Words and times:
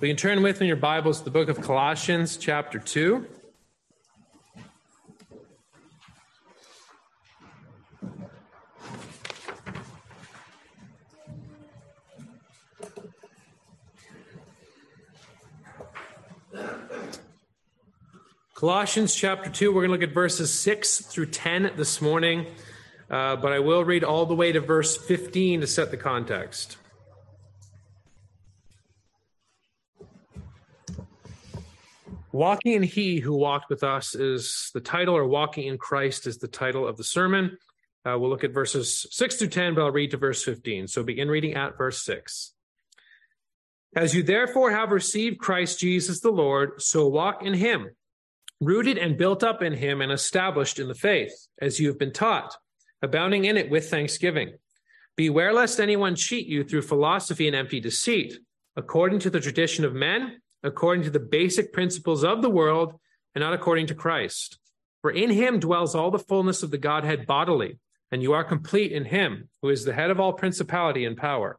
We 0.00 0.08
can 0.08 0.16
turn 0.16 0.40
with 0.42 0.60
me 0.60 0.64
in 0.64 0.68
your 0.68 0.78
Bibles 0.78 1.18
to 1.18 1.24
the 1.26 1.30
book 1.30 1.50
of 1.50 1.60
Colossians, 1.60 2.38
chapter 2.38 2.78
2. 2.78 3.26
Colossians 18.54 19.14
chapter 19.14 19.50
2, 19.50 19.70
we're 19.70 19.86
going 19.86 19.88
to 19.88 19.92
look 19.92 20.02
at 20.02 20.14
verses 20.14 20.50
6 20.58 21.00
through 21.00 21.26
10 21.26 21.72
this 21.76 22.00
morning, 22.00 22.46
uh, 23.10 23.36
but 23.36 23.52
I 23.52 23.58
will 23.58 23.84
read 23.84 24.02
all 24.02 24.24
the 24.24 24.34
way 24.34 24.50
to 24.50 24.60
verse 24.60 24.96
15 24.96 25.60
to 25.60 25.66
set 25.66 25.90
the 25.90 25.98
context. 25.98 26.78
Walking 32.40 32.72
in 32.72 32.82
He 32.82 33.20
who 33.20 33.34
walked 33.36 33.68
with 33.68 33.84
us 33.84 34.14
is 34.14 34.70
the 34.72 34.80
title, 34.80 35.14
or 35.14 35.26
Walking 35.26 35.66
in 35.66 35.76
Christ 35.76 36.26
is 36.26 36.38
the 36.38 36.48
title 36.48 36.88
of 36.88 36.96
the 36.96 37.04
sermon. 37.04 37.58
Uh, 38.02 38.18
we'll 38.18 38.30
look 38.30 38.44
at 38.44 38.54
verses 38.54 39.06
6 39.10 39.36
through 39.36 39.48
10, 39.48 39.74
but 39.74 39.82
I'll 39.82 39.90
read 39.90 40.12
to 40.12 40.16
verse 40.16 40.42
15. 40.42 40.88
So 40.88 41.02
begin 41.02 41.28
reading 41.28 41.52
at 41.52 41.76
verse 41.76 42.02
6. 42.02 42.54
As 43.94 44.14
you 44.14 44.22
therefore 44.22 44.70
have 44.70 44.90
received 44.90 45.38
Christ 45.38 45.80
Jesus 45.80 46.20
the 46.20 46.30
Lord, 46.30 46.80
so 46.80 47.08
walk 47.08 47.44
in 47.44 47.52
him, 47.52 47.90
rooted 48.58 48.96
and 48.96 49.18
built 49.18 49.44
up 49.44 49.62
in 49.62 49.74
him 49.74 50.00
and 50.00 50.10
established 50.10 50.78
in 50.78 50.88
the 50.88 50.94
faith, 50.94 51.34
as 51.60 51.78
you 51.78 51.88
have 51.88 51.98
been 51.98 52.10
taught, 52.10 52.56
abounding 53.02 53.44
in 53.44 53.58
it 53.58 53.68
with 53.68 53.90
thanksgiving. 53.90 54.54
Beware 55.14 55.52
lest 55.52 55.78
anyone 55.78 56.16
cheat 56.16 56.46
you 56.46 56.64
through 56.64 56.80
philosophy 56.80 57.48
and 57.48 57.54
empty 57.54 57.80
deceit, 57.80 58.32
according 58.76 59.18
to 59.18 59.28
the 59.28 59.40
tradition 59.40 59.84
of 59.84 59.92
men 59.92 60.40
according 60.62 61.04
to 61.04 61.10
the 61.10 61.20
basic 61.20 61.72
principles 61.72 62.24
of 62.24 62.42
the 62.42 62.50
world 62.50 62.94
and 63.34 63.42
not 63.42 63.52
according 63.52 63.86
to 63.86 63.94
Christ. 63.94 64.58
For 65.02 65.10
in 65.10 65.30
him 65.30 65.60
dwells 65.60 65.94
all 65.94 66.10
the 66.10 66.18
fullness 66.18 66.62
of 66.62 66.70
the 66.70 66.78
Godhead 66.78 67.26
bodily, 67.26 67.78
and 68.10 68.22
you 68.22 68.32
are 68.32 68.44
complete 68.44 68.92
in 68.92 69.04
him, 69.04 69.48
who 69.62 69.70
is 69.70 69.84
the 69.84 69.94
head 69.94 70.10
of 70.10 70.20
all 70.20 70.32
principality 70.32 71.04
and 71.04 71.16
power. 71.16 71.58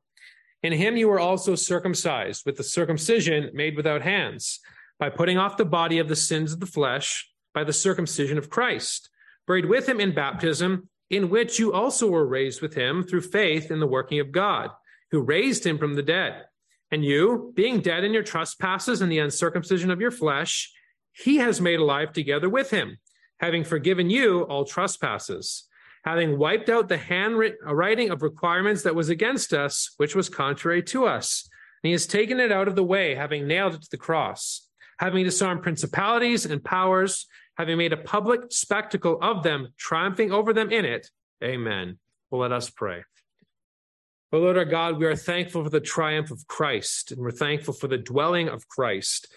In 0.61 0.73
him 0.73 0.95
you 0.95 1.07
were 1.07 1.19
also 1.19 1.55
circumcised 1.55 2.45
with 2.45 2.57
the 2.57 2.63
circumcision 2.63 3.49
made 3.53 3.75
without 3.75 4.03
hands, 4.03 4.59
by 4.99 5.09
putting 5.09 5.37
off 5.37 5.57
the 5.57 5.65
body 5.65 5.97
of 5.97 6.07
the 6.07 6.15
sins 6.15 6.53
of 6.53 6.59
the 6.59 6.67
flesh 6.67 7.27
by 7.53 7.63
the 7.63 7.73
circumcision 7.73 8.37
of 8.37 8.49
Christ, 8.49 9.09
buried 9.47 9.65
with 9.65 9.89
him 9.89 9.99
in 9.99 10.13
baptism, 10.13 10.87
in 11.09 11.29
which 11.29 11.57
you 11.57 11.73
also 11.73 12.07
were 12.07 12.25
raised 12.25 12.61
with 12.61 12.75
him 12.75 13.03
through 13.03 13.21
faith 13.21 13.71
in 13.71 13.79
the 13.79 13.87
working 13.87 14.19
of 14.19 14.31
God, 14.31 14.69
who 15.09 15.21
raised 15.21 15.65
him 15.65 15.77
from 15.77 15.95
the 15.95 16.03
dead 16.03 16.45
and 16.91 17.05
you, 17.05 17.53
being 17.55 17.79
dead 17.79 18.03
in 18.03 18.13
your 18.13 18.23
trespasses 18.23 19.01
and 19.01 19.11
the 19.11 19.19
uncircumcision 19.19 19.89
of 19.89 20.01
your 20.01 20.11
flesh, 20.11 20.71
he 21.13 21.37
has 21.37 21.61
made 21.61 21.79
alive 21.79 22.11
together 22.11 22.49
with 22.49 22.69
him, 22.69 22.97
having 23.39 23.63
forgiven 23.63 24.09
you 24.09 24.41
all 24.43 24.65
trespasses, 24.65 25.67
having 26.03 26.37
wiped 26.37 26.69
out 26.69 26.89
the 26.89 26.97
handwriting 26.97 28.09
uh, 28.09 28.13
of 28.13 28.21
requirements 28.21 28.83
that 28.83 28.95
was 28.95 29.09
against 29.09 29.53
us, 29.53 29.93
which 29.97 30.15
was 30.15 30.29
contrary 30.29 30.83
to 30.83 31.05
us. 31.05 31.47
And 31.83 31.89
he 31.89 31.91
has 31.93 32.05
taken 32.05 32.39
it 32.39 32.51
out 32.51 32.67
of 32.67 32.75
the 32.75 32.83
way, 32.83 33.15
having 33.15 33.47
nailed 33.47 33.75
it 33.75 33.83
to 33.83 33.89
the 33.89 33.97
cross, 33.97 34.67
having 34.99 35.23
disarmed 35.23 35.63
principalities 35.63 36.45
and 36.45 36.63
powers, 36.63 37.25
having 37.57 37.77
made 37.77 37.93
a 37.93 37.97
public 37.97 38.41
spectacle 38.49 39.17
of 39.21 39.43
them, 39.43 39.69
triumphing 39.77 40.31
over 40.31 40.53
them 40.53 40.71
in 40.71 40.85
it. 40.85 41.09
Amen. 41.43 41.99
Well, 42.29 42.41
let 42.41 42.51
us 42.51 42.69
pray. 42.69 43.03
Oh 44.33 44.39
Lord 44.39 44.57
our 44.57 44.63
God, 44.63 44.97
we 44.97 45.05
are 45.07 45.15
thankful 45.15 45.61
for 45.61 45.69
the 45.69 45.81
triumph 45.81 46.31
of 46.31 46.47
Christ, 46.47 47.11
and 47.11 47.19
we're 47.19 47.31
thankful 47.31 47.73
for 47.73 47.89
the 47.89 47.97
dwelling 47.97 48.47
of 48.47 48.65
Christ, 48.65 49.27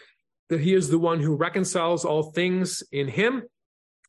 that 0.51 0.61
he 0.61 0.73
is 0.73 0.89
the 0.89 1.01
one 1.01 1.19
who 1.19 1.35
reconciles 1.35 2.05
all 2.05 2.31
things 2.31 2.81
in 2.93 3.09
him, 3.09 3.43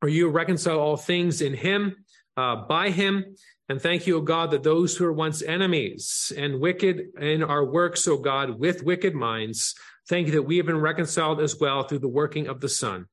or 0.04 0.10
you 0.10 0.30
reconcile 0.30 0.78
all 0.78 0.96
things 0.96 1.42
in 1.42 1.56
him, 1.56 1.96
uh, 2.38 2.68
by 2.68 2.92
him. 2.92 3.36
And 3.68 3.82
thank 3.82 4.06
you, 4.06 4.18
O 4.18 4.22
God, 4.22 4.52
that 4.52 4.62
those 4.62 4.96
who 4.96 5.06
were 5.06 5.14
once 5.14 5.42
enemies 5.42 6.32
and 6.38 6.60
wicked 6.60 7.02
in 7.20 7.42
our 7.42 7.66
works, 7.66 8.08
O 8.08 8.18
God, 8.18 8.60
with 8.60 8.84
wicked 8.84 9.16
minds, 9.16 9.74
thank 10.08 10.28
you 10.28 10.34
that 10.34 10.44
we 10.44 10.58
have 10.58 10.68
been 10.68 10.80
reconciled 10.80 11.42
as 11.42 11.60
well 11.60 11.82
through 11.82 11.98
the 11.98 12.08
working 12.08 12.48
of 12.48 12.62
the 12.62 12.70
Son. 12.70 13.08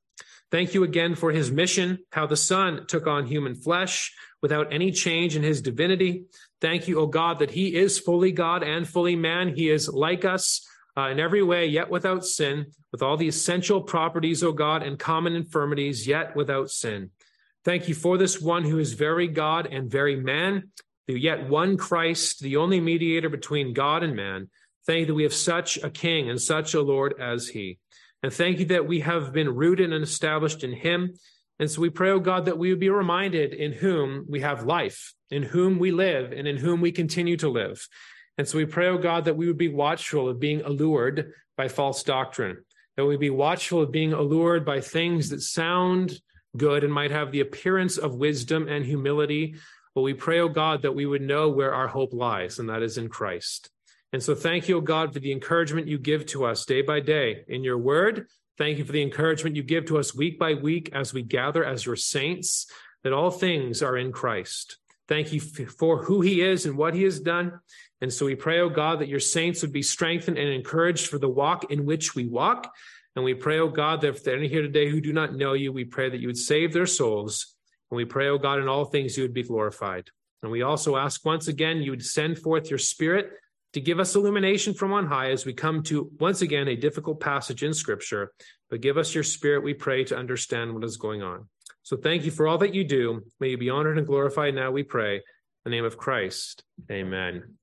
Thank 0.51 0.75
you 0.75 0.85
again 0.85 1.15
for 1.15 1.33
his 1.33 1.51
mission, 1.51 2.01
how 2.13 2.27
the 2.27 2.37
Son 2.37 2.85
took 2.87 3.07
on 3.07 3.25
human 3.25 3.55
flesh 3.55 4.13
without 4.43 4.71
any 4.71 4.91
change 4.91 5.37
in 5.37 5.43
his 5.43 5.63
divinity. 5.63 6.27
Thank 6.63 6.87
you, 6.87 7.01
O 7.01 7.09
God, 7.09 7.41
that 7.41 7.51
he 7.51 7.75
is 7.75 7.99
fully 7.99 8.31
God 8.31 8.63
and 8.63 8.87
fully 8.89 9.17
man. 9.17 9.49
He 9.57 9.69
is 9.69 9.89
like 9.89 10.25
us 10.25 10.65
uh, 10.97 11.09
in 11.09 11.19
every 11.19 11.43
way, 11.43 11.67
yet 11.67 11.91
without 11.91 12.25
sin, 12.25 12.67
with 12.93 13.03
all 13.03 13.17
the 13.17 13.27
essential 13.27 13.83
properties, 13.83 14.45
O 14.45 14.53
God, 14.53 14.85
and 14.85 14.97
common 14.97 15.35
infirmities, 15.35 16.07
yet 16.07 16.37
without 16.37 16.71
sin. 16.71 17.11
Thank 17.65 17.89
you 17.89 17.97
for 17.97 18.17
this 18.17 18.41
one 18.41 18.63
who 18.63 18.79
is 18.79 18.93
very 18.93 19.27
God 19.27 19.67
and 19.73 19.91
very 19.91 20.15
man, 20.15 20.71
the 21.09 21.19
yet 21.19 21.49
one 21.49 21.77
Christ, 21.77 22.39
the 22.39 22.59
only 22.59 22.79
mediator 22.79 23.29
between 23.29 23.73
God 23.73 24.05
and 24.05 24.15
man. 24.15 24.49
Thank 24.87 25.01
you 25.01 25.07
that 25.07 25.15
we 25.15 25.25
have 25.25 25.35
such 25.35 25.79
a 25.83 25.91
king 25.91 26.31
and 26.31 26.41
such 26.41 26.75
a 26.75 26.81
Lord 26.81 27.15
as 27.21 27.49
he. 27.49 27.81
And 28.23 28.33
thank 28.33 28.61
you 28.61 28.67
that 28.67 28.87
we 28.87 29.01
have 29.01 29.33
been 29.33 29.53
rooted 29.53 29.93
and 29.93 30.05
established 30.05 30.63
in 30.63 30.73
him 30.73 31.15
and 31.63 31.71
so 31.71 31.81
we 31.81 31.91
pray, 31.91 32.11
oh 32.11 32.19
God, 32.19 32.47
that 32.47 32.59
we 32.59 32.71
would 32.71 32.81
be 32.81 32.91
reminded 32.91 33.55
in 33.55 33.73
whom 33.73 34.27
we 34.29 34.41
have 34.41 34.65
life, 34.65 35.15
in 35.33 35.43
whom 35.43 35.79
we 35.79 35.91
live, 35.91 36.33
and 36.33 36.47
in 36.47 36.57
whom 36.57 36.81
we 36.81 36.93
continue 36.93 37.37
to 37.39 37.49
live. 37.49 37.87
And 38.39 38.49
so 38.49 38.59
we 38.59 38.67
pray, 38.67 38.89
oh 38.89 38.99
God, 38.99 39.27
that 39.27 39.37
we 39.37 39.47
would 39.47 39.59
be 39.59 39.69
watchful 39.69 40.29
of 40.29 40.41
being 40.41 40.63
allured 40.63 41.33
by 41.57 41.69
false 41.69 42.03
doctrine, 42.03 42.65
that 42.97 43.05
we 43.05 43.17
be 43.17 43.31
watchful 43.31 43.83
of 43.83 43.93
being 43.93 44.13
allured 44.13 44.65
by 44.65 44.81
things 44.81 45.31
that 45.31 45.43
sound 45.43 46.21
good 46.57 46.85
and 46.85 46.93
might 46.93 47.11
have 47.11 47.33
the 47.33 47.41
appearance 47.41 47.99
of 47.99 48.15
wisdom 48.15 48.69
and 48.69 48.85
humility. 48.85 49.55
But 49.95 50.03
we 50.03 50.15
pray, 50.15 50.41
oh 50.41 50.49
God, 50.49 50.83
that 50.83 50.95
we 50.95 51.07
would 51.07 51.23
know 51.23 51.49
where 51.51 51.75
our 51.75 51.89
hope 51.89 52.13
lies, 52.13 52.59
and 52.59 52.69
that 52.69 52.83
is 52.83 52.99
in 52.99 53.09
Christ. 53.09 53.69
And 54.13 54.23
so 54.23 54.35
thank 54.35 54.69
you, 54.69 54.77
O 54.77 54.81
God, 54.83 55.15
for 55.15 55.21
the 55.21 55.33
encouragement 55.33 55.89
you 55.89 55.99
give 55.99 56.27
to 56.27 56.45
us 56.45 56.67
day 56.67 56.83
by 56.83 57.01
day 57.01 57.45
in 57.49 57.65
your 57.65 57.79
word 57.79 58.27
Thank 58.59 58.79
you 58.79 58.85
for 58.85 58.93
the 58.93 59.03
encouragement 59.03 59.57
you 59.57 59.63
give 59.63 59.87
to 59.87 59.99
us 59.99 60.15
week 60.15 60.39
by 60.39 60.55
week 60.55 60.91
as 60.93 61.15
we 61.15 61.23
gather 61.23 61.65
as 61.65 61.87
your 61.87 61.97
saints, 61.97 62.67
that 63.03 63.13
all 63.13 63.31
things 63.31 63.83
are 63.83 63.97
in 63.97 64.13
Christ. 64.13 64.77
Thank 65.09 65.33
you 65.33 65.41
for 65.41 66.03
who 66.03 66.21
he 66.21 66.43
is 66.43 66.67
and 66.67 66.77
what 66.77 66.95
he 66.95 67.03
has 67.03 67.21
done. 67.21 67.61
And 68.01 68.13
so 68.13 68.27
we 68.27 68.35
pray, 68.35 68.61
oh 68.61 68.69
God, 68.69 69.01
that 69.01 69.09
your 69.09 69.21
saints 69.21 69.63
would 69.63 69.73
be 69.73 69.83
strengthened 69.83 70.39
and 70.39 70.49
encouraged 70.49 71.09
for 71.09 71.19
the 71.19 71.29
walk 71.29 71.71
in 71.71 71.85
which 71.85 72.15
we 72.15 72.27
walk. 72.27 72.73
And 73.15 73.25
we 73.25 73.35
pray, 73.35 73.59
oh 73.59 73.69
God, 73.69 74.01
that 74.01 74.09
if 74.09 74.25
there 74.25 74.35
are 74.35 74.39
any 74.39 74.49
here 74.49 74.63
today 74.63 74.89
who 74.89 75.01
do 75.01 75.13
not 75.13 75.35
know 75.35 75.53
you, 75.53 75.73
we 75.73 75.85
pray 75.85 76.09
that 76.09 76.21
you 76.21 76.29
would 76.29 76.39
save 76.39 76.73
their 76.73 76.87
souls. 76.87 77.55
And 77.91 77.97
we 77.97 78.05
pray, 78.05 78.29
oh 78.29 78.39
God, 78.39 78.59
in 78.59 78.69
all 78.69 78.87
things 78.87 79.17
you 79.17 79.25
would 79.25 79.35
be 79.35 79.43
glorified. 79.43 80.09
And 80.43 80.51
we 80.51 80.63
also 80.63 80.97
ask 80.97 81.25
once 81.25 81.49
again, 81.49 81.83
you 81.83 81.91
would 81.91 82.05
send 82.05 82.39
forth 82.39 82.71
your 82.71 82.79
spirit 82.79 83.31
to 83.73 83.81
give 83.81 84.01
us 84.01 84.15
illumination 84.15 84.75
from 84.75 84.93
on 84.93 85.07
high 85.07 85.31
as 85.31 85.47
we 85.47 85.53
come 85.53 85.83
to 85.85 86.11
once 86.19 86.43
again 86.43 86.69
a 86.69 86.77
difficult 86.77 87.21
passage 87.21 87.63
in 87.63 87.73
scripture, 87.73 88.33
but 88.69 88.81
give 88.81 88.99
us 88.99 89.15
your 89.15 89.25
spirit, 89.25 89.63
we 89.63 89.75
pray, 89.75 90.05
to 90.05 90.17
understand 90.17 90.75
what 90.75 90.85
is 90.85 90.97
going 90.97 91.23
on. 91.23 91.49
So 91.83 91.97
thank 91.97 92.25
you 92.25 92.31
for 92.31 92.47
all 92.47 92.59
that 92.59 92.75
you 92.75 92.85
do. 92.85 93.23
May 93.41 93.51
you 93.51 93.59
be 93.59 93.71
honored 93.71 93.99
and 93.99 94.07
glorified 94.07 94.55
now, 94.55 94.71
we 94.71 94.83
pray. 94.83 95.17
In 95.17 95.23
the 95.65 95.71
name 95.71 95.85
of 95.85 95.97
Christ. 95.97 96.63
Amen. 96.91 97.57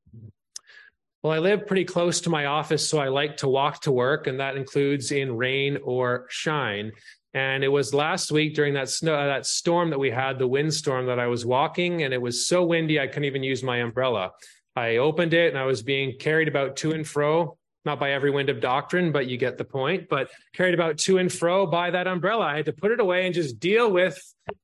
Well, 1.21 1.33
I 1.33 1.39
live 1.39 1.67
pretty 1.67 1.83
close 1.83 2.21
to 2.21 2.29
my 2.29 2.45
office, 2.45 2.87
so 2.87 2.97
I 2.97 3.09
like 3.09 3.35
to 3.37 3.49
walk 3.49 3.81
to 3.81 3.91
work, 3.91 4.27
and 4.27 4.39
that 4.39 4.55
includes 4.55 5.11
in 5.11 5.35
rain 5.35 5.77
or 5.83 6.25
shine. 6.29 6.93
And 7.33 7.61
it 7.61 7.67
was 7.67 7.93
last 7.93 8.31
week 8.31 8.55
during 8.55 8.73
that 8.75 8.89
snow, 8.89 9.15
uh, 9.15 9.27
that 9.27 9.45
storm 9.45 9.89
that 9.89 9.99
we 9.99 10.09
had, 10.09 10.39
the 10.39 10.47
windstorm, 10.47 11.05
that 11.07 11.19
I 11.19 11.27
was 11.27 11.45
walking, 11.45 12.03
and 12.03 12.13
it 12.13 12.21
was 12.21 12.47
so 12.47 12.63
windy 12.63 13.01
I 13.01 13.07
couldn't 13.07 13.25
even 13.25 13.43
use 13.43 13.61
my 13.61 13.77
umbrella. 13.77 14.31
I 14.77 14.97
opened 14.97 15.33
it 15.33 15.49
and 15.49 15.57
I 15.57 15.65
was 15.65 15.81
being 15.81 16.17
carried 16.17 16.47
about 16.47 16.77
to 16.77 16.93
and 16.93 17.05
fro, 17.05 17.57
not 17.85 17.99
by 17.99 18.11
every 18.11 18.31
wind 18.31 18.49
of 18.49 18.59
doctrine, 18.59 19.11
but 19.11 19.27
you 19.27 19.37
get 19.37 19.57
the 19.57 19.63
point, 19.63 20.09
but 20.09 20.29
carried 20.53 20.73
about 20.73 20.97
to 20.99 21.17
and 21.17 21.31
fro 21.31 21.65
by 21.65 21.91
that 21.91 22.07
umbrella. 22.07 22.45
I 22.45 22.57
had 22.57 22.65
to 22.65 22.73
put 22.73 22.91
it 22.91 22.99
away 22.99 23.25
and 23.25 23.33
just 23.33 23.59
deal 23.59 23.89
with 23.91 24.19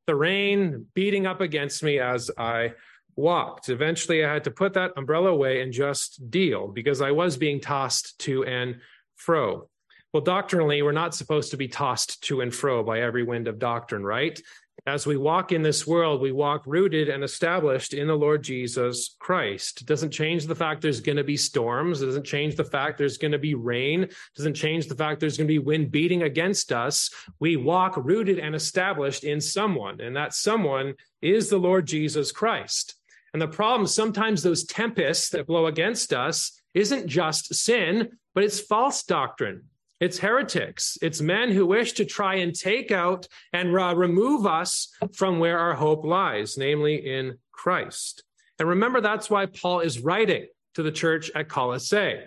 the 0.06 0.16
rain 0.16 0.86
beating 0.94 1.26
up 1.26 1.42
against 1.42 1.82
me 1.82 2.00
as 2.00 2.30
I 2.38 2.74
walked. 3.16 3.70
Eventually, 3.70 4.26
I 4.26 4.34
had 4.34 4.44
to 4.46 4.52
put 4.52 4.74
that 4.74 4.92
umbrella 4.98 5.30
away 5.30 5.62
and 5.62 5.72
just 5.72 6.30
deal 6.30 6.68
because 6.68 7.02
I 7.02 7.12
was 7.12 7.38
being 7.38 7.62
tossed 7.62 8.20
to 8.20 8.44
and 8.46 8.82
fro. 9.16 9.70
Well, 10.14 10.24
doctrinally, 10.24 10.82
we're 10.82 10.92
not 10.92 11.16
supposed 11.16 11.52
to 11.52 11.58
be 11.58 11.68
tossed 11.68 12.24
to 12.24 12.42
and 12.42 12.54
fro 12.54 12.84
by 12.84 13.02
every 13.02 13.24
wind 13.24 13.48
of 13.48 13.60
doctrine, 13.60 14.04
right? 14.06 14.40
As 14.88 15.07
we 15.07 15.18
walk 15.18 15.51
in 15.51 15.63
this 15.63 15.88
world, 15.88 16.22
we 16.22 16.31
walk 16.31 16.63
rooted 16.66 17.10
and 17.10 17.24
established 17.24 17.94
in 17.94 18.07
the 18.07 18.16
Lord 18.16 18.44
Jesus 18.44 19.16
Christ. 19.19 19.81
It 19.81 19.88
doesn't 19.88 20.12
change 20.12 20.45
the 20.45 20.54
fact 20.54 20.81
there's 20.81 21.01
going 21.01 21.18
to 21.18 21.24
be 21.24 21.38
storms. 21.38 22.01
It 22.01 22.06
doesn't 22.06 22.25
change 22.25 22.56
the 22.56 22.63
fact 22.63 22.98
there's 22.98 23.18
going 23.18 23.31
to 23.31 23.39
be 23.39 23.56
rain. 23.56 24.04
It 24.04 24.13
doesn't 24.38 24.54
change 24.54 24.88
the 24.88 24.95
fact 24.95 25.19
there's 25.19 25.38
going 25.38 25.48
to 25.48 25.54
be 25.54 25.60
wind 25.60 25.92
beating 25.92 26.24
against 26.24 26.72
us. 26.72 27.10
We 27.39 27.56
walk 27.56 27.98
rooted 27.98 28.38
and 28.38 28.54
established 28.54 29.24
in 29.24 29.42
someone, 29.42 30.01
and 30.01 30.16
that 30.16 30.36
someone 30.36 30.94
is 31.22 31.50
the 31.50 31.57
Lord 31.57 31.88
Jesus 31.88 32.31
Christ. 32.31 32.95
And 33.33 33.42
the 33.42 33.48
problem, 33.48 33.88
sometimes 33.88 34.44
those 34.44 34.66
tempests 34.66 35.30
that 35.30 35.48
blow 35.48 35.66
against 35.66 36.13
us 36.13 36.62
isn't 36.75 37.07
just 37.07 37.56
sin, 37.56 38.18
but 38.36 38.44
it's 38.44 38.60
false 38.60 39.04
doctrine. 39.04 39.63
It's 40.06 40.19
heretics. 40.19 41.00
It's 41.02 41.19
men 41.19 41.50
who 41.50 41.66
wish 41.66 41.94
to 41.94 42.06
try 42.06 42.36
and 42.36 42.54
take 42.54 42.92
out 42.92 43.28
and 43.54 43.75
uh, 43.75 43.96
remove 43.96 44.46
us 44.46 44.94
from 45.13 45.40
where 45.40 45.57
our 45.57 45.74
hope 45.74 46.06
lies, 46.06 46.60
namely 46.60 47.12
in 47.12 47.40
Christ. 47.52 48.24
And 48.60 48.69
remember, 48.69 49.02
that's 49.02 49.31
why 49.31 49.48
Paul 49.48 49.80
is 49.80 50.02
writing 50.02 50.46
to 50.75 50.84
the 50.84 50.92
church 50.92 51.31
at 51.34 51.50
Colossae. 51.50 52.19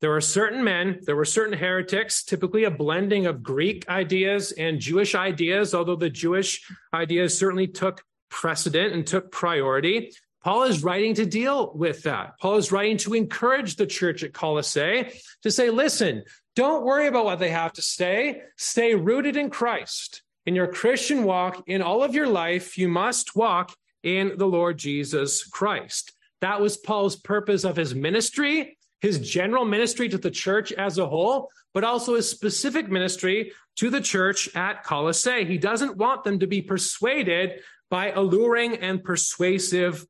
There 0.00 0.16
are 0.16 0.20
certain 0.22 0.64
men, 0.64 1.00
there 1.02 1.14
were 1.14 1.26
certain 1.26 1.58
heretics, 1.58 2.24
typically 2.24 2.64
a 2.64 2.70
blending 2.70 3.26
of 3.26 3.42
Greek 3.42 3.86
ideas 3.86 4.52
and 4.52 4.80
Jewish 4.80 5.14
ideas, 5.14 5.74
although 5.74 5.94
the 5.94 6.08
Jewish 6.08 6.66
ideas 6.94 7.38
certainly 7.38 7.66
took 7.66 8.02
precedent 8.30 8.94
and 8.94 9.06
took 9.06 9.30
priority. 9.30 10.10
Paul 10.46 10.62
is 10.62 10.84
writing 10.84 11.14
to 11.14 11.26
deal 11.26 11.72
with 11.74 12.04
that. 12.04 12.38
Paul 12.38 12.54
is 12.54 12.70
writing 12.70 12.98
to 12.98 13.14
encourage 13.14 13.74
the 13.74 13.84
church 13.84 14.22
at 14.22 14.32
Colossae 14.32 15.10
to 15.42 15.50
say, 15.50 15.70
listen, 15.70 16.22
don't 16.54 16.84
worry 16.84 17.08
about 17.08 17.24
what 17.24 17.40
they 17.40 17.50
have 17.50 17.72
to 17.72 17.82
say. 17.82 18.42
Stay 18.56 18.94
rooted 18.94 19.36
in 19.36 19.50
Christ. 19.50 20.22
In 20.46 20.54
your 20.54 20.68
Christian 20.68 21.24
walk, 21.24 21.64
in 21.66 21.82
all 21.82 22.04
of 22.04 22.14
your 22.14 22.28
life, 22.28 22.78
you 22.78 22.86
must 22.86 23.34
walk 23.34 23.74
in 24.04 24.34
the 24.36 24.46
Lord 24.46 24.78
Jesus 24.78 25.42
Christ. 25.42 26.12
That 26.40 26.60
was 26.60 26.76
Paul's 26.76 27.16
purpose 27.16 27.64
of 27.64 27.74
his 27.74 27.92
ministry, 27.92 28.78
his 29.00 29.18
general 29.18 29.64
ministry 29.64 30.08
to 30.10 30.18
the 30.18 30.30
church 30.30 30.70
as 30.70 30.96
a 30.98 31.08
whole, 31.08 31.50
but 31.74 31.82
also 31.82 32.14
his 32.14 32.30
specific 32.30 32.88
ministry 32.88 33.50
to 33.78 33.90
the 33.90 34.00
church 34.00 34.54
at 34.54 34.84
Colossae. 34.84 35.44
He 35.44 35.58
doesn't 35.58 35.96
want 35.96 36.22
them 36.22 36.38
to 36.38 36.46
be 36.46 36.62
persuaded 36.62 37.62
by 37.90 38.12
alluring 38.12 38.76
and 38.76 39.02
persuasive 39.02 40.06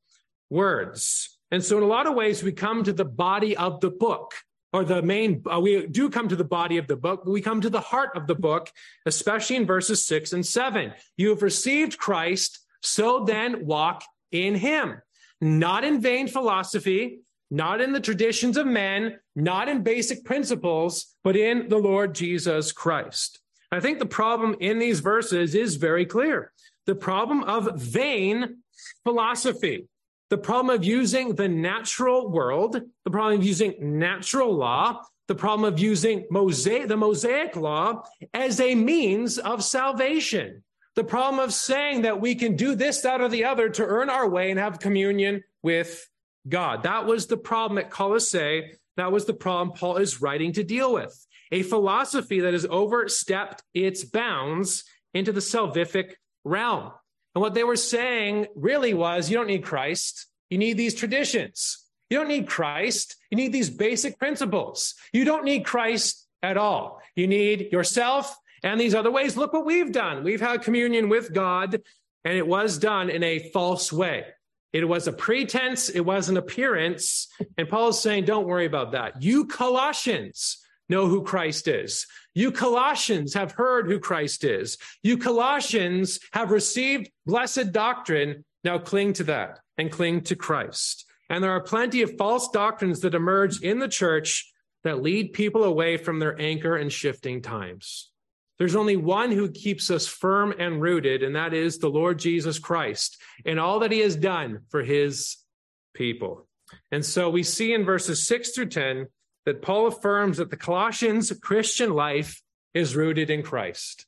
words. 0.50 1.38
And 1.50 1.62
so, 1.62 1.78
in 1.78 1.82
a 1.82 1.86
lot 1.86 2.06
of 2.06 2.14
ways, 2.14 2.42
we 2.42 2.52
come 2.52 2.84
to 2.84 2.92
the 2.92 3.04
body 3.04 3.56
of 3.56 3.80
the 3.80 3.90
book, 3.90 4.32
or 4.72 4.84
the 4.84 5.02
main, 5.02 5.42
uh, 5.50 5.60
we 5.60 5.86
do 5.86 6.10
come 6.10 6.28
to 6.28 6.36
the 6.36 6.44
body 6.44 6.76
of 6.76 6.86
the 6.86 6.96
book, 6.96 7.22
but 7.24 7.30
we 7.30 7.40
come 7.40 7.60
to 7.60 7.70
the 7.70 7.80
heart 7.80 8.10
of 8.16 8.26
the 8.26 8.34
book, 8.34 8.70
especially 9.06 9.56
in 9.56 9.66
verses 9.66 10.04
six 10.04 10.32
and 10.32 10.44
seven. 10.44 10.92
You 11.16 11.30
have 11.30 11.42
received 11.42 11.98
Christ, 11.98 12.60
so 12.82 13.24
then 13.24 13.64
walk 13.66 14.02
in 14.32 14.54
him, 14.56 15.00
not 15.40 15.84
in 15.84 16.00
vain 16.00 16.26
philosophy, 16.28 17.20
not 17.50 17.80
in 17.80 17.92
the 17.92 18.00
traditions 18.00 18.56
of 18.56 18.66
men, 18.66 19.18
not 19.36 19.68
in 19.68 19.82
basic 19.82 20.24
principles, 20.24 21.14
but 21.22 21.36
in 21.36 21.68
the 21.68 21.78
Lord 21.78 22.14
Jesus 22.14 22.72
Christ. 22.72 23.40
I 23.70 23.80
think 23.80 23.98
the 23.98 24.06
problem 24.06 24.56
in 24.60 24.78
these 24.78 25.00
verses 25.00 25.54
is 25.54 25.76
very 25.76 26.06
clear. 26.06 26.52
The 26.86 26.94
problem 26.94 27.44
of 27.44 27.80
vain 27.80 28.58
philosophy 29.04 29.86
the 30.30 30.38
problem 30.38 30.74
of 30.74 30.84
using 30.84 31.34
the 31.34 31.48
natural 31.48 32.28
world, 32.28 32.80
the 33.04 33.10
problem 33.10 33.40
of 33.40 33.46
using 33.46 33.98
natural 33.98 34.52
law, 34.52 35.02
the 35.28 35.34
problem 35.34 35.72
of 35.72 35.78
using 35.78 36.26
Mosaic, 36.30 36.88
the 36.88 36.96
Mosaic 36.96 37.56
law 37.56 38.02
as 38.34 38.60
a 38.60 38.74
means 38.74 39.38
of 39.38 39.62
salvation, 39.62 40.62
the 40.94 41.04
problem 41.04 41.42
of 41.42 41.52
saying 41.52 42.02
that 42.02 42.20
we 42.20 42.34
can 42.34 42.56
do 42.56 42.74
this, 42.74 43.02
that, 43.02 43.20
or 43.20 43.28
the 43.28 43.44
other 43.44 43.68
to 43.68 43.84
earn 43.84 44.08
our 44.08 44.28
way 44.28 44.50
and 44.50 44.58
have 44.58 44.78
communion 44.78 45.42
with 45.62 46.08
God. 46.48 46.84
That 46.84 47.06
was 47.06 47.26
the 47.26 47.36
problem 47.36 47.78
at 47.78 47.90
Colossae. 47.90 48.72
That 48.96 49.12
was 49.12 49.26
the 49.26 49.34
problem 49.34 49.76
Paul 49.76 49.96
is 49.96 50.22
writing 50.22 50.52
to 50.52 50.64
deal 50.64 50.92
with. 50.92 51.14
A 51.52 51.62
philosophy 51.62 52.40
that 52.40 52.54
has 52.54 52.66
overstepped 52.68 53.62
its 53.74 54.04
bounds 54.04 54.84
into 55.12 55.32
the 55.32 55.40
salvific 55.40 56.14
realm. 56.44 56.92
And 57.36 57.42
what 57.42 57.52
they 57.52 57.64
were 57.64 57.76
saying 57.76 58.46
really 58.56 58.94
was 58.94 59.28
you 59.28 59.36
don't 59.36 59.46
need 59.46 59.62
Christ. 59.62 60.26
You 60.48 60.56
need 60.56 60.78
these 60.78 60.94
traditions. 60.94 61.84
You 62.08 62.16
don't 62.16 62.28
need 62.28 62.48
Christ. 62.48 63.14
You 63.30 63.36
need 63.36 63.52
these 63.52 63.68
basic 63.68 64.18
principles. 64.18 64.94
You 65.12 65.26
don't 65.26 65.44
need 65.44 65.66
Christ 65.66 66.26
at 66.42 66.56
all. 66.56 67.02
You 67.14 67.26
need 67.26 67.70
yourself 67.72 68.34
and 68.62 68.80
these 68.80 68.94
other 68.94 69.10
ways. 69.10 69.36
Look 69.36 69.52
what 69.52 69.66
we've 69.66 69.92
done. 69.92 70.24
We've 70.24 70.40
had 70.40 70.62
communion 70.62 71.10
with 71.10 71.34
God, 71.34 71.82
and 72.24 72.38
it 72.38 72.46
was 72.48 72.78
done 72.78 73.10
in 73.10 73.22
a 73.22 73.50
false 73.50 73.92
way. 73.92 74.24
It 74.72 74.88
was 74.88 75.06
a 75.06 75.12
pretense, 75.12 75.90
it 75.90 76.00
was 76.00 76.30
an 76.30 76.38
appearance. 76.38 77.28
And 77.58 77.68
Paul 77.68 77.90
is 77.90 78.00
saying, 78.00 78.24
don't 78.24 78.46
worry 78.46 78.64
about 78.64 78.92
that. 78.92 79.22
You 79.22 79.44
Colossians, 79.44 80.56
know 80.88 81.06
who 81.06 81.22
Christ 81.22 81.68
is. 81.68 82.06
You 82.36 82.52
Colossians 82.52 83.32
have 83.32 83.52
heard 83.52 83.86
who 83.86 83.98
Christ 83.98 84.44
is. 84.44 84.76
You 85.02 85.16
Colossians 85.16 86.20
have 86.34 86.50
received 86.50 87.10
blessed 87.24 87.72
doctrine. 87.72 88.44
Now 88.62 88.76
cling 88.76 89.14
to 89.14 89.24
that 89.24 89.60
and 89.78 89.90
cling 89.90 90.20
to 90.24 90.36
Christ. 90.36 91.06
And 91.30 91.42
there 91.42 91.52
are 91.52 91.62
plenty 91.62 92.02
of 92.02 92.18
false 92.18 92.50
doctrines 92.50 93.00
that 93.00 93.14
emerge 93.14 93.62
in 93.62 93.78
the 93.78 93.88
church 93.88 94.52
that 94.84 95.02
lead 95.02 95.32
people 95.32 95.64
away 95.64 95.96
from 95.96 96.18
their 96.18 96.38
anchor 96.38 96.76
in 96.76 96.90
shifting 96.90 97.40
times. 97.40 98.10
There's 98.58 98.76
only 98.76 98.96
one 98.96 99.32
who 99.32 99.50
keeps 99.50 99.90
us 99.90 100.06
firm 100.06 100.52
and 100.58 100.82
rooted, 100.82 101.22
and 101.22 101.36
that 101.36 101.54
is 101.54 101.78
the 101.78 101.88
Lord 101.88 102.18
Jesus 102.18 102.58
Christ 102.58 103.16
and 103.46 103.58
all 103.58 103.78
that 103.78 103.92
he 103.92 104.00
has 104.00 104.14
done 104.14 104.60
for 104.68 104.82
his 104.82 105.38
people. 105.94 106.46
And 106.92 107.02
so 107.02 107.30
we 107.30 107.42
see 107.42 107.72
in 107.72 107.86
verses 107.86 108.26
6 108.26 108.50
through 108.50 108.68
10 108.68 109.06
that 109.46 109.62
Paul 109.62 109.86
affirms 109.86 110.36
that 110.36 110.50
the 110.50 110.56
Colossians 110.56 111.32
Christian 111.40 111.94
life 111.94 112.42
is 112.74 112.94
rooted 112.94 113.30
in 113.30 113.42
Christ. 113.42 114.04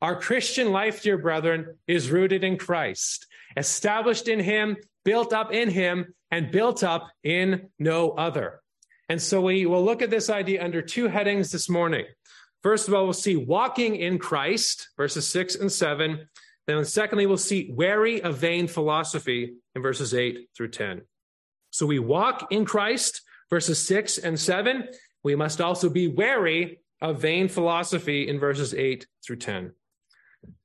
Our 0.00 0.20
Christian 0.20 0.70
life, 0.70 1.02
dear 1.02 1.18
brethren, 1.18 1.78
is 1.86 2.10
rooted 2.10 2.44
in 2.44 2.58
Christ, 2.58 3.26
established 3.56 4.28
in 4.28 4.38
Him, 4.38 4.76
built 5.04 5.32
up 5.32 5.52
in 5.52 5.70
Him, 5.70 6.14
and 6.30 6.50
built 6.50 6.84
up 6.84 7.10
in 7.24 7.68
no 7.78 8.10
other. 8.10 8.60
And 9.08 9.20
so 9.20 9.40
we 9.40 9.66
will 9.66 9.84
look 9.84 10.02
at 10.02 10.10
this 10.10 10.30
idea 10.30 10.64
under 10.64 10.82
two 10.82 11.08
headings 11.08 11.50
this 11.50 11.68
morning. 11.68 12.06
First 12.62 12.86
of 12.86 12.94
all, 12.94 13.04
we'll 13.04 13.12
see 13.12 13.36
walking 13.36 13.96
in 13.96 14.18
Christ, 14.18 14.90
verses 14.96 15.26
six 15.28 15.54
and 15.54 15.70
seven. 15.70 16.28
Then, 16.66 16.84
secondly, 16.84 17.26
we'll 17.26 17.36
see 17.36 17.72
wary 17.72 18.22
of 18.22 18.38
vain 18.38 18.68
philosophy 18.68 19.54
in 19.74 19.82
verses 19.82 20.14
eight 20.14 20.48
through 20.56 20.70
10. 20.70 21.02
So 21.70 21.86
we 21.86 21.98
walk 21.98 22.52
in 22.52 22.64
Christ, 22.64 23.21
verses 23.52 23.86
6 23.86 24.16
and 24.16 24.40
7. 24.40 24.88
We 25.24 25.36
must 25.36 25.60
also 25.60 25.90
be 25.90 26.08
wary 26.08 26.80
of 27.02 27.20
vain 27.20 27.48
philosophy 27.48 28.26
in 28.26 28.40
verses 28.40 28.72
8 28.72 29.06
through 29.22 29.36
10. 29.36 29.72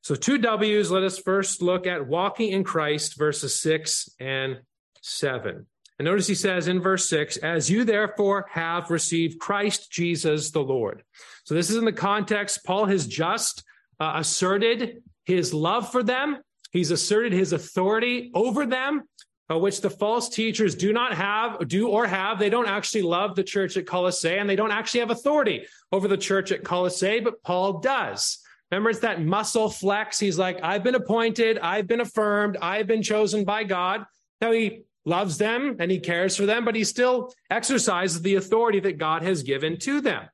So, 0.04 0.16
two 0.16 0.38
W's. 0.38 0.89
Let 0.89 1.04
us 1.04 1.19
first 1.19 1.62
look 1.62 1.86
at 1.86 2.07
walking 2.07 2.54
in 2.54 2.63
Christ, 2.63 3.18
verses 3.18 3.60
6 3.60 4.10
and 4.22 4.62
7. 5.01 5.66
And 6.00 6.06
notice 6.06 6.28
he 6.28 6.36
says 6.36 6.69
in 6.69 6.80
verse 6.80 7.10
6, 7.10 7.36
as 7.38 7.69
you 7.69 7.84
therefore 7.84 8.45
have 8.51 8.89
received 8.89 9.38
Christ 9.38 9.92
Jesus 9.92 10.51
the 10.51 10.62
Lord. 10.62 11.04
So, 11.44 11.56
this 11.56 11.69
is 11.69 11.75
in 11.75 11.84
the 11.84 11.92
context, 11.92 12.63
Paul 12.66 12.86
has 12.86 13.06
just 13.06 13.65
uh, 14.00 14.13
asserted 14.15 15.03
his 15.25 15.53
love 15.53 15.91
for 15.91 16.03
them. 16.03 16.38
He's 16.72 16.91
asserted 16.91 17.34
his 17.34 17.51
authority 17.51 18.32
over 18.34 18.65
them 18.65 19.03
uh, 19.50 19.58
which 19.58 19.82
the 19.82 19.89
false 19.89 20.30
teachers 20.30 20.75
do 20.75 20.92
not 20.92 21.13
have, 21.13 21.68
do 21.68 21.88
or 21.89 22.06
have. 22.06 22.39
They 22.39 22.50
don't 22.50 22.68
actually 22.68 23.04
love 23.04 23.36
the 23.36 23.44
church 23.44 23.77
at 23.77 23.86
Colossae 23.86 24.38
and 24.38 24.50
they 24.50 24.56
don't 24.56 24.72
actually 24.72 25.00
have 25.01 25.12
authority 25.12 25.66
over 25.92 26.08
the 26.08 26.18
church 26.18 26.51
at 26.51 26.63
Colossae, 26.63 27.20
but 27.20 27.42
Paul 27.44 27.80
does. 27.80 28.39
Remember, 28.72 28.89
it's 28.89 29.00
that 29.00 29.24
muscle 29.24 29.70
flex. 29.70 30.20
He's 30.20 30.38
like, 30.38 30.62
I've 30.62 30.84
been 30.84 30.96
appointed, 30.96 31.58
I've 31.60 31.88
been 31.88 32.01
affirmed, 32.01 32.58
I've 32.62 32.88
been 32.88 33.01
chosen 33.01 33.46
by 33.46 33.63
God. 33.63 34.06
Now 34.42 34.51
he 34.51 34.84
loves 35.06 35.38
them 35.38 35.77
and 35.80 35.89
he 35.89 36.00
cares 36.00 36.36
for 36.36 36.46
them, 36.46 36.66
but 36.66 36.75
he 36.75 36.84
still 36.84 37.34
exercises 37.50 38.22
the 38.22 38.36
authority 38.36 38.82
that 38.82 38.98
God 38.98 39.24
has 39.24 39.44
given 39.44 39.77
to 39.80 40.01
them. 40.01 40.27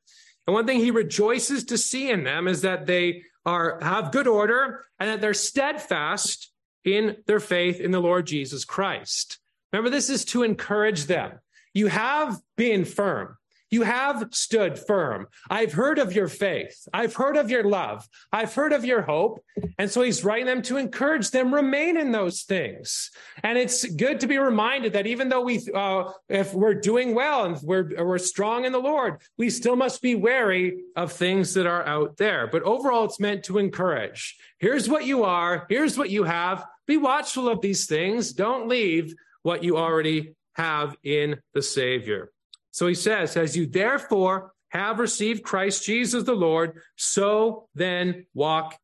And 0.48 0.54
one 0.54 0.66
thing 0.66 0.80
he 0.80 0.92
rejoices 0.92 1.66
to 1.66 1.78
see 1.78 2.10
in 2.10 2.24
them 2.24 2.48
is 2.48 2.62
that 2.62 2.88
they 2.88 3.24
are 3.46 3.80
have 3.82 4.12
good 4.12 4.28
order 4.28 4.86
and 5.00 5.10
that 5.10 5.22
they're 5.22 5.34
steadfast 5.34 6.53
in 6.86 7.18
their 7.28 7.40
faith 7.40 7.80
in 7.80 7.92
the 7.92 8.02
Lord 8.02 8.28
Jesus 8.28 8.66
Christ. 8.66 9.40
Remember, 9.72 9.90
this 9.90 10.10
is 10.10 10.26
to 10.26 10.44
encourage 10.44 11.06
them. 11.06 11.40
You 11.74 11.88
have 11.88 12.40
been 12.56 12.86
firm. 12.86 13.38
You 13.74 13.82
have 13.82 14.28
stood 14.30 14.78
firm. 14.78 15.26
I've 15.50 15.74
heard 15.74 15.98
of 15.98 16.14
your 16.14 16.28
faith. 16.28 16.88
I've 16.94 17.16
heard 17.16 17.38
of 17.38 17.50
your 17.50 17.64
love. 17.64 18.08
I've 18.32 18.54
heard 18.54 18.72
of 18.72 18.86
your 18.86 19.02
hope. 19.02 19.44
And 19.80 19.90
so 19.90 20.04
he's 20.04 20.24
writing 20.24 20.46
them 20.46 20.62
to 20.64 20.78
encourage 20.78 21.32
them 21.32 21.52
remain 21.52 21.98
in 21.98 22.12
those 22.12 22.44
things. 22.44 23.10
And 23.42 23.58
it's 23.58 23.84
good 23.84 24.20
to 24.20 24.28
be 24.28 24.38
reminded 24.38 24.94
that 24.94 25.08
even 25.08 25.28
though 25.28 25.42
we, 25.42 25.60
uh, 25.74 26.12
if 26.30 26.54
we're 26.54 26.76
doing 26.76 27.16
well 27.16 27.46
and 27.46 27.58
we're, 27.64 28.06
we're 28.06 28.20
strong 28.20 28.66
in 28.66 28.74
the 28.74 28.78
Lord, 28.78 29.20
we 29.40 29.50
still 29.50 29.76
must 29.76 30.04
be 30.04 30.14
wary 30.14 30.84
of 30.96 31.12
things 31.12 31.56
that 31.56 31.66
are 31.66 31.84
out 31.88 32.18
there. 32.18 32.46
But 32.46 32.62
overall, 32.62 33.06
it's 33.06 33.20
meant 33.20 33.44
to 33.46 33.58
encourage. 33.58 34.38
Here's 34.60 34.88
what 34.88 35.06
you 35.06 35.24
are. 35.24 35.66
Here's 35.68 35.98
what 35.98 36.12
you 36.12 36.26
have. 36.26 36.64
Be 36.86 36.98
watchful 36.98 37.50
of 37.50 37.62
these 37.62 37.88
things. 37.88 38.34
Don't 38.34 38.68
leave 38.68 39.16
what 39.42 39.64
you 39.64 39.78
already 39.78 40.36
have 40.54 40.96
in 41.04 41.38
the 41.56 41.64
Savior. 41.64 42.30
So 42.74 42.88
he 42.88 42.96
says, 42.96 43.38
As 43.38 43.56
you 43.56 43.68
therefore 43.68 44.52
have 44.70 45.00
received 45.00 45.44
Christ 45.44 45.86
Jesus 45.86 46.24
the 46.24 46.34
Lord, 46.34 46.82
so 46.98 47.70
then 47.76 48.26
walk 48.34 48.78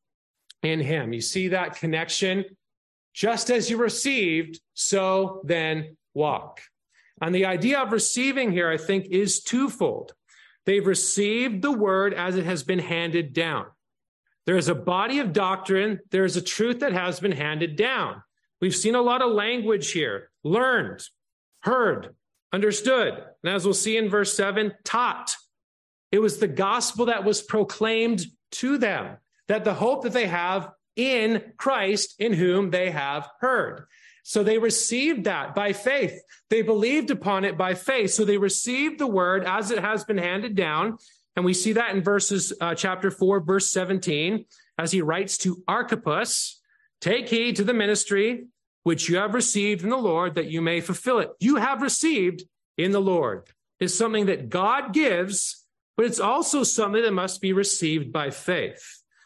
in 0.62 0.80
him. 0.80 1.12
You 1.12 1.22
see 1.22 1.50
that 1.50 1.76
connection? 1.76 2.46
Just 3.14 3.50
as 3.50 3.70
you 3.70 3.78
received, 3.78 4.62
so 4.76 5.42
then 5.44 5.98
walk. 6.14 6.62
And 7.22 7.34
the 7.34 7.48
idea 7.48 7.80
of 7.80 7.92
receiving 7.92 8.52
here, 8.52 8.70
I 8.70 8.78
think, 8.78 9.08
is 9.08 9.42
twofold. 9.42 10.14
They've 10.66 10.86
received 10.86 11.64
the 11.64 11.72
word 11.72 12.14
as 12.14 12.36
it 12.36 12.46
has 12.46 12.64
been 12.64 12.80
handed 12.80 13.34
down. 13.34 13.66
There 14.46 14.58
is 14.58 14.68
a 14.68 14.76
body 14.76 15.18
of 15.18 15.34
doctrine, 15.34 16.00
there 16.12 16.26
is 16.26 16.38
a 16.38 16.42
truth 16.42 16.80
that 16.82 16.94
has 16.94 17.20
been 17.20 17.32
handed 17.32 17.76
down. 17.76 18.22
We've 18.62 18.76
seen 18.76 18.96
a 18.96 19.02
lot 19.02 19.24
of 19.24 19.32
language 19.32 19.92
here 19.92 20.30
learned, 20.44 21.02
heard, 21.62 22.16
understood. 22.52 23.22
And 23.44 23.54
as 23.54 23.66
we'll 23.66 23.74
see 23.74 23.98
in 23.98 24.10
verse 24.10 24.36
7, 24.36 24.74
taught. 24.84 25.36
It 26.12 26.20
was 26.20 26.38
the 26.38 26.48
gospel 26.48 27.06
that 27.06 27.24
was 27.24 27.42
proclaimed 27.42 28.26
to 28.54 28.78
them, 28.78 29.18
that 29.48 29.64
the 29.64 29.74
hope 29.74 30.04
that 30.04 30.14
they 30.14 30.28
have 30.28 30.72
in 30.96 31.54
Christ, 31.58 32.16
in 32.20 32.34
whom 32.34 32.72
they 32.72 32.92
have 32.92 33.30
heard. 33.40 33.86
So 34.24 34.44
they 34.44 34.58
received 34.58 35.24
that 35.24 35.56
by 35.56 35.74
faith. 35.74 36.22
They 36.50 36.62
believed 36.62 37.10
upon 37.10 37.46
it 37.46 37.58
by 37.58 37.74
faith. 37.74 38.12
So 38.12 38.26
they 38.26 38.38
received 38.38 39.00
the 39.00 39.08
word 39.08 39.44
as 39.44 39.72
it 39.72 39.80
has 39.80 40.04
been 40.04 40.18
handed 40.18 40.56
down. 40.56 40.98
And 41.36 41.46
we 41.46 41.54
see 41.54 41.74
that 41.74 41.96
in 41.96 42.04
verses, 42.04 42.54
uh, 42.60 42.76
chapter 42.76 43.12
4, 43.12 43.40
verse 43.40 43.72
17, 43.72 44.46
as 44.78 44.92
he 44.92 45.02
writes 45.02 45.38
to 45.40 45.64
Archippus, 45.68 46.60
take 47.02 47.30
heed 47.30 47.56
to 47.56 47.64
the 47.64 47.74
ministry 47.74 48.48
which 48.90 49.08
you 49.08 49.18
have 49.18 49.36
received 49.36 49.84
in 49.84 49.92
the 49.92 49.96
Lord 49.96 50.34
that 50.34 50.50
you 50.50 50.64
may 50.64 50.82
fulfill 50.82 51.20
it. 51.20 51.30
You 51.40 51.58
have 51.58 51.84
received 51.84 52.44
in 52.76 52.92
the 52.92 53.00
Lord 53.00 53.48
is 53.80 53.96
something 53.96 54.26
that 54.26 54.50
God 54.50 54.94
gives, 54.94 55.64
but 55.96 56.08
it's 56.08 56.20
also 56.20 56.64
something 56.64 57.04
that 57.04 57.14
must 57.14 57.40
be 57.40 57.54
received 57.54 58.12
by 58.12 58.32
faith. 58.32 58.84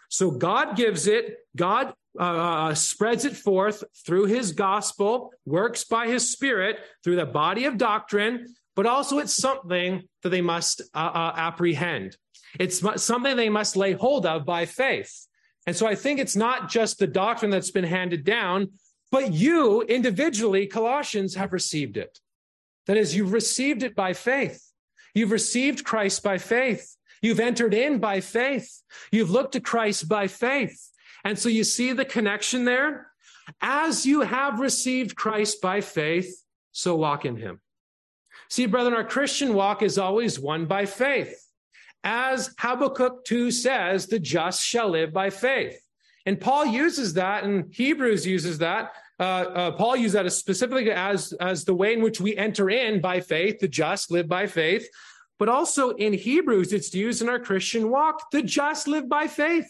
So 0.09 0.31
God 0.31 0.75
gives 0.75 1.07
it, 1.07 1.37
God 1.55 1.93
uh, 2.19 2.23
uh, 2.23 2.73
spreads 2.75 3.23
it 3.23 3.37
forth 3.37 3.85
through 4.05 4.25
his 4.25 4.51
gospel, 4.51 5.31
works 5.45 5.85
by 5.85 6.07
his 6.09 6.29
spirit 6.29 6.81
through 7.01 7.15
the 7.15 7.25
body 7.25 7.63
of 7.63 7.77
doctrine, 7.77 8.53
but 8.75 8.85
also 8.85 9.19
it's 9.19 9.33
something 9.33 10.03
that 10.23 10.29
they 10.29 10.41
must 10.41 10.81
uh, 10.93 10.97
uh, 10.97 11.33
apprehend. 11.37 12.17
It's 12.59 12.83
something 13.01 13.37
they 13.37 13.47
must 13.47 13.77
lay 13.77 13.93
hold 13.93 14.25
of 14.25 14.45
by 14.45 14.65
faith. 14.65 15.25
And 15.65 15.73
so 15.73 15.87
I 15.87 15.95
think 15.95 16.19
it's 16.19 16.35
not 16.35 16.69
just 16.69 16.99
the 16.99 17.07
doctrine 17.07 17.49
that's 17.49 17.71
been 17.71 17.85
handed 17.85 18.25
down, 18.25 18.73
but 19.13 19.31
you 19.31 19.83
individually, 19.83 20.65
Colossians, 20.65 21.35
have 21.35 21.53
received 21.53 21.97
it. 21.97 22.19
That 22.87 22.97
is, 22.97 23.15
you've 23.15 23.31
received 23.31 23.83
it 23.83 23.95
by 23.95 24.13
faith. 24.13 24.71
You've 25.13 25.29
received 25.29 25.83
Christ 25.83 26.23
by 26.23 26.39
faith. 26.39 26.97
You've 27.21 27.39
entered 27.39 27.75
in 27.75 27.99
by 27.99 28.21
faith. 28.21 28.81
You've 29.11 29.29
looked 29.29 29.51
to 29.51 29.59
Christ 29.59 30.09
by 30.09 30.25
faith. 30.25 30.89
And 31.23 31.37
so 31.37 31.47
you 31.47 31.63
see 31.63 31.93
the 31.93 32.05
connection 32.05 32.65
there? 32.65 33.11
As 33.61 34.03
you 34.03 34.21
have 34.21 34.59
received 34.59 35.15
Christ 35.15 35.61
by 35.61 35.81
faith, 35.81 36.43
so 36.71 36.95
walk 36.95 37.23
in 37.23 37.35
him. 37.35 37.61
See, 38.49 38.65
brethren, 38.65 38.95
our 38.95 39.03
Christian 39.03 39.53
walk 39.53 39.83
is 39.83 39.99
always 39.99 40.39
one 40.39 40.65
by 40.65 40.87
faith. 40.87 41.39
As 42.03 42.55
Habakkuk 42.57 43.25
2 43.25 43.51
says, 43.51 44.07
the 44.07 44.17
just 44.17 44.63
shall 44.65 44.89
live 44.89 45.13
by 45.13 45.29
faith. 45.29 45.79
And 46.25 46.41
Paul 46.41 46.65
uses 46.65 47.13
that, 47.13 47.43
and 47.43 47.71
Hebrews 47.71 48.25
uses 48.25 48.57
that. 48.57 48.93
Uh, 49.19 49.23
uh, 49.23 49.71
Paul 49.71 49.95
used 49.95 50.15
that 50.15 50.25
as 50.25 50.37
specifically 50.37 50.91
as, 50.91 51.33
as 51.33 51.65
the 51.65 51.73
way 51.73 51.93
in 51.93 52.01
which 52.01 52.19
we 52.19 52.35
enter 52.35 52.69
in 52.69 53.01
by 53.01 53.19
faith, 53.19 53.59
the 53.59 53.67
just 53.67 54.11
live 54.11 54.27
by 54.27 54.47
faith. 54.47 54.87
But 55.39 55.49
also 55.49 55.91
in 55.91 56.13
Hebrews, 56.13 56.73
it's 56.73 56.93
used 56.93 57.21
in 57.21 57.29
our 57.29 57.39
Christian 57.39 57.89
walk. 57.89 58.31
The 58.31 58.41
just 58.41 58.87
live 58.87 59.09
by 59.09 59.27
faith. 59.27 59.67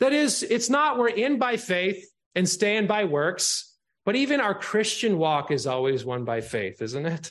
That 0.00 0.12
is, 0.12 0.42
it's 0.42 0.70
not 0.70 0.98
we're 0.98 1.08
in 1.08 1.38
by 1.38 1.56
faith 1.56 2.08
and 2.34 2.48
stand 2.48 2.88
by 2.88 3.04
works, 3.04 3.76
but 4.04 4.16
even 4.16 4.40
our 4.40 4.54
Christian 4.54 5.18
walk 5.18 5.50
is 5.50 5.66
always 5.66 6.04
one 6.04 6.24
by 6.24 6.40
faith, 6.40 6.82
isn't 6.82 7.06
it? 7.06 7.30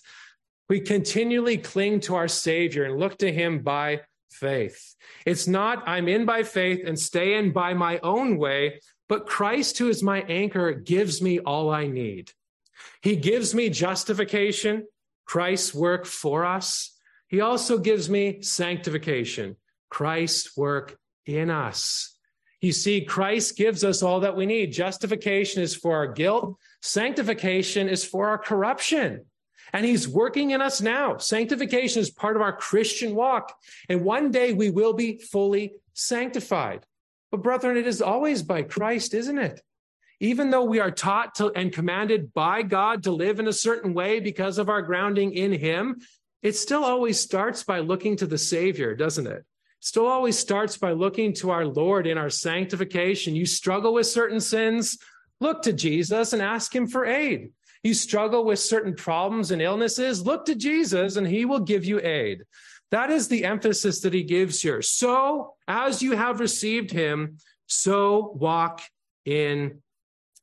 We 0.69 0.79
continually 0.79 1.57
cling 1.57 1.99
to 2.01 2.15
our 2.15 2.27
Savior 2.27 2.85
and 2.85 2.99
look 2.99 3.17
to 3.19 3.31
Him 3.31 3.59
by 3.59 4.01
faith. 4.31 4.95
It's 5.25 5.47
not 5.47 5.87
I'm 5.87 6.07
in 6.07 6.25
by 6.25 6.43
faith 6.43 6.83
and 6.85 6.97
stay 6.97 7.35
in 7.35 7.51
by 7.51 7.73
my 7.73 7.99
own 7.99 8.37
way, 8.37 8.79
but 9.13 9.27
Christ, 9.27 9.77
who 9.77 9.89
is 9.89 10.01
my 10.01 10.21
anchor, 10.21 10.73
gives 10.73 11.21
me 11.21 11.37
all 11.37 11.69
I 11.69 11.85
need. 11.85 12.31
He 13.03 13.15
gives 13.15 13.53
me 13.53 13.69
justification, 13.69 14.87
Christ's 15.23 15.71
work 15.71 16.07
for 16.07 16.43
us. 16.43 16.97
He 17.27 17.39
also 17.39 17.77
gives 17.77 18.09
me 18.09 18.41
sanctification, 18.41 19.57
Christ's 19.91 20.57
work 20.57 20.97
in 21.27 21.51
us. 21.51 22.17
You 22.59 22.71
see, 22.71 23.01
Christ 23.05 23.55
gives 23.55 23.83
us 23.83 24.01
all 24.01 24.21
that 24.21 24.35
we 24.35 24.47
need. 24.47 24.73
Justification 24.73 25.61
is 25.61 25.75
for 25.75 25.95
our 25.95 26.07
guilt, 26.07 26.57
sanctification 26.81 27.89
is 27.89 28.03
for 28.03 28.29
our 28.29 28.39
corruption. 28.39 29.25
And 29.73 29.85
he's 29.85 30.07
working 30.07 30.49
in 30.49 30.59
us 30.59 30.81
now. 30.81 31.17
Sanctification 31.17 32.01
is 32.01 32.09
part 32.09 32.35
of 32.35 32.41
our 32.41 32.57
Christian 32.57 33.13
walk. 33.13 33.53
And 33.87 34.03
one 34.03 34.31
day 34.31 34.53
we 34.53 34.71
will 34.71 34.93
be 34.93 35.19
fully 35.19 35.73
sanctified. 35.93 36.87
But, 37.33 37.41
brethren, 37.41 37.77
it 37.77 37.87
is 37.87 37.99
always 37.99 38.43
by 38.43 38.61
Christ, 38.61 39.15
isn't 39.15 39.39
it? 39.39 39.59
Even 40.19 40.51
though 40.51 40.65
we 40.65 40.79
are 40.79 40.91
taught 40.91 41.33
to, 41.35 41.51
and 41.53 41.73
commanded 41.73 42.31
by 42.31 42.61
God 42.61 43.01
to 43.03 43.11
live 43.11 43.39
in 43.39 43.47
a 43.47 43.51
certain 43.53 43.95
way 43.95 44.19
because 44.19 44.59
of 44.59 44.69
our 44.69 44.83
grounding 44.83 45.33
in 45.33 45.51
Him, 45.51 45.99
it 46.43 46.55
still 46.55 46.85
always 46.85 47.19
starts 47.19 47.63
by 47.63 47.79
looking 47.79 48.15
to 48.17 48.27
the 48.27 48.37
Savior, 48.37 48.95
doesn't 48.95 49.25
it? 49.25 49.43
Still 49.79 50.05
always 50.05 50.37
starts 50.37 50.77
by 50.77 50.91
looking 50.91 51.33
to 51.37 51.49
our 51.49 51.65
Lord 51.65 52.05
in 52.05 52.19
our 52.19 52.29
sanctification. 52.29 53.35
You 53.35 53.47
struggle 53.47 53.95
with 53.95 54.05
certain 54.05 54.39
sins, 54.39 54.99
look 55.41 55.63
to 55.63 55.73
Jesus 55.73 56.33
and 56.33 56.41
ask 56.41 56.75
Him 56.75 56.85
for 56.85 57.03
aid. 57.03 57.49
You 57.81 57.95
struggle 57.95 58.45
with 58.45 58.59
certain 58.59 58.93
problems 58.93 59.49
and 59.49 59.59
illnesses, 59.59 60.23
look 60.23 60.45
to 60.45 60.53
Jesus 60.53 61.15
and 61.15 61.25
He 61.25 61.45
will 61.45 61.61
give 61.61 61.83
you 61.83 61.99
aid. 61.99 62.43
That 62.93 63.09
is 63.09 63.27
the 63.27 63.43
emphasis 63.45 64.01
that 64.01 64.13
He 64.13 64.21
gives 64.21 64.61
here. 64.61 64.83
So, 64.83 65.55
as 65.67 66.03
you 66.03 66.15
have 66.15 66.39
received 66.39 66.91
Him, 66.91 67.39
so 67.65 68.33
walk 68.35 68.81
in 69.25 69.81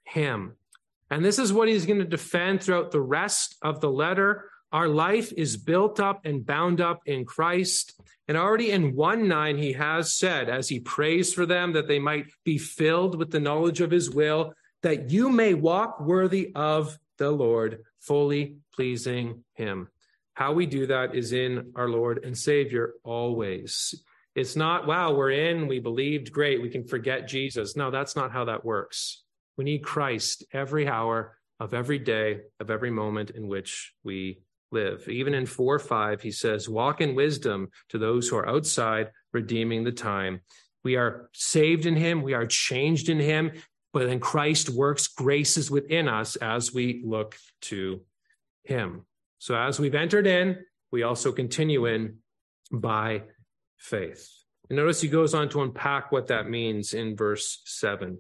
Him. 0.05 0.57
And 1.11 1.25
this 1.25 1.39
is 1.39 1.53
what 1.53 1.69
He's 1.69 1.87
going 1.87 2.01
to 2.01 2.05
defend 2.05 2.61
throughout 2.61 2.91
the 2.91 3.01
rest 3.01 3.55
of 3.63 3.81
the 3.81 3.91
letter 3.91 4.51
our 4.73 4.89
life 4.89 5.33
is 5.37 5.57
built 5.57 5.99
up 6.01 6.25
and 6.25 6.45
bound 6.47 6.81
up 6.81 7.03
in 7.07 7.25
Christ. 7.25 8.01
And 8.27 8.37
already 8.37 8.71
in 8.71 8.95
1 8.95 9.29
9, 9.29 9.59
he 9.59 9.73
has 9.75 10.17
said, 10.17 10.49
as 10.49 10.69
he 10.69 10.81
prays 10.81 11.33
for 11.33 11.47
them, 11.47 11.73
that 11.75 11.89
they 11.89 11.99
might 11.99 12.27
be 12.45 12.59
filled 12.59 13.17
with 13.17 13.31
the 13.31 13.41
knowledge 13.41 13.81
of 13.81 13.91
his 13.91 14.11
will, 14.11 14.55
that 14.83 15.11
you 15.11 15.31
may 15.31 15.55
walk 15.55 16.01
worthy 16.01 16.53
of 16.55 16.99
the 17.19 17.31
Lord, 17.31 17.85
fully 18.01 18.57
pleasing 18.73 19.45
him. 19.55 19.89
How 20.35 20.53
we 20.53 20.67
do 20.67 20.87
that 20.87 21.15
is 21.15 21.33
in 21.33 21.73
our 21.77 21.89
Lord 21.89 22.25
and 22.25 22.37
Savior 22.37 22.95
always. 23.05 23.95
It's 24.35 24.57
not, 24.57 24.87
wow, 24.87 25.13
we're 25.13 25.33
in, 25.33 25.67
we 25.67 25.81
believed, 25.81 26.33
great, 26.33 26.63
we 26.63 26.71
can 26.71 26.85
forget 26.85 27.29
Jesus. 27.29 27.77
No, 27.77 27.91
that's 27.91 28.15
not 28.15 28.31
how 28.31 28.45
that 28.45 28.65
works. 28.65 29.25
We 29.57 29.65
need 29.65 29.83
Christ 29.85 30.45
every 30.53 30.89
hour 30.89 31.37
of 31.59 31.75
every 31.75 31.99
day, 31.99 32.41
of 32.61 32.71
every 32.71 32.91
moment 32.91 33.31
in 33.31 33.49
which 33.49 33.93
we 34.05 34.41
live. 34.73 35.09
Even 35.09 35.35
in 35.35 35.47
4 35.47 35.79
5, 35.79 36.23
he 36.23 36.31
says, 36.31 36.69
Walk 36.69 37.01
in 37.01 37.15
wisdom 37.15 37.69
to 37.91 37.99
those 37.99 38.29
who 38.29 38.37
are 38.37 38.49
outside, 38.49 39.11
redeeming 39.33 39.85
the 39.85 39.93
time. 39.93 40.41
We 40.85 40.97
are 40.97 41.29
saved 41.35 41.85
in 41.85 41.97
him, 41.97 42.23
we 42.23 42.35
are 42.35 42.47
changed 42.47 43.09
in 43.09 43.19
him, 43.19 43.53
but 43.93 44.07
then 44.07 44.21
Christ 44.21 44.71
works 44.71 45.09
graces 45.09 45.71
within 45.71 46.09
us 46.09 46.37
as 46.37 46.73
we 46.73 47.03
look 47.05 47.37
to 47.63 48.01
him. 48.63 49.05
So 49.41 49.57
as 49.57 49.81
we've 49.81 49.95
entered 49.95 50.27
in, 50.27 50.59
we 50.93 51.03
also 51.03 51.33
continue 51.33 51.87
in 51.87 52.19
by 52.71 53.23
faith. 53.79 54.29
And 54.69 54.77
notice 54.77 55.01
he 55.01 55.09
goes 55.09 55.35
on 55.35 55.49
to 55.49 55.63
unpack 55.63 56.13
what 56.13 56.29
that 56.29 56.49
means 56.49 56.93
in 56.93 57.17
verse 57.17 57.63
7 57.65 58.19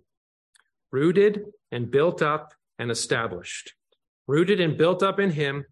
rooted 0.90 1.44
and 1.70 1.90
built 1.90 2.20
up 2.20 2.52
and 2.78 2.90
established. 2.90 3.74
Rooted 4.26 4.60
and 4.60 4.76
built 4.76 5.02
up 5.02 5.20
in 5.20 5.30
him 5.30 5.64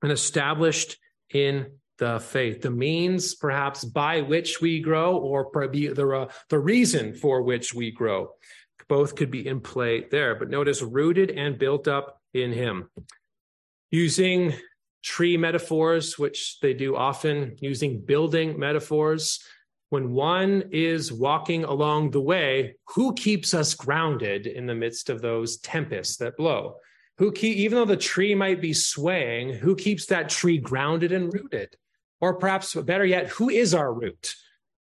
and 0.00 0.12
established 0.12 0.96
in 1.34 1.72
the 1.98 2.20
faith, 2.20 2.62
the 2.62 2.70
means 2.70 3.34
perhaps 3.34 3.84
by 3.84 4.22
which 4.22 4.60
we 4.60 4.80
grow, 4.80 5.16
or 5.16 5.50
the, 5.70 5.90
uh, 5.90 6.32
the 6.48 6.58
reason 6.58 7.12
for 7.12 7.42
which 7.42 7.74
we 7.74 7.90
grow. 7.90 8.30
Both 8.88 9.16
could 9.16 9.30
be 9.30 9.46
in 9.46 9.60
play 9.60 10.06
there, 10.10 10.36
but 10.36 10.48
notice 10.48 10.80
rooted 10.80 11.30
and 11.30 11.58
built 11.58 11.88
up 11.88 12.22
in 12.32 12.52
Him. 12.52 12.88
Using 13.90 14.54
tree 15.02 15.36
metaphors, 15.36 16.18
which 16.18 16.58
they 16.60 16.74
do 16.74 16.96
often, 16.96 17.56
using 17.60 18.00
building 18.00 18.58
metaphors. 18.58 19.40
When 19.90 20.12
one 20.12 20.64
is 20.70 21.12
walking 21.12 21.64
along 21.64 22.10
the 22.10 22.20
way, 22.20 22.76
who 22.88 23.14
keeps 23.14 23.54
us 23.54 23.74
grounded 23.74 24.46
in 24.46 24.66
the 24.66 24.74
midst 24.74 25.08
of 25.08 25.22
those 25.22 25.58
tempests 25.58 26.16
that 26.18 26.36
blow? 26.36 26.76
Who 27.18 27.32
keep, 27.32 27.56
even 27.56 27.78
though 27.78 27.84
the 27.84 27.96
tree 27.96 28.34
might 28.34 28.60
be 28.60 28.72
swaying, 28.72 29.54
who 29.54 29.74
keeps 29.74 30.06
that 30.06 30.28
tree 30.28 30.58
grounded 30.58 31.10
and 31.12 31.32
rooted? 31.32 31.74
Or 32.20 32.34
perhaps 32.34 32.74
better 32.74 33.04
yet, 33.04 33.28
who 33.28 33.48
is 33.48 33.74
our 33.74 33.92
root? 33.92 34.34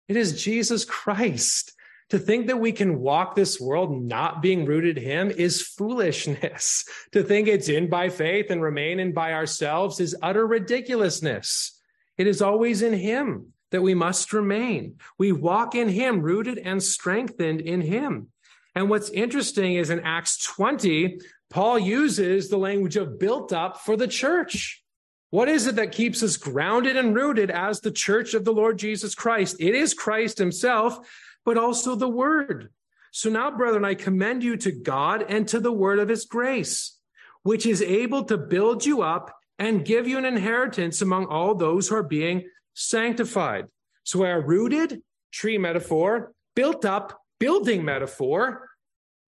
It 0.08 0.16
is 0.16 0.42
Jesus 0.42 0.86
Christ. 0.86 1.74
To 2.14 2.20
think 2.20 2.46
that 2.46 2.60
we 2.60 2.72
can 2.72 3.00
walk 3.00 3.34
this 3.34 3.60
world 3.60 4.04
not 4.04 4.40
being 4.40 4.68
rooted 4.68 5.00
in 5.00 5.04
him 5.04 5.32
is 5.32 5.64
foolishness. 5.64 6.86
to 7.12 7.24
think 7.24 7.48
it's 7.48 7.70
in 7.70 7.90
by 7.90 8.10
faith 8.10 8.52
and 8.52 8.62
remain 8.62 9.00
in 9.00 9.14
by 9.14 9.34
ourselves 9.34 10.00
is 10.00 10.16
utter 10.22 10.46
ridiculousness. 10.46 11.82
It 12.20 12.28
is 12.28 12.40
always 12.40 12.84
in 12.84 12.94
him. 12.94 13.54
that 13.72 13.82
we 13.82 13.96
must 13.96 14.32
remain. 14.32 14.98
We 15.18 15.32
walk 15.32 15.74
in 15.74 15.90
him, 15.90 16.22
rooted 16.22 16.60
and 16.60 16.84
strengthened 16.84 17.62
in 17.62 17.82
him. 17.82 18.28
And 18.76 18.92
what's 18.92 19.10
interesting 19.10 19.74
is 19.74 19.90
in 19.90 20.00
Acts 20.02 20.38
20, 20.44 21.18
Paul 21.50 21.80
uses 21.80 22.48
the 22.48 22.60
language 22.60 22.96
of 22.96 23.18
built 23.18 23.52
up 23.52 23.82
for 23.82 23.98
the 23.98 24.08
church. 24.08 24.84
What 25.32 25.50
is 25.50 25.66
it 25.66 25.78
that 25.78 25.92
keeps 25.92 26.22
us 26.22 26.38
grounded 26.38 26.96
and 26.96 27.16
rooted 27.16 27.50
as 27.50 27.80
the 27.80 27.90
church 27.90 28.36
of 28.36 28.46
the 28.46 28.54
Lord 28.54 28.78
Jesus 28.78 29.16
Christ? 29.16 29.56
It 29.60 29.74
is 29.74 29.96
Christ 29.96 30.38
himself, 30.38 31.00
but 31.46 31.58
also 31.58 31.96
the 31.96 32.10
word. 32.10 32.70
So 33.12 33.30
now, 33.30 33.52
brethren, 33.52 33.86
I 33.86 33.94
commend 33.94 34.44
you 34.44 34.58
to 34.58 34.72
God 34.72 35.26
and 35.30 35.48
to 35.50 35.60
the 35.60 35.72
word 35.72 36.00
of 36.00 36.10
his 36.10 36.26
grace, 36.26 36.98
which 37.44 37.66
is 37.66 37.82
able 37.82 38.24
to 38.26 38.38
build 38.38 38.86
you 38.86 39.02
up 39.02 39.36
and 39.60 39.86
give 39.86 40.08
you 40.08 40.18
an 40.18 40.26
inheritance 40.26 41.02
among 41.02 41.28
all 41.28 41.54
those 41.54 41.88
who 41.88 41.96
are 41.96 42.04
being 42.04 42.50
sanctified. 42.74 43.68
So 44.04 44.20
we 44.20 44.28
are 44.28 44.42
rooted, 44.42 45.02
tree 45.32 45.58
metaphor, 45.58 46.32
built 46.56 46.86
up, 46.86 47.22
building 47.40 47.86
metaphor. 47.86 48.68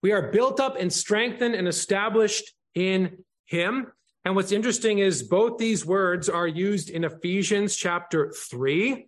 We 0.02 0.12
are 0.12 0.30
built 0.30 0.60
up 0.60 0.76
and 0.78 0.92
strengthened 0.92 1.54
and 1.54 1.68
established 1.68 2.52
in 2.74 3.18
him. 3.46 3.92
And 4.24 4.34
what's 4.34 4.52
interesting 4.52 4.98
is 4.98 5.22
both 5.22 5.58
these 5.58 5.86
words 5.86 6.28
are 6.28 6.48
used 6.48 6.90
in 6.90 7.04
Ephesians 7.04 7.76
chapter 7.76 8.32
3. 8.32 9.06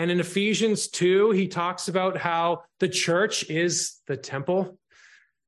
And 0.00 0.10
in 0.10 0.18
Ephesians 0.18 0.88
2, 0.88 1.32
he 1.32 1.46
talks 1.46 1.88
about 1.88 2.16
how 2.16 2.62
the 2.78 2.88
church 2.88 3.50
is 3.50 3.98
the 4.06 4.16
temple. 4.16 4.78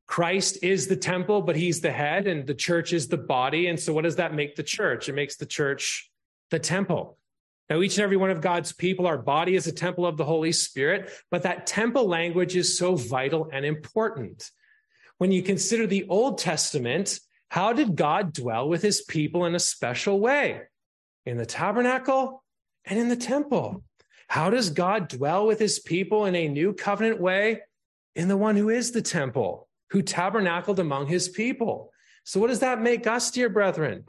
Christ 0.06 0.58
is 0.62 0.88
the 0.88 0.96
temple, 0.96 1.40
but 1.40 1.56
he's 1.56 1.80
the 1.80 1.90
head, 1.90 2.26
and 2.26 2.46
the 2.46 2.54
church 2.54 2.92
is 2.92 3.08
the 3.08 3.16
body. 3.16 3.68
And 3.68 3.80
so, 3.80 3.94
what 3.94 4.04
does 4.04 4.16
that 4.16 4.34
make 4.34 4.54
the 4.54 4.62
church? 4.62 5.08
It 5.08 5.14
makes 5.14 5.36
the 5.36 5.46
church 5.46 6.10
the 6.50 6.58
temple. 6.58 7.16
Now, 7.70 7.80
each 7.80 7.96
and 7.96 8.04
every 8.04 8.18
one 8.18 8.28
of 8.28 8.42
God's 8.42 8.74
people, 8.74 9.06
our 9.06 9.16
body 9.16 9.54
is 9.54 9.68
a 9.68 9.72
temple 9.72 10.04
of 10.04 10.18
the 10.18 10.26
Holy 10.26 10.52
Spirit, 10.52 11.10
but 11.30 11.44
that 11.44 11.66
temple 11.66 12.06
language 12.06 12.54
is 12.54 12.76
so 12.76 12.94
vital 12.94 13.48
and 13.50 13.64
important. 13.64 14.50
When 15.16 15.32
you 15.32 15.42
consider 15.42 15.86
the 15.86 16.06
Old 16.10 16.36
Testament, 16.36 17.20
how 17.48 17.72
did 17.72 17.96
God 17.96 18.34
dwell 18.34 18.68
with 18.68 18.82
his 18.82 19.00
people 19.00 19.46
in 19.46 19.54
a 19.54 19.58
special 19.58 20.20
way? 20.20 20.60
In 21.24 21.38
the 21.38 21.46
tabernacle 21.46 22.44
and 22.84 22.98
in 22.98 23.08
the 23.08 23.16
temple. 23.16 23.82
How 24.32 24.48
does 24.48 24.70
God 24.70 25.08
dwell 25.08 25.46
with 25.46 25.58
his 25.58 25.78
people 25.78 26.24
in 26.24 26.34
a 26.34 26.48
new 26.48 26.72
covenant 26.72 27.20
way? 27.20 27.60
In 28.16 28.28
the 28.28 28.36
one 28.38 28.56
who 28.56 28.70
is 28.70 28.90
the 28.90 29.02
temple, 29.02 29.68
who 29.90 30.00
tabernacled 30.00 30.78
among 30.78 31.06
his 31.06 31.28
people. 31.28 31.92
So, 32.24 32.40
what 32.40 32.46
does 32.46 32.60
that 32.60 32.80
make 32.80 33.06
us, 33.06 33.30
dear 33.30 33.50
brethren? 33.50 34.06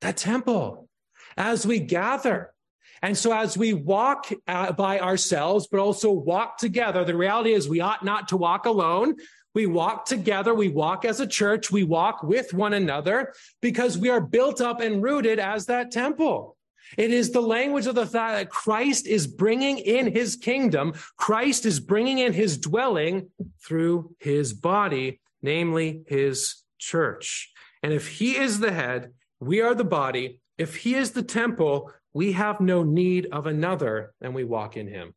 That 0.00 0.16
temple. 0.16 0.88
As 1.36 1.64
we 1.64 1.78
gather, 1.78 2.52
and 3.00 3.16
so, 3.16 3.32
as 3.32 3.56
we 3.56 3.72
walk 3.72 4.32
uh, 4.48 4.72
by 4.72 4.98
ourselves, 4.98 5.68
but 5.70 5.78
also 5.78 6.10
walk 6.10 6.58
together, 6.58 7.04
the 7.04 7.16
reality 7.16 7.52
is 7.52 7.68
we 7.68 7.78
ought 7.80 8.04
not 8.04 8.26
to 8.30 8.36
walk 8.36 8.66
alone. 8.66 9.14
We 9.54 9.66
walk 9.66 10.04
together. 10.04 10.52
We 10.52 10.68
walk 10.68 11.04
as 11.04 11.20
a 11.20 11.28
church. 11.28 11.70
We 11.70 11.84
walk 11.84 12.24
with 12.24 12.52
one 12.52 12.72
another 12.72 13.34
because 13.62 13.96
we 13.96 14.08
are 14.08 14.20
built 14.20 14.60
up 14.60 14.80
and 14.80 15.00
rooted 15.00 15.38
as 15.38 15.66
that 15.66 15.92
temple. 15.92 16.56
It 16.96 17.10
is 17.12 17.30
the 17.30 17.40
language 17.40 17.86
of 17.86 17.94
the 17.94 18.06
fact 18.06 18.36
that 18.36 18.50
Christ 18.50 19.06
is 19.06 19.26
bringing 19.26 19.78
in 19.78 20.12
his 20.12 20.36
kingdom. 20.36 20.94
Christ 21.16 21.66
is 21.66 21.80
bringing 21.80 22.18
in 22.18 22.32
his 22.32 22.58
dwelling 22.58 23.30
through 23.64 24.14
his 24.18 24.52
body, 24.52 25.20
namely 25.42 26.02
his 26.06 26.62
church. 26.78 27.52
And 27.82 27.92
if 27.92 28.08
he 28.08 28.36
is 28.36 28.60
the 28.60 28.72
head, 28.72 29.12
we 29.38 29.60
are 29.60 29.74
the 29.74 29.84
body. 29.84 30.40
If 30.58 30.76
he 30.76 30.94
is 30.94 31.12
the 31.12 31.22
temple, 31.22 31.92
we 32.12 32.32
have 32.32 32.60
no 32.60 32.82
need 32.82 33.26
of 33.32 33.46
another 33.46 34.12
and 34.20 34.34
we 34.34 34.44
walk 34.44 34.76
in 34.76 34.88
him. 34.88 35.14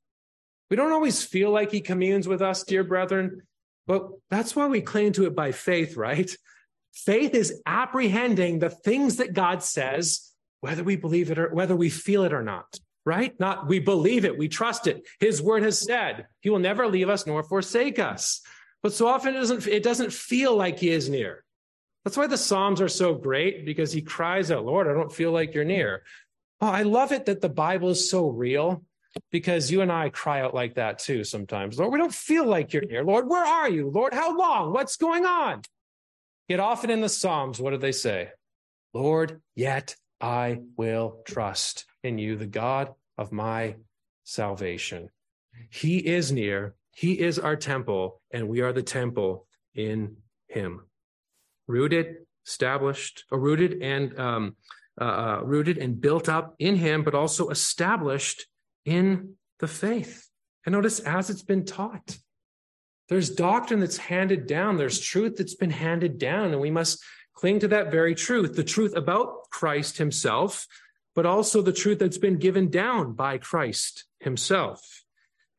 We 0.69 0.77
don't 0.77 0.93
always 0.93 1.23
feel 1.23 1.51
like 1.51 1.71
he 1.71 1.81
communes 1.81 2.27
with 2.27 2.41
us, 2.41 2.63
dear 2.63 2.83
brethren, 2.83 3.41
but 3.85 4.09
that's 4.29 4.55
why 4.55 4.67
we 4.67 4.81
cling 4.81 5.13
to 5.13 5.25
it 5.25 5.35
by 5.35 5.51
faith, 5.51 5.97
right? 5.97 6.35
Faith 6.93 7.33
is 7.33 7.61
apprehending 7.65 8.59
the 8.59 8.69
things 8.69 9.17
that 9.17 9.33
God 9.33 9.61
says, 9.63 10.32
whether 10.63 10.81
we 10.81 10.95
believe 10.95 11.29
it 11.29 11.37
or 11.37 11.49
whether 11.53 11.75
we 11.75 11.89
feel 11.89 12.23
it 12.23 12.31
or 12.31 12.41
not, 12.41 12.79
right? 13.05 13.37
Not 13.37 13.67
we 13.67 13.79
believe 13.79 14.23
it, 14.23 14.37
we 14.37 14.47
trust 14.47 14.87
it. 14.87 15.05
His 15.19 15.41
word 15.41 15.61
has 15.63 15.77
said, 15.77 16.25
He 16.39 16.49
will 16.49 16.59
never 16.59 16.87
leave 16.87 17.09
us 17.09 17.27
nor 17.27 17.43
forsake 17.43 17.99
us. 17.99 18.39
But 18.81 18.93
so 18.93 19.07
often 19.07 19.35
it 19.35 19.39
doesn't, 19.39 19.67
it 19.67 19.83
doesn't 19.83 20.13
feel 20.13 20.55
like 20.55 20.79
He 20.79 20.89
is 20.89 21.09
near. 21.09 21.43
That's 22.05 22.15
why 22.15 22.27
the 22.27 22.37
Psalms 22.37 22.79
are 22.79 22.87
so 22.87 23.13
great 23.13 23.65
because 23.65 23.91
He 23.91 24.01
cries 24.01 24.51
out, 24.51 24.65
Lord, 24.65 24.87
I 24.87 24.93
don't 24.93 25.11
feel 25.11 25.33
like 25.33 25.53
you're 25.53 25.65
near. 25.65 26.03
Oh, 26.61 26.67
I 26.67 26.83
love 26.83 27.11
it 27.11 27.25
that 27.25 27.41
the 27.41 27.49
Bible 27.49 27.89
is 27.89 28.09
so 28.09 28.29
real 28.29 28.85
because 29.33 29.69
you 29.69 29.81
and 29.81 29.91
I 29.91 30.07
cry 30.07 30.39
out 30.39 30.55
like 30.55 30.75
that 30.75 30.99
too 30.99 31.25
sometimes. 31.25 31.77
Lord, 31.77 31.91
we 31.91 31.99
don't 31.99 32.15
feel 32.15 32.45
like 32.45 32.71
you're 32.71 32.85
near. 32.85 33.03
Lord, 33.03 33.27
where 33.27 33.45
are 33.45 33.69
you? 33.69 33.89
Lord, 33.89 34.13
how 34.13 34.37
long? 34.37 34.71
What's 34.71 34.95
going 34.95 35.25
on? 35.25 35.63
Yet 36.47 36.61
often 36.61 36.89
in 36.89 37.01
the 37.01 37.09
Psalms, 37.09 37.59
what 37.59 37.71
do 37.71 37.77
they 37.77 37.91
say? 37.91 38.29
Lord, 38.93 39.41
yet 39.55 39.97
I 40.23 40.61
will 40.77 41.21
trust 41.27 41.85
in 42.01 42.17
you, 42.17 42.37
the 42.37 42.47
God 42.47 42.93
of 43.17 43.33
my 43.33 43.75
salvation. 44.23 45.09
He 45.69 45.97
is 45.97 46.31
near, 46.31 46.75
He 46.95 47.19
is 47.19 47.37
our 47.37 47.57
temple, 47.57 48.21
and 48.31 48.47
we 48.47 48.61
are 48.61 48.71
the 48.71 48.83
temple 48.83 49.45
in 49.75 50.15
Him. 50.47 50.85
Rooted, 51.67 52.15
established, 52.47 53.25
or 53.31 53.39
rooted 53.39 53.81
and 53.81 54.17
um, 54.17 54.55
uh, 54.99 55.03
uh, 55.03 55.41
rooted 55.43 55.77
and 55.77 55.99
built 55.99 56.29
up 56.29 56.55
in 56.59 56.75
him, 56.75 57.03
but 57.03 57.15
also 57.15 57.49
established 57.49 58.45
in 58.85 59.33
the 59.59 59.67
faith. 59.67 60.29
And 60.65 60.73
notice 60.73 60.99
as 60.99 61.31
it's 61.31 61.41
been 61.41 61.65
taught. 61.65 62.17
There's 63.09 63.31
doctrine 63.31 63.79
that's 63.79 63.97
handed 63.97 64.45
down, 64.45 64.77
there's 64.77 64.99
truth 64.99 65.37
that's 65.37 65.55
been 65.55 65.71
handed 65.71 66.19
down, 66.19 66.51
and 66.51 66.61
we 66.61 66.71
must 66.71 67.03
cling 67.33 67.59
to 67.59 67.67
that 67.69 67.91
very 67.91 68.15
truth 68.15 68.55
the 68.55 68.63
truth 68.63 68.95
about 68.95 69.49
Christ 69.49 69.97
himself, 69.97 70.67
but 71.15 71.25
also 71.25 71.61
the 71.61 71.73
truth 71.73 71.99
that's 71.99 72.17
been 72.17 72.37
given 72.37 72.69
down 72.69 73.13
by 73.13 73.37
Christ 73.37 74.05
himself. 74.19 75.03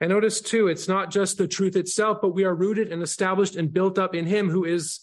And 0.00 0.10
notice 0.10 0.40
too, 0.40 0.68
it's 0.68 0.88
not 0.88 1.10
just 1.10 1.38
the 1.38 1.48
truth 1.48 1.76
itself, 1.76 2.18
but 2.20 2.34
we 2.34 2.44
are 2.44 2.54
rooted 2.54 2.92
and 2.92 3.02
established 3.02 3.56
and 3.56 3.72
built 3.72 3.98
up 3.98 4.14
in 4.14 4.26
him 4.26 4.50
who 4.50 4.64
is 4.64 5.00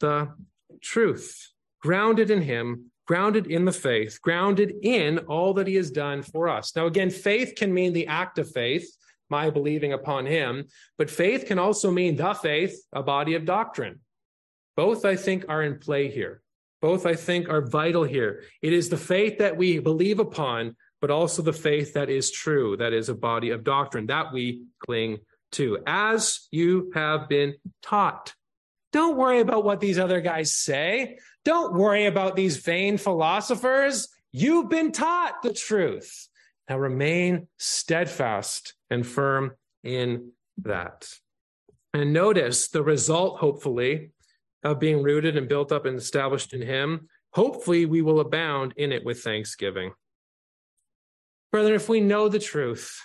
the 0.00 0.34
truth, 0.82 1.50
grounded 1.80 2.30
in 2.30 2.42
him 2.42 2.90
grounded 3.06 3.46
in 3.46 3.64
the 3.64 3.72
faith, 3.72 4.20
grounded 4.22 4.74
in 4.82 5.18
all 5.20 5.54
that 5.54 5.66
he 5.66 5.74
has 5.74 5.90
done 5.90 6.22
for 6.22 6.48
us. 6.48 6.74
Now, 6.74 6.86
again, 6.86 7.10
faith 7.10 7.54
can 7.56 7.72
mean 7.72 7.92
the 7.92 8.06
act 8.06 8.38
of 8.38 8.50
faith, 8.50 8.88
my 9.28 9.50
believing 9.50 9.92
upon 9.92 10.26
him, 10.26 10.66
but 10.98 11.10
faith 11.10 11.46
can 11.46 11.58
also 11.58 11.90
mean 11.90 12.16
the 12.16 12.34
faith, 12.34 12.76
a 12.92 13.02
body 13.02 13.34
of 13.34 13.44
doctrine. 13.44 14.00
Both, 14.76 15.04
I 15.04 15.16
think, 15.16 15.46
are 15.48 15.62
in 15.62 15.78
play 15.78 16.10
here. 16.10 16.42
Both, 16.82 17.06
I 17.06 17.14
think, 17.14 17.48
are 17.48 17.66
vital 17.66 18.04
here. 18.04 18.42
It 18.60 18.72
is 18.72 18.88
the 18.88 18.96
faith 18.96 19.38
that 19.38 19.56
we 19.56 19.78
believe 19.78 20.18
upon, 20.18 20.76
but 21.00 21.10
also 21.10 21.42
the 21.42 21.52
faith 21.52 21.94
that 21.94 22.10
is 22.10 22.30
true, 22.30 22.76
that 22.76 22.92
is 22.92 23.08
a 23.08 23.14
body 23.14 23.50
of 23.50 23.64
doctrine 23.64 24.06
that 24.06 24.32
we 24.32 24.64
cling 24.84 25.18
to, 25.52 25.78
as 25.86 26.48
you 26.50 26.90
have 26.94 27.28
been 27.28 27.54
taught. 27.82 28.34
Don't 28.92 29.16
worry 29.16 29.40
about 29.40 29.64
what 29.64 29.80
these 29.80 29.98
other 29.98 30.20
guys 30.20 30.54
say. 30.54 31.18
Don't 31.44 31.74
worry 31.74 32.06
about 32.06 32.36
these 32.36 32.58
vain 32.58 32.96
philosophers. 32.96 34.08
You've 34.32 34.68
been 34.68 34.92
taught 34.92 35.42
the 35.42 35.52
truth. 35.52 36.28
Now 36.68 36.78
remain 36.78 37.48
steadfast 37.58 38.74
and 38.90 39.06
firm 39.06 39.52
in 39.82 40.32
that. 40.58 41.08
And 41.92 42.12
notice 42.12 42.68
the 42.68 42.82
result, 42.82 43.38
hopefully, 43.38 44.10
of 44.64 44.80
being 44.80 45.02
rooted 45.02 45.36
and 45.36 45.48
built 45.48 45.70
up 45.70 45.84
and 45.84 45.96
established 45.96 46.54
in 46.54 46.62
Him. 46.62 47.08
Hopefully, 47.32 47.86
we 47.86 48.02
will 48.02 48.20
abound 48.20 48.74
in 48.76 48.90
it 48.90 49.04
with 49.04 49.22
thanksgiving. 49.22 49.92
Brethren, 51.52 51.74
if 51.74 51.88
we 51.88 52.00
know 52.00 52.28
the 52.28 52.38
truth, 52.38 53.00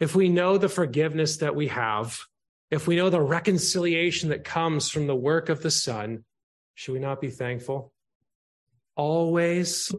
if 0.00 0.16
we 0.16 0.28
know 0.28 0.58
the 0.58 0.68
forgiveness 0.68 1.36
that 1.36 1.54
we 1.54 1.68
have, 1.68 2.18
if 2.70 2.88
we 2.88 2.96
know 2.96 3.10
the 3.10 3.20
reconciliation 3.20 4.30
that 4.30 4.44
comes 4.44 4.88
from 4.88 5.06
the 5.06 5.14
work 5.14 5.48
of 5.48 5.62
the 5.62 5.70
Son, 5.70 6.24
should 6.74 6.92
we 6.92 6.98
not 6.98 7.20
be 7.20 7.30
thankful? 7.30 7.92
Always. 8.96 9.92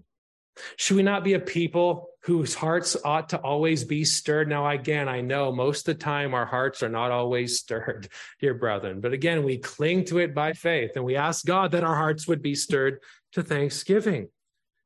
Should 0.78 0.98
we 0.98 1.04
not 1.04 1.24
be 1.24 1.34
a 1.34 1.40
people 1.40 2.10
whose 2.22 2.54
hearts 2.54 2.96
ought 3.04 3.30
to 3.30 3.38
always 3.40 3.84
be 3.84 4.06
stirred? 4.06 4.48
Now, 4.48 4.70
again, 4.70 5.10
I 5.10 5.22
know 5.22 5.52
most 5.52 5.88
of 5.88 5.98
the 5.98 6.04
time 6.04 6.34
our 6.34 6.46
hearts 6.46 6.84
are 6.84 6.90
not 6.90 7.12
always 7.12 7.60
stirred, 7.60 8.10
dear 8.40 8.54
brethren. 8.54 9.02
But 9.02 9.14
again, 9.14 9.44
we 9.44 9.58
cling 9.58 10.06
to 10.06 10.20
it 10.20 10.34
by 10.34 10.54
faith 10.54 10.92
and 10.96 11.06
we 11.06 11.16
ask 11.16 11.46
God 11.46 11.72
that 11.72 11.84
our 11.84 11.96
hearts 11.96 12.28
would 12.28 12.42
be 12.42 12.56
stirred 12.56 13.00
to 13.34 13.44
thanksgiving. 13.44 14.30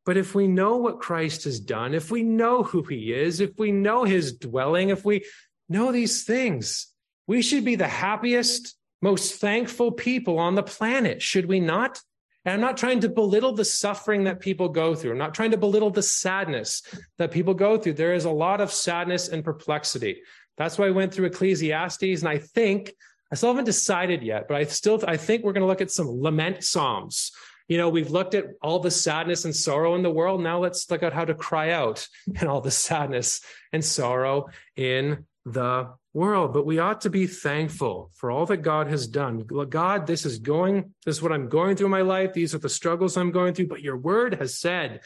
But 0.06 0.17
if 0.17 0.34
we 0.34 0.47
know 0.47 0.77
what 0.77 1.01
Christ 1.01 1.43
has 1.43 1.60
done, 1.60 1.93
if 1.93 2.10
we 2.10 2.23
know 2.23 2.63
who 2.63 2.82
he 2.84 3.12
is, 3.12 3.41
if 3.41 3.60
we 3.60 3.73
know 3.73 4.06
his 4.06 4.32
dwelling, 4.32 4.89
if 4.89 5.03
we 5.03 5.25
know 5.67 5.91
these 5.91 6.23
things, 6.23 6.88
we 7.27 7.41
should 7.41 7.65
be 7.65 7.75
the 7.75 7.89
happiest, 7.89 8.75
most 9.01 9.36
thankful 9.36 9.91
people 9.91 10.39
on 10.39 10.56
the 10.56 10.63
planet, 10.63 11.21
should 11.21 11.45
we 11.45 11.60
not? 11.60 11.99
And 12.47 12.53
I'm 12.53 12.62
not 12.62 12.77
trying 12.77 13.01
to 13.01 13.10
belittle 13.10 13.51
the 13.51 13.65
suffering 13.65 14.23
that 14.23 14.39
people 14.39 14.69
go 14.69 14.95
through. 14.95 15.12
I'm 15.12 15.17
not 15.17 15.33
trying 15.33 15.51
to 15.51 15.57
belittle 15.57 15.89
the 15.89 16.01
sadness 16.01 16.81
that 17.17 17.29
people 17.29 17.53
go 17.53 17.77
through. 17.77 17.95
There 17.95 18.13
is 18.13 18.23
a 18.23 18.31
lot 18.31 18.62
of 18.62 18.71
sadness 18.71 19.27
and 19.27 19.43
perplexity. 19.43 20.21
That's 20.55 20.77
why 20.77 20.88
I 20.88 20.91
went 20.91 21.13
through 21.13 21.25
Ecclesiastes. 21.25 22.21
And 22.21 22.29
I 22.29 22.38
think, 22.38 22.93
I 23.33 23.36
still 23.36 23.49
haven't 23.49 23.65
decided 23.65 24.23
yet, 24.23 24.47
but 24.47 24.55
I 24.55 24.63
still, 24.63 25.03
I 25.05 25.17
think 25.17 25.43
we're 25.43 25.51
going 25.51 25.63
to 25.63 25.67
look 25.67 25.81
at 25.81 25.91
some 25.91 26.07
lament 26.07 26.63
Psalms. 26.63 27.33
You 27.67 27.77
know, 27.77 27.89
we've 27.89 28.12
looked 28.12 28.33
at 28.33 28.45
all 28.62 28.79
the 28.79 28.91
sadness 28.91 29.43
and 29.43 29.53
sorrow 29.53 29.95
in 29.95 30.01
the 30.01 30.10
world. 30.10 30.41
Now 30.41 30.60
let's 30.60 30.89
look 30.89 31.03
at 31.03 31.12
how 31.12 31.25
to 31.25 31.36
cry 31.36 31.71
out 31.71 32.07
and 32.39 32.47
all 32.47 32.62
the 32.62 32.71
sadness 32.71 33.41
and 33.73 33.83
sorrow 33.83 34.47
in 34.77 35.25
the 35.45 35.89
world, 36.17 36.51
but 36.51 36.65
we 36.65 36.80
ought 36.80 37.01
to 37.01 37.12
be 37.12 37.27
thankful 37.27 38.10
for 38.15 38.32
all 38.32 38.47
that 38.47 38.58
God 38.58 38.88
has 38.88 39.08
done. 39.08 39.45
God, 39.69 40.08
this 40.08 40.25
is 40.25 40.39
going, 40.39 40.93
this 41.06 41.17
is 41.17 41.21
what 41.21 41.32
I'm 41.32 41.47
going 41.47 41.75
through 41.75 41.86
in 41.86 41.91
my 41.91 42.01
life. 42.01 42.34
These 42.34 42.56
are 42.56 42.60
the 42.60 42.67
struggles 42.69 43.15
I'm 43.15 43.32
going 43.32 43.53
through, 43.53 43.67
but 43.67 43.82
your 43.82 43.97
word 43.97 44.34
has 44.41 44.58
said, 44.58 45.01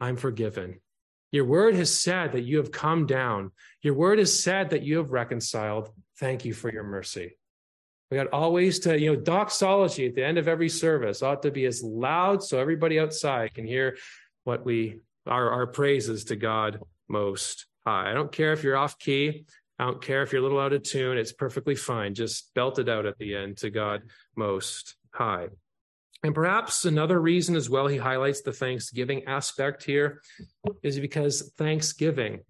I'm 0.00 0.16
forgiven. 0.16 0.80
Your 1.32 1.46
word 1.46 1.74
has 1.76 1.98
said 1.98 2.32
that 2.32 2.42
you 2.42 2.58
have 2.58 2.70
come 2.70 3.06
down. 3.06 3.52
Your 3.80 3.94
word 3.94 4.18
has 4.18 4.38
said 4.38 4.70
that 4.70 4.82
you 4.82 4.98
have 4.98 5.10
reconciled. 5.10 5.90
Thank 6.20 6.44
you 6.44 6.52
for 6.52 6.70
your 6.70 6.84
mercy. 6.84 7.38
We 8.10 8.18
got 8.18 8.28
always 8.28 8.80
to, 8.80 9.00
you 9.00 9.14
know, 9.14 9.20
doxology 9.20 10.06
at 10.06 10.14
the 10.14 10.24
end 10.24 10.36
of 10.36 10.46
every 10.46 10.68
service 10.68 11.22
ought 11.22 11.42
to 11.42 11.50
be 11.50 11.64
as 11.64 11.82
loud 11.82 12.42
so 12.42 12.60
everybody 12.60 13.00
outside 13.00 13.54
can 13.54 13.66
hear 13.66 13.96
what 14.44 14.64
we, 14.64 15.00
our, 15.26 15.50
our 15.50 15.66
praises 15.66 16.24
to 16.26 16.36
God 16.36 16.80
most 17.08 17.66
high. 17.86 18.10
I 18.10 18.14
don't 18.14 18.30
care 18.30 18.52
if 18.52 18.62
you're 18.62 18.76
off 18.76 18.98
key. 18.98 19.46
I 19.78 19.86
don't 19.86 20.02
care 20.02 20.22
if 20.22 20.32
you're 20.32 20.40
a 20.40 20.42
little 20.42 20.60
out 20.60 20.72
of 20.72 20.82
tune, 20.82 21.18
it's 21.18 21.32
perfectly 21.32 21.74
fine. 21.74 22.14
Just 22.14 22.54
belt 22.54 22.78
it 22.78 22.88
out 22.88 23.06
at 23.06 23.18
the 23.18 23.34
end 23.34 23.56
to 23.58 23.70
God 23.70 24.02
Most 24.36 24.96
High. 25.12 25.48
And 26.22 26.34
perhaps 26.34 26.84
another 26.84 27.20
reason 27.20 27.54
as 27.54 27.68
well, 27.68 27.86
he 27.86 27.98
highlights 27.98 28.40
the 28.40 28.52
thanksgiving 28.52 29.24
aspect 29.26 29.84
here, 29.84 30.22
is 30.82 30.98
because 30.98 31.52
thanksgiving 31.58 32.40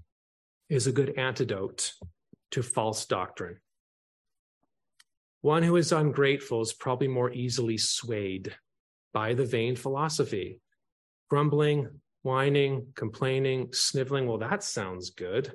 is 0.69 0.87
a 0.87 0.93
good 0.93 1.19
antidote 1.19 1.93
to 2.53 2.63
false 2.63 3.05
doctrine. 3.07 3.57
One 5.41 5.63
who 5.63 5.77
is 5.77 5.93
ungrateful 5.93 6.63
is 6.63 6.73
probably 6.73 7.09
more 7.09 7.33
easily 7.33 7.77
swayed 7.77 8.55
by 9.13 9.35
the 9.35 9.45
vain 9.45 9.77
philosophy, 9.77 10.61
grumbling, 11.29 12.01
whining, 12.23 12.87
complaining, 12.95 13.73
sniveling. 13.73 14.27
Well, 14.27 14.39
that 14.39 14.63
sounds 14.63 15.11
good. 15.11 15.53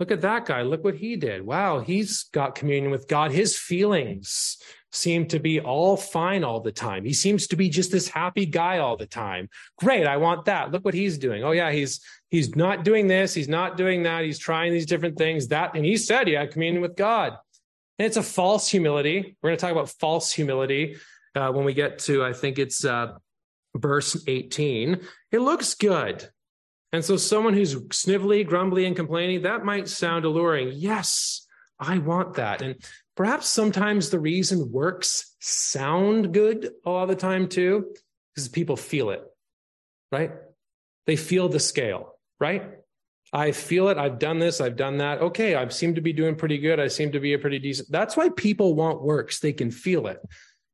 Look 0.00 0.10
at 0.10 0.22
that 0.22 0.46
guy. 0.46 0.62
Look 0.62 0.82
what 0.82 0.96
he 0.96 1.16
did. 1.16 1.42
Wow, 1.42 1.80
he's 1.80 2.24
got 2.24 2.56
communion 2.56 2.90
with 2.90 3.06
God. 3.06 3.30
His 3.30 3.56
feelings 3.56 4.58
seem 4.90 5.26
to 5.26 5.38
be 5.38 5.60
all 5.60 5.96
fine 5.96 6.44
all 6.44 6.60
the 6.60 6.72
time. 6.72 7.04
He 7.04 7.12
seems 7.12 7.46
to 7.48 7.56
be 7.56 7.68
just 7.68 7.92
this 7.92 8.08
happy 8.08 8.46
guy 8.46 8.78
all 8.78 8.96
the 8.96 9.06
time. 9.06 9.48
Great, 9.78 10.06
I 10.06 10.16
want 10.16 10.46
that. 10.46 10.72
Look 10.72 10.84
what 10.84 10.94
he's 10.94 11.18
doing. 11.18 11.44
Oh 11.44 11.52
yeah, 11.52 11.70
he's 11.70 12.00
he's 12.30 12.56
not 12.56 12.84
doing 12.84 13.06
this, 13.06 13.34
he's 13.34 13.48
not 13.48 13.76
doing 13.76 14.02
that. 14.04 14.24
He's 14.24 14.38
trying 14.38 14.72
these 14.72 14.86
different 14.86 15.16
things. 15.16 15.48
That 15.48 15.74
and 15.74 15.84
he 15.84 15.96
said 15.96 16.26
he 16.26 16.34
had 16.34 16.50
communion 16.50 16.82
with 16.82 16.96
God. 16.96 17.36
And 17.98 18.06
it's 18.06 18.16
a 18.16 18.22
false 18.22 18.68
humility. 18.68 19.36
We're 19.40 19.50
going 19.50 19.56
to 19.56 19.60
talk 19.60 19.70
about 19.70 19.88
false 19.88 20.32
humility 20.32 20.96
uh, 21.36 21.52
when 21.52 21.64
we 21.64 21.74
get 21.74 22.00
to 22.00 22.24
I 22.24 22.32
think 22.32 22.58
it's 22.58 22.84
uh, 22.84 23.14
verse 23.76 24.24
18. 24.26 25.00
It 25.30 25.38
looks 25.38 25.74
good. 25.74 26.28
And 26.94 27.04
so, 27.04 27.16
someone 27.16 27.54
who's 27.54 27.74
snivelly, 27.74 28.46
grumbly, 28.46 28.84
and 28.84 28.94
complaining, 28.94 29.42
that 29.42 29.64
might 29.64 29.88
sound 29.88 30.24
alluring. 30.24 30.70
Yes, 30.74 31.44
I 31.76 31.98
want 31.98 32.34
that. 32.34 32.62
And 32.62 32.76
perhaps 33.16 33.48
sometimes 33.48 34.10
the 34.10 34.20
reason 34.20 34.70
works 34.70 35.34
sound 35.40 36.32
good 36.32 36.70
all 36.84 37.08
the 37.08 37.16
time 37.16 37.48
too, 37.48 37.92
because 38.32 38.46
people 38.46 38.76
feel 38.76 39.10
it, 39.10 39.24
right? 40.12 40.34
They 41.08 41.16
feel 41.16 41.48
the 41.48 41.58
scale, 41.58 42.16
right? 42.38 42.62
I 43.32 43.50
feel 43.50 43.88
it. 43.88 43.98
I've 43.98 44.20
done 44.20 44.38
this. 44.38 44.60
I've 44.60 44.76
done 44.76 44.98
that. 44.98 45.20
Okay. 45.20 45.56
I 45.56 45.66
seem 45.70 45.96
to 45.96 46.00
be 46.00 46.12
doing 46.12 46.36
pretty 46.36 46.58
good. 46.58 46.78
I 46.78 46.86
seem 46.86 47.10
to 47.10 47.18
be 47.18 47.32
a 47.32 47.40
pretty 47.40 47.58
decent. 47.58 47.90
That's 47.90 48.16
why 48.16 48.28
people 48.28 48.76
want 48.76 49.02
works. 49.02 49.40
They 49.40 49.52
can 49.52 49.72
feel 49.72 50.06
it. 50.06 50.20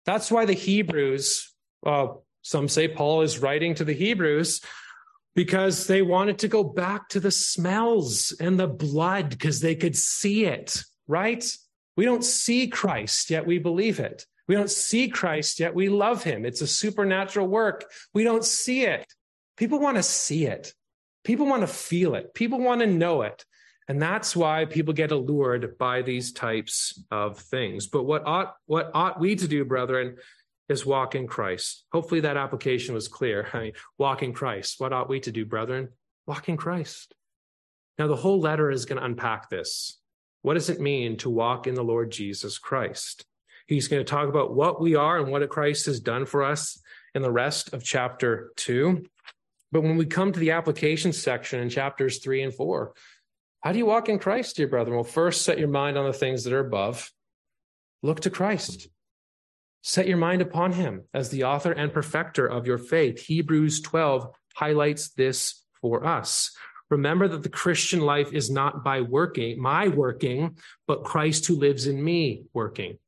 That's 0.05 0.31
why 0.31 0.45
the 0.45 0.53
Hebrews, 0.53 1.51
uh, 1.87 2.09
some 2.43 2.69
say 2.69 2.89
Paul 2.89 3.23
is 3.23 3.39
writing 3.39 3.75
to 3.77 3.85
the 3.85 3.95
Hebrews 3.95 4.61
because 5.35 5.87
they 5.87 6.03
wanted 6.03 6.39
to 6.41 6.49
go 6.49 6.65
back 6.65 7.09
to 7.09 7.21
the 7.21 7.31
smells 7.31 8.35
and 8.41 8.59
the 8.59 8.67
blood 8.67 9.31
because 9.31 9.61
they 9.61 9.75
could 9.75 9.97
see 9.97 10.45
it, 10.45 10.83
right? 11.07 11.45
We 11.97 12.05
don't 12.05 12.25
see 12.25 12.69
Christ, 12.69 13.31
yet 13.31 13.47
we 13.47 13.59
believe 13.59 14.01
it. 14.01 14.27
We 14.49 14.55
don't 14.57 14.71
see 14.71 15.09
Christ, 15.09 15.61
yet 15.61 15.75
we 15.75 15.89
love 15.89 16.25
him. 16.25 16.45
It's 16.45 16.61
a 16.61 16.67
supernatural 16.67 17.47
work. 17.47 17.85
We 18.13 18.25
don't 18.25 18.45
see 18.45 18.85
it. 18.85 19.07
People 19.57 19.79
want 19.79 19.97
to 19.97 20.03
see 20.03 20.47
it. 20.47 20.75
People 21.23 21.47
want 21.47 21.63
to 21.63 21.69
feel 21.69 22.15
it. 22.15 22.35
People 22.35 22.59
want 22.59 22.81
to 22.81 22.87
know 22.87 23.23
it. 23.23 23.45
And 23.89 24.01
that's 24.01 24.35
why 24.35 24.65
people 24.65 24.95
get 24.95 25.11
allured 25.11 25.77
by 25.77 26.03
these 26.03 26.33
types 26.33 27.03
of 27.11 27.39
things. 27.39 27.87
But 27.87 28.05
what 28.05 28.25
ought, 28.25 28.55
what 28.67 28.91
ought 28.95 29.21
we 29.21 29.35
to 29.37 29.49
do, 29.49 29.65
brethren, 29.65 30.17
is 30.71 30.87
walk 30.87 31.17
in 31.17 31.27
Christ. 31.27 31.85
Hopefully 31.93 32.21
that 32.21 32.37
application 32.37 32.95
was 32.95 33.09
clear. 33.09 33.49
I 33.53 33.61
mean, 33.61 33.73
walk 33.99 34.23
in 34.23 34.33
Christ. 34.33 34.77
What 34.79 34.93
ought 34.93 35.11
we 35.11 35.21
to 35.21 35.33
do, 35.33 35.45
brethren? 35.45 35.89
Walk 36.27 36.49
in 36.49 36.57
Christ. 36.57 37.13
Now, 37.99 38.07
the 38.07 38.17
whole 38.17 38.41
letter 38.41 38.71
is 38.71 38.87
going 38.87 38.99
to 38.99 39.05
unpack 39.05 39.51
this. 39.51 39.99
What 40.43 40.55
does 40.55 40.71
it 40.71 40.81
mean 40.81 41.19
to 41.19 41.29
walk 41.29 41.67
in 41.67 41.75
the 41.75 41.85
Lord 41.85 42.11
Jesus 42.11 42.57
Christ? 42.57 43.27
He's 43.67 43.89
going 43.89 44.01
to 44.01 44.11
talk 44.11 44.29
about 44.29 44.55
what 44.55 44.81
we 44.81 44.95
are 44.95 45.19
and 45.19 45.31
what 45.31 45.47
Christ 45.51 45.87
has 45.87 46.01
done 46.01 46.25
for 46.25 46.43
us 46.43 46.81
in 47.15 47.23
the 47.23 47.31
rest 47.31 47.75
of 47.75 47.85
chapter 47.85 48.53
two. 48.57 49.05
But 49.73 49.83
when 49.83 49.97
we 49.97 50.07
come 50.07 50.33
to 50.33 50.41
the 50.41 50.53
application 50.53 51.13
section 51.13 51.61
in 51.61 51.69
chapters 51.69 52.19
three 52.19 52.43
and 52.43 52.55
four, 52.55 52.95
how 53.61 53.73
do 53.73 53.79
you 53.79 53.87
walk 53.87 54.09
in 54.09 54.19
Christ, 54.19 54.57
dear 54.57 54.67
brethren? 54.67 54.95
Well, 54.97 55.05
first, 55.05 55.43
set 55.43 55.59
your 55.59 55.69
mind 55.69 55.99
on 55.99 56.07
the 56.07 56.13
things 56.13 56.45
that 56.45 56.53
are 56.53 56.67
above. 56.67 57.13
Look 58.03 58.21
to 58.21 58.31
Christ. 58.31 58.89
Set 59.83 60.07
your 60.07 60.19
mind 60.19 60.43
upon 60.43 60.73
him 60.73 61.05
as 61.15 61.31
the 61.31 61.45
author 61.45 61.73
and 61.73 61.93
perfecter 61.93 62.47
of 62.47 62.67
your 62.67 62.79
faith. 62.79 63.21
Hebrews 63.21 63.81
12 63.81 64.31
highlights 64.55 65.11
this 65.11 65.63
for 65.81 66.05
us. 66.05 66.55
Remember 66.91 67.29
that 67.29 67.43
the 67.43 67.49
Christian 67.49 68.01
life 68.01 68.33
is 68.33 68.51
not 68.51 68.85
by 68.85 69.01
working, 69.01 69.61
my 69.61 69.89
working, 69.89 70.59
but 70.87 71.05
Christ 71.05 71.47
who 71.47 71.57
lives 71.57 71.87
in 71.87 72.03
me 72.03 72.43
working. 72.53 72.99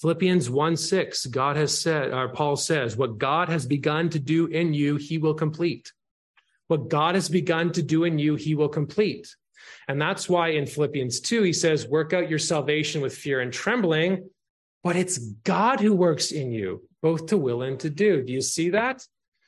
Philippians 0.00 0.50
1 0.50 0.76
6, 0.76 1.26
God 1.26 1.56
has 1.56 1.78
said, 1.78 2.12
or 2.12 2.28
Paul 2.28 2.56
says, 2.56 2.96
what 2.96 3.18
God 3.18 3.48
has 3.48 3.64
begun 3.64 4.10
to 4.10 4.18
do 4.18 4.46
in 4.46 4.74
you, 4.74 4.96
he 4.96 5.18
will 5.18 5.34
complete. 5.34 5.92
What 6.68 6.88
God 6.88 7.14
has 7.14 7.28
begun 7.28 7.72
to 7.72 7.82
do 7.82 8.04
in 8.04 8.18
you, 8.18 8.34
he 8.34 8.54
will 8.54 8.68
complete. 8.68 9.34
And 9.88 10.00
that's 10.00 10.28
why 10.28 10.48
in 10.48 10.66
Philippians 10.66 11.20
2, 11.20 11.42
he 11.42 11.52
says, 11.52 11.86
work 11.86 12.12
out 12.12 12.28
your 12.28 12.38
salvation 12.38 13.00
with 13.00 13.16
fear 13.16 13.40
and 13.40 13.52
trembling 13.52 14.28
but 14.82 14.96
it's 14.96 15.18
God 15.18 15.80
who 15.80 15.94
works 15.94 16.30
in 16.30 16.52
you, 16.52 16.82
both 17.02 17.26
to 17.26 17.36
will 17.36 17.62
and 17.62 17.78
to 17.80 17.90
do. 17.90 18.22
Do 18.22 18.32
you 18.32 18.40
see 18.40 18.70
that? 18.70 19.04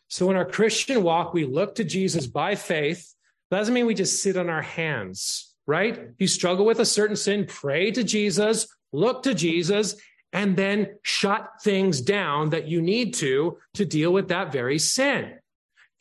So 0.09 0.31
in 0.31 0.37
our 0.37 0.45
Christian 0.45 1.03
walk, 1.03 1.35
we 1.35 1.45
look 1.45 1.75
to 1.77 1.85
Jesus 1.85 2.27
by 2.27 2.55
faith. 2.55 3.15
That 3.51 3.59
doesn't 3.59 3.75
mean 3.75 3.87
we 3.87 3.95
just 3.95 4.23
sit 4.23 4.37
on 4.37 4.49
our 4.49 4.63
hands, 4.63 5.55
right? 5.67 6.11
You 6.19 6.27
struggle 6.27 6.65
with 6.65 6.81
a 6.81 6.85
certain 6.85 7.17
sin, 7.17 7.47
pray 7.47 7.91
to 7.93 8.03
Jesus, 8.03 8.67
look 8.93 9.23
to 9.25 9.35
Jesus, 9.35 9.97
and 10.33 10.57
then 10.57 10.99
shut 11.03 11.49
things 11.63 12.01
down 12.01 12.51
that 12.51 12.69
you 12.69 12.83
need 12.83 13.15
to 13.15 13.59
to 13.75 13.85
deal 13.85 14.13
with 14.13 14.29
that 14.29 14.53
very 14.53 14.79
sin. 14.79 15.38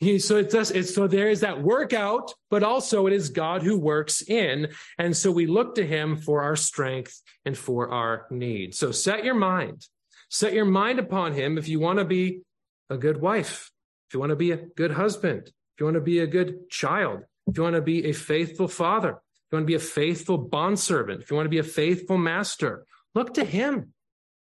He, 0.00 0.20
so 0.20 0.36
it 0.36 0.50
does, 0.50 0.70
it's, 0.70 0.94
so 0.94 1.08
there 1.08 1.28
is 1.28 1.40
that 1.40 1.60
workout, 1.60 2.32
but 2.50 2.62
also 2.62 3.06
it 3.08 3.12
is 3.12 3.30
God 3.30 3.62
who 3.62 3.76
works 3.78 4.22
in. 4.22 4.68
And 4.96 5.16
so 5.16 5.32
we 5.32 5.46
look 5.46 5.74
to 5.74 5.86
him 5.86 6.16
for 6.16 6.42
our 6.42 6.54
strength 6.54 7.20
and 7.44 7.58
for 7.58 7.90
our 7.90 8.26
need. 8.30 8.74
So 8.74 8.92
set 8.92 9.24
your 9.24 9.34
mind, 9.34 9.86
set 10.30 10.52
your 10.52 10.66
mind 10.66 11.00
upon 11.00 11.32
him 11.32 11.58
if 11.58 11.68
you 11.68 11.80
want 11.80 11.98
to 11.98 12.04
be 12.04 12.42
a 12.90 12.96
good 12.96 13.20
wife, 13.20 13.72
if 14.08 14.14
you 14.14 14.20
want 14.20 14.30
to 14.30 14.36
be 14.36 14.52
a 14.52 14.56
good 14.56 14.92
husband, 14.92 15.48
if 15.48 15.80
you 15.80 15.86
want 15.86 15.96
to 15.96 16.00
be 16.00 16.20
a 16.20 16.26
good 16.26 16.70
child, 16.70 17.22
if 17.48 17.56
you 17.56 17.62
want 17.64 17.76
to 17.76 17.82
be 17.82 18.08
a 18.08 18.12
faithful 18.12 18.68
father, 18.68 19.10
if 19.10 19.52
you 19.52 19.56
want 19.56 19.64
to 19.64 19.72
be 19.72 19.74
a 19.74 19.80
faithful 19.80 20.38
bondservant, 20.38 21.22
if 21.22 21.30
you 21.30 21.36
want 21.36 21.46
to 21.46 21.50
be 21.50 21.58
a 21.58 21.64
faithful 21.64 22.18
master, 22.18 22.84
look 23.16 23.34
to 23.34 23.44
him. 23.44 23.92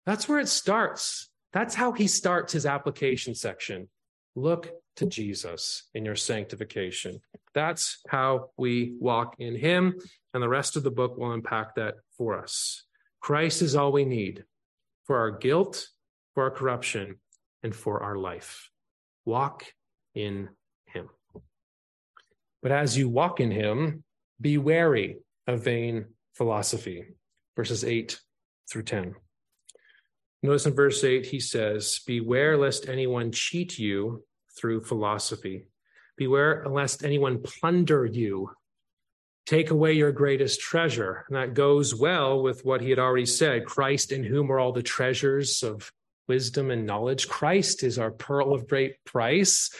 That's 0.06 0.30
where 0.30 0.40
it 0.40 0.48
starts. 0.48 1.30
That's 1.52 1.76
how 1.76 1.92
he 1.92 2.08
starts 2.08 2.54
his 2.54 2.66
application 2.66 3.36
section. 3.36 3.90
Look 4.36 4.72
to 4.97 5.06
Jesus 5.06 5.89
in 5.93 6.06
your 6.06 6.15
sanctification. 6.15 7.19
That's 7.54 7.99
how 8.08 8.49
we 8.58 8.95
walk 8.99 9.36
in 9.39 9.56
Him, 9.56 9.95
and 10.34 10.41
the 10.41 10.49
rest 10.49 10.75
of 10.75 10.84
the 10.84 10.91
book 10.91 11.17
will 11.17 11.34
unpack 11.34 11.75
that 11.75 11.95
for 12.17 12.38
us. 12.38 12.84
Christ 13.19 13.62
is 13.62 13.75
all 13.75 13.91
we 13.91 14.06
need 14.06 14.45
for 15.06 15.17
our 15.17 15.32
guilt, 15.32 15.88
for 16.34 16.43
our 16.43 16.51
corruption, 16.51 17.19
and 17.63 17.75
for 17.75 18.01
our 18.01 18.15
life. 18.15 18.69
Walk 19.25 19.65
in 20.15 20.49
Him. 20.86 21.10
But 22.62 22.71
as 22.71 22.97
you 22.97 23.10
walk 23.10 23.39
in 23.39 23.51
Him, 23.51 24.04
be 24.39 24.58
wary 24.58 25.17
of 25.47 25.63
vain 25.63 26.06
philosophy. 26.34 27.06
Verses 27.56 27.84
8 27.84 28.19
through 28.69 28.84
10. 28.84 29.15
Notice 30.43 30.65
in 30.65 30.73
verse 30.73 31.04
8, 31.04 31.25
he 31.25 31.39
says, 31.39 31.99
Beware 32.08 32.58
lest 32.58 32.89
anyone 32.89 33.32
cheat 33.32 33.77
you 33.77 34.23
through 34.58 34.84
philosophy. 34.84 35.68
Beware 36.18 36.66
lest 36.68 37.04
anyone 37.04 37.42
plunder 37.42 38.06
you, 38.06 38.52
take 39.46 39.72
away 39.72 39.94
your 39.94 40.12
greatest 40.12 40.60
treasure. 40.60 41.26
And 41.28 41.36
that 41.36 41.54
goes 41.54 41.96
well 41.96 42.42
with 42.42 42.64
what 42.64 42.82
he 42.82 42.90
had 42.90 43.00
already 43.00 43.26
said 43.26 43.66
Christ, 43.66 44.12
in 44.12 44.24
whom 44.24 44.52
are 44.52 44.60
all 44.60 44.72
the 44.72 44.84
treasures 44.84 45.64
of 45.64 45.92
wisdom 46.28 46.72
and 46.72 46.86
knowledge. 46.86 47.28
Christ 47.28 47.84
is 47.84 47.98
our 47.98 48.12
pearl 48.12 48.54
of 48.54 48.68
great 48.68 49.04
price. 49.06 49.72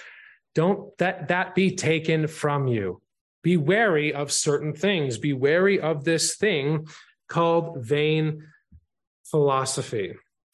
Don't 0.56 0.90
let 1.00 1.30
that 1.30 1.56
be 1.56 1.76
taken 1.76 2.28
from 2.28 2.68
you. 2.68 3.02
Be 3.44 3.58
wary 3.58 4.14
of 4.14 4.32
certain 4.32 4.74
things. 4.74 5.18
Be 5.18 5.34
wary 5.34 5.80
of 5.80 6.04
this 6.04 6.36
thing 6.36 6.88
called 7.28 7.86
vain 7.86 8.48
philosophy. 9.26 10.14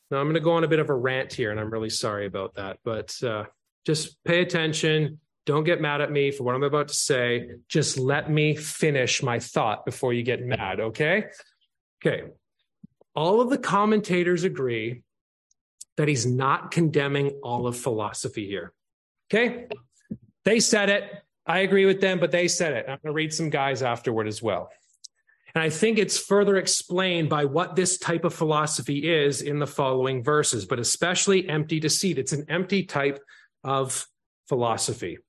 Now, 0.09 0.19
I'm 0.19 0.25
going 0.25 0.35
to 0.35 0.39
go 0.39 0.53
on 0.53 0.63
a 0.63 0.69
bit 0.69 0.79
of 0.79 0.89
a 0.89 0.93
rant 0.93 1.33
here, 1.33 1.51
and 1.51 1.59
I'm 1.59 1.71
really 1.71 1.89
sorry 1.89 2.27
about 2.27 2.55
that, 2.55 2.77
but 2.85 3.13
uh, 3.23 3.45
just 3.87 4.21
pay 4.25 4.41
attention. 4.41 5.19
Don't 5.45 5.63
get 5.63 5.79
mad 5.79 6.01
at 6.01 6.11
me 6.11 6.29
for 6.29 6.43
what 6.43 6.55
I'm 6.55 6.63
about 6.63 6.89
to 6.89 6.93
say. 6.93 7.51
Just 7.69 7.97
let 7.97 8.29
me 8.29 8.53
finish 8.53 9.23
my 9.23 9.39
thought 9.39 9.85
before 9.85 10.11
you 10.11 10.23
get 10.23 10.45
mad, 10.45 10.81
okay? 10.81 11.27
Okay. 12.05 12.23
All 13.15 13.39
of 13.39 13.49
the 13.49 13.57
commentators 13.57 14.43
agree 14.43 15.03
that 15.95 16.09
he's 16.09 16.25
not 16.25 16.69
condemning 16.69 17.39
all 17.41 17.65
of 17.65 17.77
philosophy 17.77 18.45
here. 18.45 18.73
Okay? 19.31 19.67
They 20.43 20.59
said 20.59 20.89
it. 20.89 21.09
I 21.45 21.59
agree 21.59 21.85
with 21.85 22.01
them, 22.01 22.19
but 22.19 22.31
they 22.31 22.49
said 22.49 22.73
it. 22.73 22.85
I'm 22.89 22.99
going 23.01 23.05
to 23.05 23.11
read 23.13 23.33
some 23.33 23.49
guys 23.49 23.81
afterward 23.81 24.27
as 24.27 24.43
well. 24.43 24.69
And 25.55 25.63
I 25.63 25.69
think 25.69 25.97
it's 25.97 26.19
further 26.19 26.57
explained 26.57 27.29
by 27.29 27.45
what 27.45 27.77
this 27.77 27.97
type 27.97 28.25
of 28.25 28.33
philosophy 28.33 29.09
is 29.09 29.41
in 29.41 29.59
the 29.59 29.65
following 29.65 30.21
verses, 30.21 30.65
but 30.65 30.77
especially 30.77 31.47
empty 31.47 31.79
deceit. 31.79 32.19
It's 32.19 32.33
an 32.33 32.45
empty 32.49 32.83
type 32.83 33.23
of 33.67 34.07
philosophy. 34.47 35.19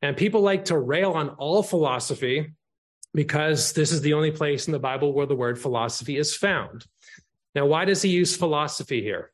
And 0.00 0.16
people 0.16 0.40
like 0.40 0.66
to 0.66 0.78
rail 0.78 1.12
on 1.12 1.30
all 1.30 1.62
philosophy 1.62 2.54
because 3.12 3.72
this 3.72 3.92
is 3.92 4.00
the 4.00 4.14
only 4.14 4.30
place 4.30 4.66
in 4.66 4.72
the 4.72 4.78
Bible 4.78 5.12
where 5.12 5.26
the 5.26 5.34
word 5.34 5.58
philosophy 5.58 6.16
is 6.16 6.34
found. 6.34 6.86
Now, 7.54 7.66
why 7.66 7.84
does 7.84 8.00
he 8.00 8.10
use 8.10 8.36
philosophy 8.36 9.02
here? 9.02 9.32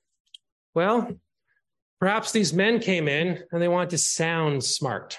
Well, 0.75 1.13
perhaps 2.01 2.33
these 2.33 2.53
men 2.53 2.81
came 2.81 3.09
in 3.09 3.43
and 3.53 3.63
they 3.63 3.69
wanted 3.69 3.91
to 3.91 3.99
sound 3.99 4.65
smart. 4.65 5.19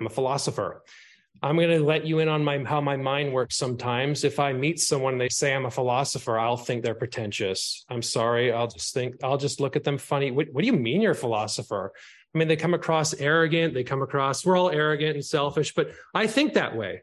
I'm 0.00 0.06
a 0.06 0.10
philosopher. 0.10 0.82
I'm 1.42 1.56
going 1.56 1.70
to 1.70 1.84
let 1.84 2.06
you 2.06 2.20
in 2.20 2.28
on 2.28 2.44
my 2.44 2.62
how 2.64 2.80
my 2.80 2.96
mind 2.96 3.32
works 3.32 3.56
sometimes. 3.56 4.24
If 4.24 4.38
I 4.38 4.52
meet 4.52 4.80
someone 4.80 5.14
and 5.14 5.20
they 5.20 5.28
say 5.28 5.52
I'm 5.52 5.66
a 5.66 5.70
philosopher, 5.70 6.38
I'll 6.38 6.56
think 6.56 6.82
they're 6.82 6.94
pretentious. 6.94 7.84
I'm 7.90 8.02
sorry. 8.02 8.52
I'll 8.52 8.68
just 8.68 8.94
think 8.94 9.16
I'll 9.22 9.36
just 9.36 9.60
look 9.60 9.76
at 9.76 9.84
them 9.84 9.98
funny. 9.98 10.30
What, 10.30 10.46
what 10.52 10.62
do 10.62 10.66
you 10.66 10.72
mean 10.72 11.02
you're 11.02 11.12
a 11.12 11.16
philosopher? 11.16 11.92
I 12.34 12.38
mean, 12.38 12.48
they 12.48 12.56
come 12.56 12.74
across 12.74 13.14
arrogant. 13.14 13.74
They 13.74 13.84
come 13.84 14.02
across, 14.02 14.44
we're 14.44 14.58
all 14.58 14.70
arrogant 14.70 15.14
and 15.14 15.24
selfish, 15.24 15.74
but 15.74 15.92
I 16.14 16.26
think 16.26 16.54
that 16.54 16.76
way. 16.76 17.02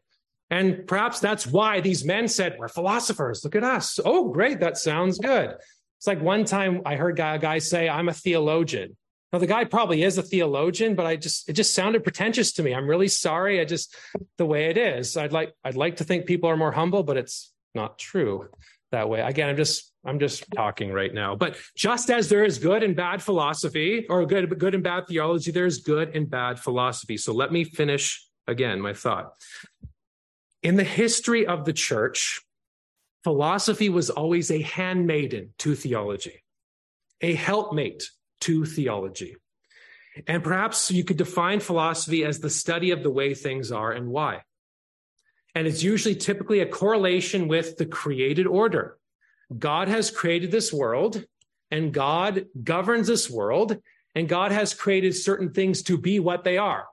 And 0.50 0.86
perhaps 0.86 1.22
that's 1.22 1.48
why 1.48 1.80
these 1.80 2.04
men 2.04 2.28
said, 2.28 2.58
We're 2.60 2.68
philosophers. 2.68 3.44
Look 3.44 3.56
at 3.56 3.64
us. 3.64 4.00
Oh, 4.04 4.30
great. 4.30 4.60
That 4.60 4.78
sounds 4.78 5.18
good. 5.18 5.56
It's 5.98 6.08
like 6.08 6.22
one 6.22 6.44
time 6.44 6.82
I 6.86 6.96
heard 6.96 7.18
a 7.20 7.38
guy 7.40 7.60
say, 7.60 7.88
I'm 7.88 8.10
a 8.10 8.14
theologian. 8.14 8.98
Now 9.32 9.40
the 9.40 9.48
guy 9.48 9.64
probably 9.64 10.04
is 10.04 10.18
a 10.18 10.24
theologian, 10.24 10.96
but 10.96 11.06
I 11.06 11.16
just 11.16 11.48
it 11.48 11.54
just 11.54 11.74
sounded 11.74 12.04
pretentious 12.04 12.52
to 12.54 12.64
me. 12.64 12.74
I'm 12.74 12.88
really 12.88 13.08
sorry. 13.08 13.62
I 13.62 13.66
just 13.66 13.96
the 14.38 14.46
way 14.46 14.66
it 14.66 14.78
is. 14.78 15.16
I'd 15.16 15.32
like 15.32 15.54
I'd 15.64 15.78
like 15.78 15.98
to 15.98 16.04
think 16.04 16.26
people 16.26 16.50
are 16.50 16.58
more 16.58 16.72
humble, 16.72 17.04
but 17.04 17.16
it's 17.16 17.54
not 17.74 17.98
true 17.98 18.50
that 18.92 19.08
way. 19.08 19.22
Again, 19.22 19.48
I'm 19.48 19.56
just 19.56 19.91
I'm 20.04 20.20
just 20.20 20.46
talking 20.56 20.92
right 20.92 21.14
now. 21.14 21.36
But 21.36 21.58
just 21.76 22.10
as 22.10 22.28
there 22.28 22.44
is 22.44 22.58
good 22.58 22.82
and 22.82 22.96
bad 22.96 23.22
philosophy, 23.22 24.08
or 24.10 24.26
good, 24.26 24.58
good 24.58 24.74
and 24.74 24.84
bad 24.84 25.08
theology, 25.08 25.52
there 25.52 25.68
is 25.68 25.80
good 25.80 26.16
and 26.16 26.30
bad 26.30 26.60
philosophy. 26.60 27.18
So 27.18 27.34
let 27.34 27.52
me 27.52 27.64
finish 27.64 28.26
again 28.48 28.82
my 28.82 28.94
thought. 28.94 29.34
In 30.64 30.76
the 30.76 30.84
history 30.84 31.46
of 31.46 31.66
the 31.66 31.74
church, 31.74 32.42
philosophy 33.24 33.90
was 33.90 34.10
always 34.10 34.50
a 34.50 34.62
handmaiden 34.62 35.54
to 35.60 35.76
theology, 35.76 36.44
a 37.22 37.36
helpmate 37.36 38.10
to 38.42 38.66
theology. 38.66 39.36
And 40.28 40.44
perhaps 40.44 40.92
you 40.92 41.04
could 41.04 41.18
define 41.18 41.60
philosophy 41.60 42.26
as 42.26 42.40
the 42.40 42.50
study 42.50 42.92
of 42.92 43.04
the 43.04 43.12
way 43.12 43.34
things 43.34 43.72
are 43.72 43.92
and 43.92 44.10
why. 44.10 44.42
And 45.54 45.68
it's 45.68 45.84
usually 45.84 46.16
typically 46.16 46.62
a 46.62 46.66
correlation 46.66 47.48
with 47.48 47.78
the 47.78 47.86
created 47.86 48.48
order 48.48 48.98
God 49.58 49.88
has 49.88 50.12
created 50.12 50.52
this 50.52 50.72
world 50.72 51.24
and 51.70 51.94
God 51.94 52.46
governs 52.64 53.08
this 53.08 53.30
world 53.30 53.78
and 54.16 54.28
God 54.28 54.52
has 54.52 54.74
created 54.74 55.16
certain 55.16 55.52
things 55.52 55.84
to 55.84 55.98
be 55.98 56.20
what 56.20 56.44
they 56.44 56.58
are. 56.58 56.86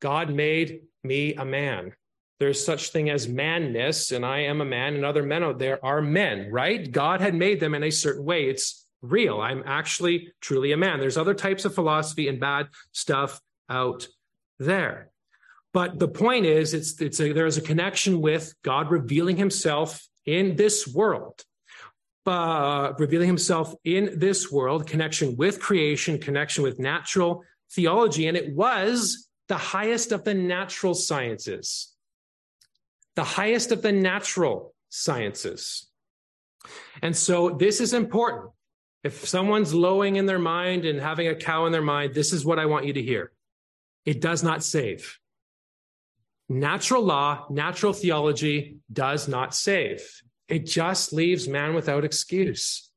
God 0.00 0.30
made 0.30 0.82
me 1.02 1.34
a 1.34 1.44
man. 1.44 1.92
There's 2.38 2.62
such 2.62 2.90
thing 2.90 3.08
as 3.08 3.26
manness, 3.26 4.12
and 4.12 4.24
I 4.24 4.40
am 4.40 4.60
a 4.60 4.64
man, 4.66 4.94
and 4.94 5.06
other 5.06 5.22
men 5.22 5.42
out 5.42 5.58
there 5.58 5.82
are 5.82 6.02
men, 6.02 6.50
right? 6.52 6.90
God 6.90 7.22
had 7.22 7.34
made 7.34 7.60
them 7.60 7.74
in 7.74 7.82
a 7.82 7.90
certain 7.90 8.26
way. 8.26 8.50
It's 8.50 8.86
real. 9.00 9.40
I'm 9.40 9.62
actually 9.64 10.34
truly 10.42 10.72
a 10.72 10.76
man. 10.76 11.00
There's 11.00 11.16
other 11.16 11.32
types 11.32 11.64
of 11.64 11.74
philosophy 11.74 12.28
and 12.28 12.38
bad 12.38 12.68
stuff 12.92 13.40
out 13.70 14.06
there. 14.58 15.10
But 15.72 15.98
the 15.98 16.08
point 16.08 16.44
is, 16.44 16.74
it's, 16.74 17.00
it's 17.00 17.20
a, 17.20 17.32
there's 17.32 17.56
a 17.56 17.62
connection 17.62 18.20
with 18.20 18.54
God 18.62 18.90
revealing 18.90 19.36
himself 19.36 20.06
in 20.26 20.56
this 20.56 20.86
world 20.86 21.42
uh, 22.26 22.92
revealing 22.98 23.26
himself 23.26 23.74
in 23.84 24.18
this 24.18 24.50
world, 24.50 24.86
connection 24.86 25.36
with 25.36 25.60
creation, 25.60 26.18
connection 26.18 26.62
with 26.62 26.78
natural 26.78 27.44
theology. 27.72 28.26
And 28.26 28.36
it 28.36 28.54
was 28.54 29.28
the 29.48 29.56
highest 29.56 30.12
of 30.12 30.24
the 30.24 30.34
natural 30.34 30.94
sciences. 30.94 31.92
The 33.14 33.24
highest 33.24 33.72
of 33.72 33.82
the 33.82 33.92
natural 33.92 34.74
sciences. 34.88 35.88
And 37.02 37.16
so 37.16 37.50
this 37.50 37.80
is 37.80 37.92
important. 37.92 38.50
If 39.04 39.28
someone's 39.28 39.72
lowing 39.72 40.16
in 40.16 40.26
their 40.26 40.38
mind 40.38 40.84
and 40.84 41.00
having 41.00 41.28
a 41.28 41.34
cow 41.34 41.66
in 41.66 41.72
their 41.72 41.82
mind, 41.82 42.14
this 42.14 42.32
is 42.32 42.44
what 42.44 42.58
I 42.58 42.66
want 42.66 42.86
you 42.86 42.92
to 42.94 43.02
hear. 43.02 43.30
It 44.04 44.20
does 44.20 44.42
not 44.42 44.64
save. 44.64 45.18
Natural 46.48 47.02
law, 47.02 47.46
natural 47.50 47.92
theology 47.92 48.78
does 48.92 49.28
not 49.28 49.54
save. 49.54 50.22
It 50.48 50.66
just 50.66 51.12
leaves 51.12 51.48
man 51.48 51.74
without 51.74 52.04
excuse. 52.04 52.90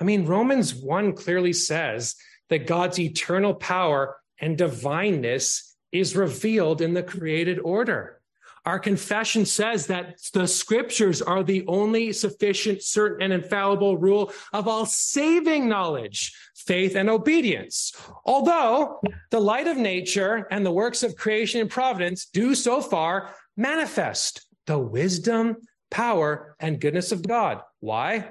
I 0.00 0.04
mean, 0.04 0.26
Romans 0.26 0.74
1 0.74 1.14
clearly 1.14 1.52
says 1.52 2.16
that 2.48 2.66
God's 2.66 2.98
eternal 2.98 3.54
power 3.54 4.16
and 4.38 4.58
divineness 4.58 5.76
is 5.92 6.16
revealed 6.16 6.80
in 6.80 6.94
the 6.94 7.02
created 7.02 7.58
order. 7.60 8.20
Our 8.66 8.80
confession 8.80 9.46
says 9.46 9.86
that 9.86 10.18
the 10.32 10.48
scriptures 10.48 11.22
are 11.22 11.44
the 11.44 11.64
only 11.68 12.12
sufficient, 12.12 12.82
certain, 12.82 13.22
and 13.22 13.32
infallible 13.32 13.96
rule 13.96 14.32
of 14.52 14.66
all 14.66 14.86
saving 14.86 15.68
knowledge, 15.68 16.36
faith, 16.56 16.96
and 16.96 17.08
obedience. 17.08 17.92
Although 18.24 19.00
the 19.30 19.40
light 19.40 19.68
of 19.68 19.76
nature 19.76 20.48
and 20.50 20.66
the 20.66 20.72
works 20.72 21.04
of 21.04 21.14
creation 21.14 21.60
and 21.60 21.70
providence 21.70 22.26
do 22.26 22.56
so 22.56 22.80
far 22.80 23.32
manifest 23.56 24.44
the 24.66 24.78
wisdom, 24.78 25.58
power, 25.96 26.54
and 26.60 26.78
goodness 26.78 27.10
of 27.10 27.26
God. 27.26 27.62
Why? 27.80 28.28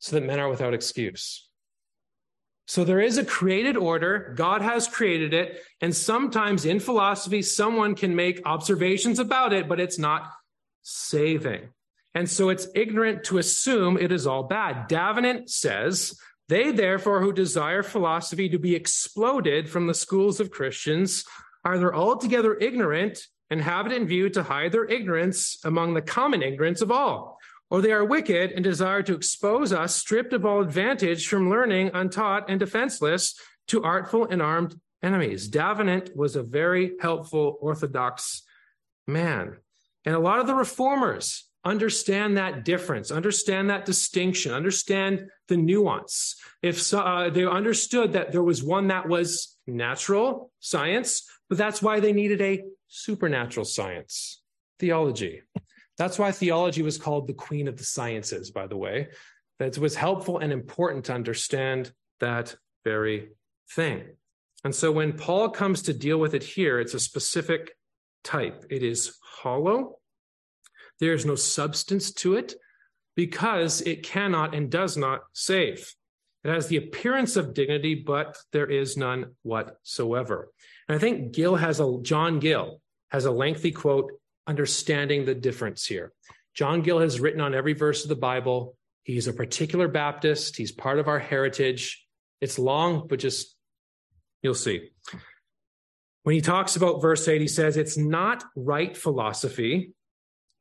So 0.00 0.16
that 0.16 0.24
men 0.24 0.40
are 0.40 0.48
without 0.48 0.72
excuse. 0.72 1.46
So 2.66 2.84
there 2.84 3.02
is 3.02 3.18
a 3.18 3.24
created 3.24 3.76
order. 3.76 4.32
God 4.34 4.62
has 4.62 4.88
created 4.88 5.34
it. 5.34 5.62
And 5.82 5.94
sometimes 5.94 6.64
in 6.64 6.80
philosophy, 6.80 7.42
someone 7.42 7.96
can 7.96 8.16
make 8.16 8.40
observations 8.46 9.18
about 9.18 9.52
it, 9.52 9.68
but 9.68 9.78
it's 9.78 9.98
not 9.98 10.32
saving. 10.82 11.68
And 12.14 12.30
so 12.30 12.48
it's 12.48 12.66
ignorant 12.74 13.24
to 13.24 13.36
assume 13.36 13.98
it 13.98 14.10
is 14.10 14.26
all 14.26 14.44
bad. 14.44 14.88
Davenant 14.88 15.50
says, 15.50 16.18
they 16.48 16.70
therefore 16.70 17.20
who 17.20 17.30
desire 17.30 17.82
philosophy 17.82 18.48
to 18.48 18.58
be 18.58 18.74
exploded 18.74 19.68
from 19.68 19.86
the 19.86 19.92
schools 19.92 20.40
of 20.40 20.50
Christians 20.50 21.24
are 21.62 21.74
either 21.74 21.94
altogether 21.94 22.56
ignorant 22.56 23.26
and 23.50 23.60
have 23.60 23.86
it 23.86 23.92
in 23.92 24.06
view 24.06 24.28
to 24.30 24.42
hide 24.42 24.72
their 24.72 24.84
ignorance 24.84 25.58
among 25.64 25.94
the 25.94 26.02
common 26.02 26.42
ignorance 26.42 26.80
of 26.80 26.90
all. 26.90 27.38
Or 27.70 27.80
they 27.80 27.92
are 27.92 28.04
wicked 28.04 28.52
and 28.52 28.62
desire 28.62 29.02
to 29.02 29.14
expose 29.14 29.72
us, 29.72 29.94
stripped 29.96 30.32
of 30.32 30.46
all 30.46 30.60
advantage 30.60 31.26
from 31.26 31.50
learning, 31.50 31.90
untaught 31.94 32.48
and 32.48 32.60
defenseless, 32.60 33.34
to 33.68 33.82
artful 33.82 34.26
and 34.26 34.40
armed 34.40 34.78
enemies. 35.02 35.48
Davenant 35.48 36.16
was 36.16 36.36
a 36.36 36.42
very 36.42 36.92
helpful 37.00 37.58
Orthodox 37.60 38.42
man. 39.06 39.56
And 40.04 40.14
a 40.14 40.20
lot 40.20 40.38
of 40.38 40.46
the 40.46 40.54
reformers 40.54 41.44
understand 41.64 42.36
that 42.36 42.64
difference, 42.64 43.10
understand 43.10 43.70
that 43.70 43.84
distinction, 43.84 44.52
understand 44.52 45.28
the 45.48 45.56
nuance. 45.56 46.36
If 46.62 46.80
so, 46.80 47.00
uh, 47.00 47.30
they 47.30 47.44
understood 47.44 48.12
that 48.12 48.30
there 48.30 48.42
was 48.42 48.62
one 48.62 48.88
that 48.88 49.08
was 49.08 49.55
natural 49.66 50.50
science, 50.60 51.28
but 51.48 51.58
that's 51.58 51.82
why 51.82 52.00
they 52.00 52.12
needed 52.12 52.40
a 52.40 52.64
supernatural 52.88 53.64
science, 53.64 54.42
theology. 54.78 55.42
That's 55.98 56.18
why 56.18 56.32
theology 56.32 56.82
was 56.82 56.98
called 56.98 57.26
the 57.26 57.34
queen 57.34 57.68
of 57.68 57.76
the 57.76 57.84
sciences, 57.84 58.50
by 58.50 58.66
the 58.66 58.76
way. 58.76 59.08
That 59.58 59.78
was 59.78 59.94
helpful 59.94 60.38
and 60.38 60.52
important 60.52 61.06
to 61.06 61.14
understand 61.14 61.92
that 62.20 62.54
very 62.84 63.30
thing. 63.70 64.04
And 64.64 64.74
so 64.74 64.92
when 64.92 65.14
Paul 65.14 65.48
comes 65.50 65.82
to 65.82 65.94
deal 65.94 66.18
with 66.18 66.34
it 66.34 66.42
here, 66.42 66.80
it's 66.80 66.94
a 66.94 67.00
specific 67.00 67.72
type. 68.24 68.66
It 68.68 68.82
is 68.82 69.16
hollow. 69.22 69.98
There's 71.00 71.24
no 71.24 71.34
substance 71.34 72.12
to 72.14 72.34
it 72.34 72.54
because 73.14 73.80
it 73.82 74.02
cannot 74.02 74.54
and 74.54 74.70
does 74.70 74.96
not 74.96 75.20
save. 75.32 75.94
It 76.46 76.52
has 76.52 76.68
the 76.68 76.76
appearance 76.76 77.34
of 77.34 77.54
dignity, 77.54 77.96
but 77.96 78.36
there 78.52 78.70
is 78.70 78.96
none 78.96 79.32
whatsoever. 79.42 80.52
And 80.88 80.94
I 80.94 81.00
think 81.00 81.32
Gill 81.32 81.56
has 81.56 81.80
a, 81.80 81.98
John 82.02 82.38
Gill 82.38 82.80
has 83.10 83.24
a 83.24 83.32
lengthy 83.32 83.72
quote 83.72 84.12
understanding 84.46 85.24
the 85.24 85.34
difference 85.34 85.84
here. 85.84 86.12
John 86.54 86.82
Gill 86.82 87.00
has 87.00 87.18
written 87.18 87.40
on 87.40 87.52
every 87.52 87.72
verse 87.72 88.04
of 88.04 88.10
the 88.10 88.14
Bible. 88.14 88.76
He's 89.02 89.26
a 89.26 89.32
particular 89.32 89.88
Baptist. 89.88 90.56
He's 90.56 90.70
part 90.70 91.00
of 91.00 91.08
our 91.08 91.18
heritage. 91.18 92.06
It's 92.40 92.60
long, 92.60 93.08
but 93.08 93.18
just 93.18 93.56
you'll 94.40 94.54
see. 94.54 94.90
When 96.22 96.36
he 96.36 96.42
talks 96.42 96.76
about 96.76 97.02
verse 97.02 97.26
8, 97.26 97.40
he 97.40 97.48
says, 97.48 97.76
It's 97.76 97.98
not 97.98 98.44
right 98.54 98.96
philosophy 98.96 99.94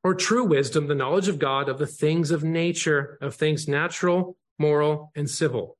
or 0.03 0.15
true 0.15 0.45
wisdom, 0.45 0.87
the 0.87 0.95
knowledge 0.95 1.27
of 1.27 1.37
God, 1.37 1.69
of 1.69 1.77
the 1.77 1.85
things 1.85 2.31
of 2.31 2.43
nature, 2.43 3.19
of 3.21 3.35
things 3.35 3.67
natural, 3.67 4.35
moral, 4.57 5.11
and 5.15 5.29
civil. 5.29 5.77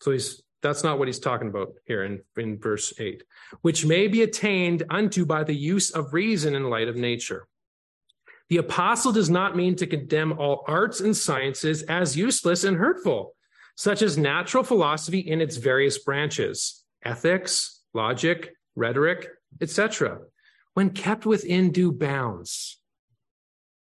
So 0.00 0.10
he's 0.12 0.42
that's 0.64 0.82
not 0.82 0.98
what 0.98 1.08
he's 1.08 1.18
talking 1.18 1.48
about 1.48 1.74
here 1.84 2.04
in, 2.04 2.22
in 2.38 2.58
verse 2.58 2.98
8, 2.98 3.22
which 3.60 3.84
may 3.84 4.08
be 4.08 4.22
attained 4.22 4.82
unto 4.88 5.26
by 5.26 5.44
the 5.44 5.54
use 5.54 5.90
of 5.90 6.14
reason 6.14 6.54
in 6.54 6.70
light 6.70 6.88
of 6.88 6.96
nature. 6.96 7.46
The 8.48 8.56
apostle 8.56 9.12
does 9.12 9.28
not 9.28 9.56
mean 9.56 9.76
to 9.76 9.86
condemn 9.86 10.38
all 10.38 10.64
arts 10.66 11.00
and 11.00 11.14
sciences 11.14 11.82
as 11.82 12.16
useless 12.16 12.64
and 12.64 12.78
hurtful, 12.78 13.34
such 13.76 14.00
as 14.00 14.16
natural 14.16 14.64
philosophy 14.64 15.18
in 15.18 15.42
its 15.42 15.58
various 15.58 15.98
branches, 15.98 16.82
ethics, 17.04 17.82
logic, 17.92 18.54
rhetoric, 18.74 19.28
etc., 19.60 20.18
when 20.72 20.88
kept 20.88 21.26
within 21.26 21.72
due 21.72 21.92
bounds. 21.92 22.80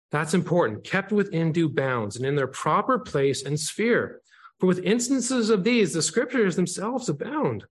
That's 0.09 0.33
important, 0.33 0.83
kept 0.83 1.11
within 1.11 1.51
due 1.51 1.69
bounds 1.69 2.17
and 2.17 2.25
in 2.25 2.35
their 2.35 2.47
proper 2.47 2.97
place 2.97 3.43
and 3.43 3.59
sphere. 3.59 4.21
For 4.61 4.67
with 4.67 4.85
instances 4.85 5.49
of 5.49 5.63
these, 5.63 5.93
the 5.93 6.03
scriptures 6.03 6.55
themselves 6.55 7.09
abound. 7.09 7.65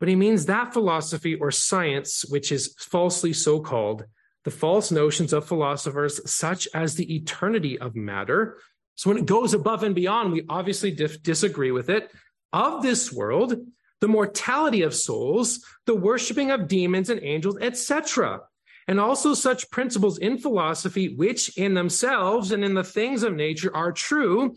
But 0.00 0.08
he 0.08 0.16
means 0.16 0.46
that 0.46 0.72
philosophy 0.72 1.36
or 1.36 1.52
science, 1.52 2.24
which 2.28 2.50
is 2.50 2.74
falsely 2.76 3.32
so 3.32 3.60
called, 3.60 4.04
the 4.42 4.50
false 4.50 4.90
notions 4.90 5.32
of 5.32 5.46
philosophers, 5.46 6.20
such 6.28 6.66
as 6.74 6.96
the 6.96 7.14
eternity 7.14 7.78
of 7.78 7.94
matter. 7.94 8.58
So 8.96 9.10
when 9.10 9.18
it 9.18 9.26
goes 9.26 9.54
above 9.54 9.84
and 9.84 9.94
beyond, 9.94 10.32
we 10.32 10.44
obviously 10.48 10.90
dif- 10.90 11.22
disagree 11.22 11.70
with 11.70 11.88
it. 11.88 12.10
Of 12.52 12.82
this 12.82 13.12
world, 13.12 13.54
the 14.00 14.08
mortality 14.08 14.82
of 14.82 14.92
souls, 14.92 15.64
the 15.86 15.94
worshiping 15.94 16.50
of 16.50 16.66
demons 16.66 17.10
and 17.10 17.22
angels, 17.22 17.58
etc 17.60 18.40
and 18.86 19.00
also 19.00 19.34
such 19.34 19.70
principles 19.70 20.18
in 20.18 20.38
philosophy, 20.38 21.14
which 21.14 21.56
in 21.56 21.74
themselves 21.74 22.52
and 22.52 22.64
in 22.64 22.74
the 22.74 22.84
things 22.84 23.22
of 23.22 23.34
nature 23.34 23.74
are 23.74 23.92
true, 23.92 24.54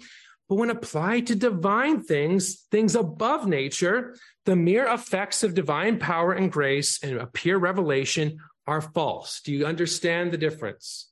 but 0.49 0.55
when 0.55 0.69
applied 0.69 1.27
to 1.27 1.35
divine 1.35 2.01
things, 2.01 2.65
things 2.71 2.95
above 2.95 3.47
nature, 3.47 4.15
the 4.45 4.55
mere 4.55 4.87
effects 4.87 5.43
of 5.43 5.53
divine 5.53 5.99
power 5.99 6.31
and 6.31 6.51
grace 6.51 7.03
and 7.03 7.17
a 7.17 7.27
pure 7.27 7.59
revelation 7.59 8.37
are 8.65 8.81
false. 8.81 9.41
Do 9.41 9.51
you 9.51 9.65
understand 9.65 10.31
the 10.31 10.37
difference? 10.37 11.09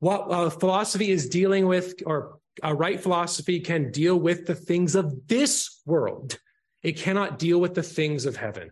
What 0.00 0.30
uh, 0.30 0.50
philosophy 0.50 1.10
is 1.10 1.28
dealing 1.28 1.66
with, 1.66 1.94
or 2.06 2.38
a 2.62 2.74
right 2.74 3.00
philosophy 3.00 3.60
can 3.60 3.90
deal 3.90 4.18
with 4.18 4.46
the 4.46 4.54
things 4.54 4.94
of 4.94 5.28
this 5.28 5.80
world. 5.84 6.38
It 6.82 6.96
cannot 6.96 7.38
deal 7.38 7.60
with 7.60 7.74
the 7.74 7.82
things 7.82 8.24
of 8.24 8.36
heaven. 8.36 8.70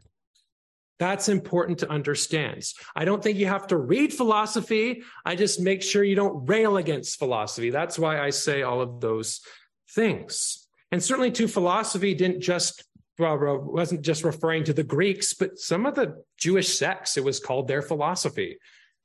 That's 0.98 1.28
important 1.28 1.80
to 1.80 1.90
understand. 1.90 2.64
I 2.94 3.04
don't 3.04 3.22
think 3.22 3.36
you 3.36 3.46
have 3.46 3.66
to 3.66 3.76
read 3.76 4.14
philosophy. 4.14 5.02
I 5.26 5.34
just 5.34 5.60
make 5.60 5.82
sure 5.82 6.02
you 6.02 6.14
don't 6.14 6.48
rail 6.48 6.78
against 6.78 7.18
philosophy. 7.18 7.68
That's 7.68 7.98
why 7.98 8.18
I 8.18 8.30
say 8.30 8.62
all 8.62 8.80
of 8.80 9.00
those 9.00 9.42
things. 9.90 10.68
And 10.92 11.02
certainly, 11.02 11.30
to 11.32 11.48
philosophy 11.48 12.14
didn't 12.14 12.40
just 12.40 12.84
well, 13.18 13.58
wasn't 13.58 14.02
just 14.02 14.24
referring 14.24 14.64
to 14.64 14.72
the 14.72 14.82
Greeks, 14.82 15.34
but 15.34 15.58
some 15.58 15.86
of 15.86 15.94
the 15.94 16.22
Jewish 16.38 16.76
sects. 16.76 17.16
It 17.16 17.24
was 17.24 17.40
called 17.40 17.68
their 17.68 17.82
philosophy, 17.82 18.58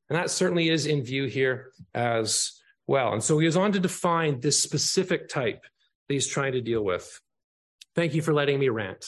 and 0.09 0.17
that 0.17 0.29
certainly 0.29 0.69
is 0.69 0.85
in 0.85 1.03
view 1.03 1.25
here 1.25 1.71
as 1.93 2.59
well. 2.87 3.13
And 3.13 3.23
so 3.23 3.39
he 3.39 3.45
goes 3.45 3.57
on 3.57 3.71
to 3.73 3.79
define 3.79 4.39
this 4.39 4.61
specific 4.61 5.29
type 5.29 5.61
that 6.07 6.13
he's 6.13 6.27
trying 6.27 6.53
to 6.53 6.61
deal 6.61 6.83
with. 6.83 7.19
Thank 7.95 8.13
you 8.13 8.21
for 8.21 8.33
letting 8.33 8.59
me 8.59 8.69
rant. 8.69 9.05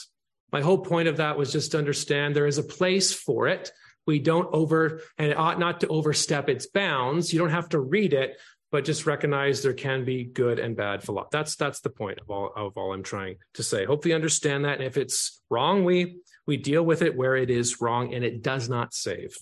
My 0.52 0.62
whole 0.62 0.78
point 0.78 1.08
of 1.08 1.18
that 1.18 1.38
was 1.38 1.52
just 1.52 1.72
to 1.72 1.78
understand 1.78 2.36
there 2.36 2.48
is 2.48 2.60
a 2.60 2.64
place 2.64 3.14
for 3.14 3.48
it. 3.48 3.72
We 4.06 4.20
don't 4.20 4.54
over, 4.54 5.02
and 5.18 5.32
it 5.32 5.38
ought 5.38 5.60
not 5.60 5.82
to 5.82 5.88
overstep 5.88 6.50
its 6.50 6.68
bounds. 6.68 7.34
You 7.34 7.40
don't 7.40 7.50
have 7.50 7.70
to 7.70 7.80
read 7.80 8.14
it, 8.14 8.38
but 8.74 8.86
just 8.86 9.06
recognize 9.06 9.62
there 9.62 9.72
can 9.72 10.04
be 10.04 10.24
good 10.24 10.58
and 10.58 10.76
bad 10.76 11.04
philosophy. 11.04 11.30
That's 11.32 11.56
that's 11.56 11.82
the 11.82 11.92
point 11.92 12.18
of 12.20 12.32
all 12.32 12.52
of 12.56 12.76
all 12.76 12.92
I'm 12.92 13.04
trying 13.04 13.36
to 13.54 13.62
say. 13.62 13.86
Hopefully, 13.86 14.14
you 14.14 14.16
understand 14.16 14.66
that. 14.66 14.80
And 14.80 14.84
if 14.84 14.98
it's 14.98 15.44
wrong, 15.52 15.86
we 15.86 16.18
we 16.48 16.58
deal 16.58 16.82
with 16.82 17.04
it 17.04 17.16
where 17.16 17.36
it 17.36 17.52
is 17.52 17.80
wrong, 17.82 18.16
and 18.16 18.26
it 18.26 18.42
does 18.42 18.70
not 18.70 18.96
save. 18.96 19.38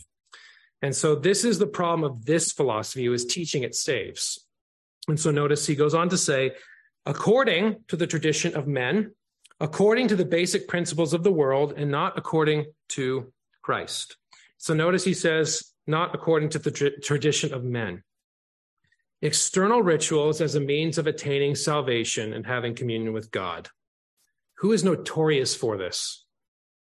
And 0.81 0.93
so 0.93 1.15
this 1.15 1.45
is 1.45 1.59
the 1.59 1.65
problem 1.65 2.03
of 2.03 2.25
this 2.25 2.51
philosophy: 2.51 3.07
is 3.07 3.23
teaching 3.23 3.63
it 3.63 3.73
saves. 3.73 4.45
And 5.07 5.17
so 5.17 5.31
notice 5.31 5.65
he 5.65 5.75
goes 5.75 5.95
on 5.95 6.09
to 6.09 6.17
say, 6.17 6.51
according 7.05 7.85
to 7.87 7.95
the 7.95 8.07
tradition 8.07 8.53
of 8.53 8.67
men, 8.67 9.15
according 9.61 10.09
to 10.09 10.17
the 10.17 10.25
basic 10.25 10.67
principles 10.67 11.13
of 11.13 11.23
the 11.23 11.31
world 11.31 11.73
and 11.77 11.89
not 11.89 12.17
according 12.17 12.65
to 12.89 13.31
Christ. 13.61 14.17
So 14.57 14.73
notice 14.73 15.05
he 15.05 15.13
says, 15.13 15.71
not 15.87 16.13
according 16.13 16.49
to 16.49 16.59
the 16.59 16.71
tra- 16.71 16.99
tradition 16.99 17.53
of 17.53 17.63
men. 17.63 18.03
External 19.21 19.83
rituals 19.83 20.41
as 20.41 20.55
a 20.55 20.59
means 20.59 20.97
of 20.97 21.05
attaining 21.05 21.53
salvation 21.53 22.33
and 22.33 22.45
having 22.45 22.73
communion 22.73 23.13
with 23.13 23.29
God. 23.29 23.69
Who 24.55 24.71
is 24.71 24.83
notorious 24.83 25.55
for 25.55 25.77
this? 25.77 26.25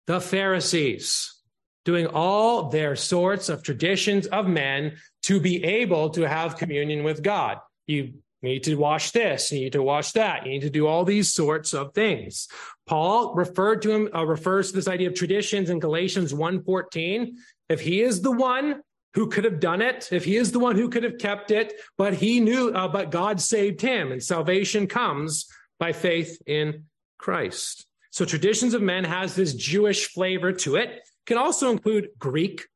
The 0.06 0.20
Pharisees, 0.20 1.40
doing 1.84 2.06
all 2.06 2.68
their 2.68 2.94
sorts 2.94 3.48
of 3.48 3.62
traditions 3.62 4.26
of 4.28 4.46
men 4.46 4.96
to 5.22 5.40
be 5.40 5.64
able 5.64 6.10
to 6.10 6.28
have 6.28 6.56
communion 6.56 7.02
with 7.02 7.22
God. 7.22 7.58
You 7.86 8.14
need 8.42 8.64
to 8.64 8.74
wash 8.76 9.10
this. 9.10 9.50
You 9.50 9.60
need 9.60 9.72
to 9.72 9.82
wash 9.82 10.12
that. 10.12 10.44
You 10.44 10.52
need 10.52 10.62
to 10.62 10.70
do 10.70 10.86
all 10.86 11.04
these 11.04 11.32
sorts 11.32 11.72
of 11.72 11.94
things. 11.94 12.48
Paul 12.86 13.34
referred 13.34 13.82
to 13.82 13.90
him, 13.90 14.08
uh, 14.14 14.26
refers 14.26 14.70
to 14.70 14.76
this 14.76 14.88
idea 14.88 15.08
of 15.08 15.14
traditions 15.14 15.70
in 15.70 15.78
Galatians 15.78 16.32
1.14. 16.32 17.34
If 17.68 17.80
he 17.80 18.02
is 18.02 18.20
the 18.20 18.32
one 18.32 18.82
who 19.14 19.28
could 19.28 19.44
have 19.44 19.60
done 19.60 19.82
it, 19.82 20.08
if 20.10 20.24
he 20.24 20.36
is 20.36 20.52
the 20.52 20.58
one 20.58 20.76
who 20.76 20.88
could 20.88 21.04
have 21.04 21.18
kept 21.18 21.50
it, 21.50 21.74
but 21.98 22.14
he 22.14 22.40
knew, 22.40 22.70
uh, 22.70 22.88
but 22.88 23.10
God 23.10 23.40
saved 23.40 23.80
him 23.80 24.12
and 24.12 24.22
salvation 24.22 24.86
comes 24.86 25.46
by 25.78 25.92
faith 25.92 26.40
in 26.46 26.84
Christ. 27.18 27.86
So 28.10 28.24
traditions 28.24 28.74
of 28.74 28.82
men 28.82 29.04
has 29.04 29.34
this 29.34 29.54
Jewish 29.54 30.08
flavor 30.08 30.52
to 30.52 30.76
it. 30.76 31.00
Can 31.26 31.38
also 31.38 31.70
include 31.70 32.08
Greek 32.18 32.66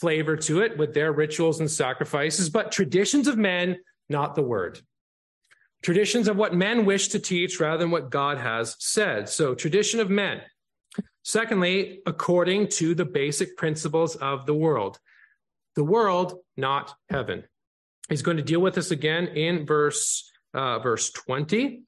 flavor 0.00 0.36
to 0.36 0.62
it 0.62 0.76
with 0.76 0.94
their 0.94 1.12
rituals 1.12 1.60
and 1.60 1.70
sacrifices, 1.70 2.50
but 2.50 2.72
traditions 2.72 3.28
of 3.28 3.38
men, 3.38 3.78
not 4.08 4.34
the 4.34 4.42
word 4.42 4.80
traditions 5.82 6.28
of 6.28 6.36
what 6.36 6.54
men 6.54 6.84
wish 6.84 7.08
to 7.08 7.18
teach 7.18 7.60
rather 7.60 7.78
than 7.78 7.90
what 7.90 8.10
God 8.10 8.38
has 8.38 8.76
said. 8.78 9.28
So, 9.28 9.54
tradition 9.54 10.00
of 10.00 10.08
men. 10.08 10.40
Secondly, 11.24 12.00
according 12.06 12.68
to 12.68 12.94
the 12.94 13.04
basic 13.04 13.56
principles 13.56 14.16
of 14.16 14.46
the 14.46 14.54
world. 14.54 14.98
The 15.76 15.84
world, 15.84 16.38
not 16.56 16.94
heaven. 17.08 17.44
He's 18.08 18.22
going 18.22 18.36
to 18.36 18.42
deal 18.42 18.60
with 18.60 18.74
this 18.74 18.90
again 18.90 19.28
in 19.28 19.64
verse 19.66 20.30
uh, 20.54 20.78
verse 20.80 21.10
20. 21.10 21.82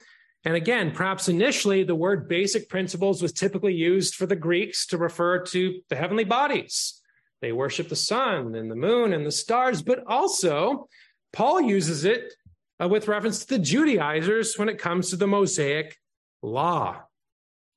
And 0.45 0.57
again, 0.57 0.93
perhaps 0.93 1.29
initially 1.29 1.85
the 1.85 1.95
word 1.95 2.29
basic 2.29 2.69
principles 2.69 3.23
was 3.23 3.33
typically 3.33 3.75
used 3.75 4.15
for 4.15 4.27
the 4.27 4.37
Greeks 4.37 4.87
to 4.89 4.99
refer 4.99 5.41
to 5.41 5.81
the 5.89 5.97
heavenly 5.97 6.25
bodies. 6.25 7.01
They 7.41 7.53
worship 7.53 7.89
the 7.89 7.97
sun 7.97 8.55
and 8.55 8.71
the 8.71 8.77
moon 8.77 9.13
and 9.13 9.27
the 9.27 9.33
stars, 9.33 9.83
but 9.83 10.05
also 10.07 10.89
Paul 11.33 11.61
uses 11.61 12.05
it 12.05 12.35
uh, 12.83 12.89
with 12.89 13.09
reference 13.09 13.41
to 13.41 13.59
the 13.59 13.59
Judaizers 13.59 14.59
when 14.59 14.69
it 14.69 14.79
comes 14.79 15.11
to 15.11 15.17
the 15.17 15.27
Mosaic 15.27 15.97
law. 16.43 17.03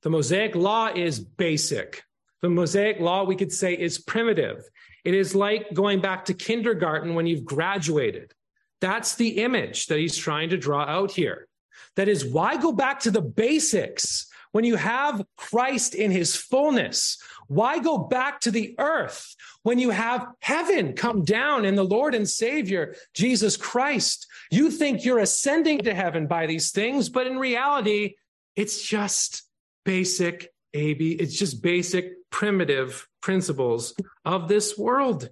The 0.02 0.10
Mosaic 0.10 0.54
law 0.54 0.88
is 0.94 1.18
basic. 1.20 2.02
The 2.40 2.50
Mosaic 2.50 3.00
law, 3.00 3.24
we 3.24 3.36
could 3.36 3.52
say, 3.52 3.74
is 3.74 3.98
primitive. 3.98 4.62
It 5.08 5.14
is 5.14 5.34
like 5.34 5.72
going 5.72 6.02
back 6.02 6.26
to 6.26 6.34
kindergarten 6.34 7.14
when 7.14 7.26
you've 7.26 7.46
graduated. 7.46 8.34
That's 8.82 9.14
the 9.14 9.38
image 9.38 9.86
that 9.86 9.98
he's 9.98 10.18
trying 10.18 10.50
to 10.50 10.58
draw 10.58 10.82
out 10.82 11.12
here. 11.12 11.48
That 11.96 12.08
is, 12.08 12.26
why 12.26 12.58
go 12.58 12.72
back 12.72 13.00
to 13.00 13.10
the 13.10 13.22
basics 13.22 14.26
when 14.52 14.64
you 14.64 14.76
have 14.76 15.24
Christ 15.38 15.94
in 15.94 16.10
his 16.10 16.36
fullness? 16.36 17.16
Why 17.46 17.78
go 17.78 17.96
back 17.96 18.40
to 18.40 18.50
the 18.50 18.74
earth 18.78 19.34
when 19.62 19.78
you 19.78 19.88
have 19.88 20.26
heaven 20.40 20.92
come 20.92 21.24
down 21.24 21.64
in 21.64 21.74
the 21.74 21.86
Lord 21.86 22.14
and 22.14 22.28
Savior, 22.28 22.94
Jesus 23.14 23.56
Christ? 23.56 24.26
You 24.50 24.70
think 24.70 25.06
you're 25.06 25.20
ascending 25.20 25.78
to 25.84 25.94
heaven 25.94 26.26
by 26.26 26.44
these 26.44 26.70
things, 26.70 27.08
but 27.08 27.26
in 27.26 27.38
reality, 27.38 28.16
it's 28.56 28.82
just 28.82 29.44
basic 29.86 30.52
AB, 30.74 31.12
it's 31.12 31.38
just 31.38 31.62
basic 31.62 32.12
primitive 32.30 33.06
principles 33.20 33.94
of 34.24 34.48
this 34.48 34.76
world. 34.76 35.28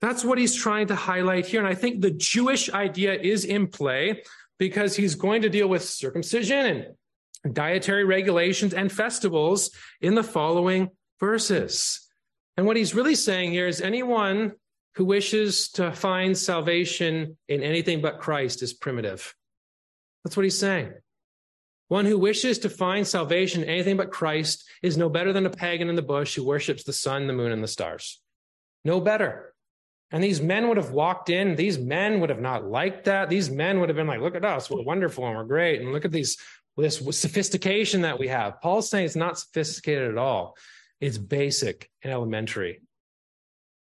That's 0.00 0.24
what 0.24 0.38
he's 0.38 0.54
trying 0.54 0.88
to 0.88 0.94
highlight 0.94 1.46
here. 1.46 1.60
And 1.60 1.68
I 1.68 1.74
think 1.74 2.00
the 2.00 2.10
Jewish 2.10 2.70
idea 2.70 3.14
is 3.14 3.44
in 3.44 3.66
play 3.66 4.22
because 4.58 4.96
he's 4.96 5.14
going 5.14 5.42
to 5.42 5.48
deal 5.48 5.68
with 5.68 5.84
circumcision 5.84 6.94
and 7.44 7.54
dietary 7.54 8.04
regulations 8.04 8.74
and 8.74 8.90
festivals 8.90 9.70
in 10.00 10.14
the 10.14 10.22
following 10.22 10.90
verses. 11.18 12.06
And 12.56 12.66
what 12.66 12.76
he's 12.76 12.94
really 12.94 13.14
saying 13.14 13.52
here 13.52 13.66
is 13.66 13.80
anyone 13.80 14.52
who 14.96 15.04
wishes 15.04 15.70
to 15.70 15.92
find 15.92 16.36
salvation 16.36 17.36
in 17.48 17.62
anything 17.62 18.00
but 18.00 18.18
Christ 18.18 18.62
is 18.62 18.74
primitive. 18.74 19.34
That's 20.24 20.36
what 20.36 20.44
he's 20.44 20.58
saying. 20.58 20.92
One 21.90 22.06
who 22.06 22.18
wishes 22.18 22.60
to 22.60 22.70
find 22.70 23.04
salvation 23.04 23.64
in 23.64 23.68
anything 23.68 23.96
but 23.96 24.12
Christ 24.12 24.64
is 24.80 24.96
no 24.96 25.08
better 25.08 25.32
than 25.32 25.44
a 25.44 25.50
pagan 25.50 25.88
in 25.88 25.96
the 25.96 26.02
bush 26.02 26.36
who 26.36 26.44
worships 26.44 26.84
the 26.84 26.92
sun, 26.92 27.26
the 27.26 27.32
moon, 27.32 27.50
and 27.50 27.64
the 27.64 27.66
stars. 27.66 28.20
No 28.84 29.00
better. 29.00 29.52
And 30.12 30.22
these 30.22 30.40
men 30.40 30.68
would 30.68 30.76
have 30.76 30.92
walked 30.92 31.30
in. 31.30 31.56
These 31.56 31.80
men 31.80 32.20
would 32.20 32.30
have 32.30 32.40
not 32.40 32.64
liked 32.64 33.06
that. 33.06 33.28
These 33.28 33.50
men 33.50 33.80
would 33.80 33.88
have 33.88 33.96
been 33.96 34.06
like, 34.06 34.20
look 34.20 34.36
at 34.36 34.44
us. 34.44 34.70
We're 34.70 34.84
wonderful 34.84 35.26
and 35.26 35.36
we're 35.36 35.42
great. 35.42 35.80
And 35.80 35.92
look 35.92 36.04
at 36.04 36.12
these, 36.12 36.36
this 36.76 36.98
sophistication 37.18 38.02
that 38.02 38.20
we 38.20 38.28
have. 38.28 38.60
Paul's 38.60 38.88
saying 38.88 39.06
it's 39.06 39.16
not 39.16 39.40
sophisticated 39.40 40.12
at 40.12 40.16
all. 40.16 40.56
It's 41.00 41.18
basic 41.18 41.90
and 42.04 42.12
elementary. 42.12 42.82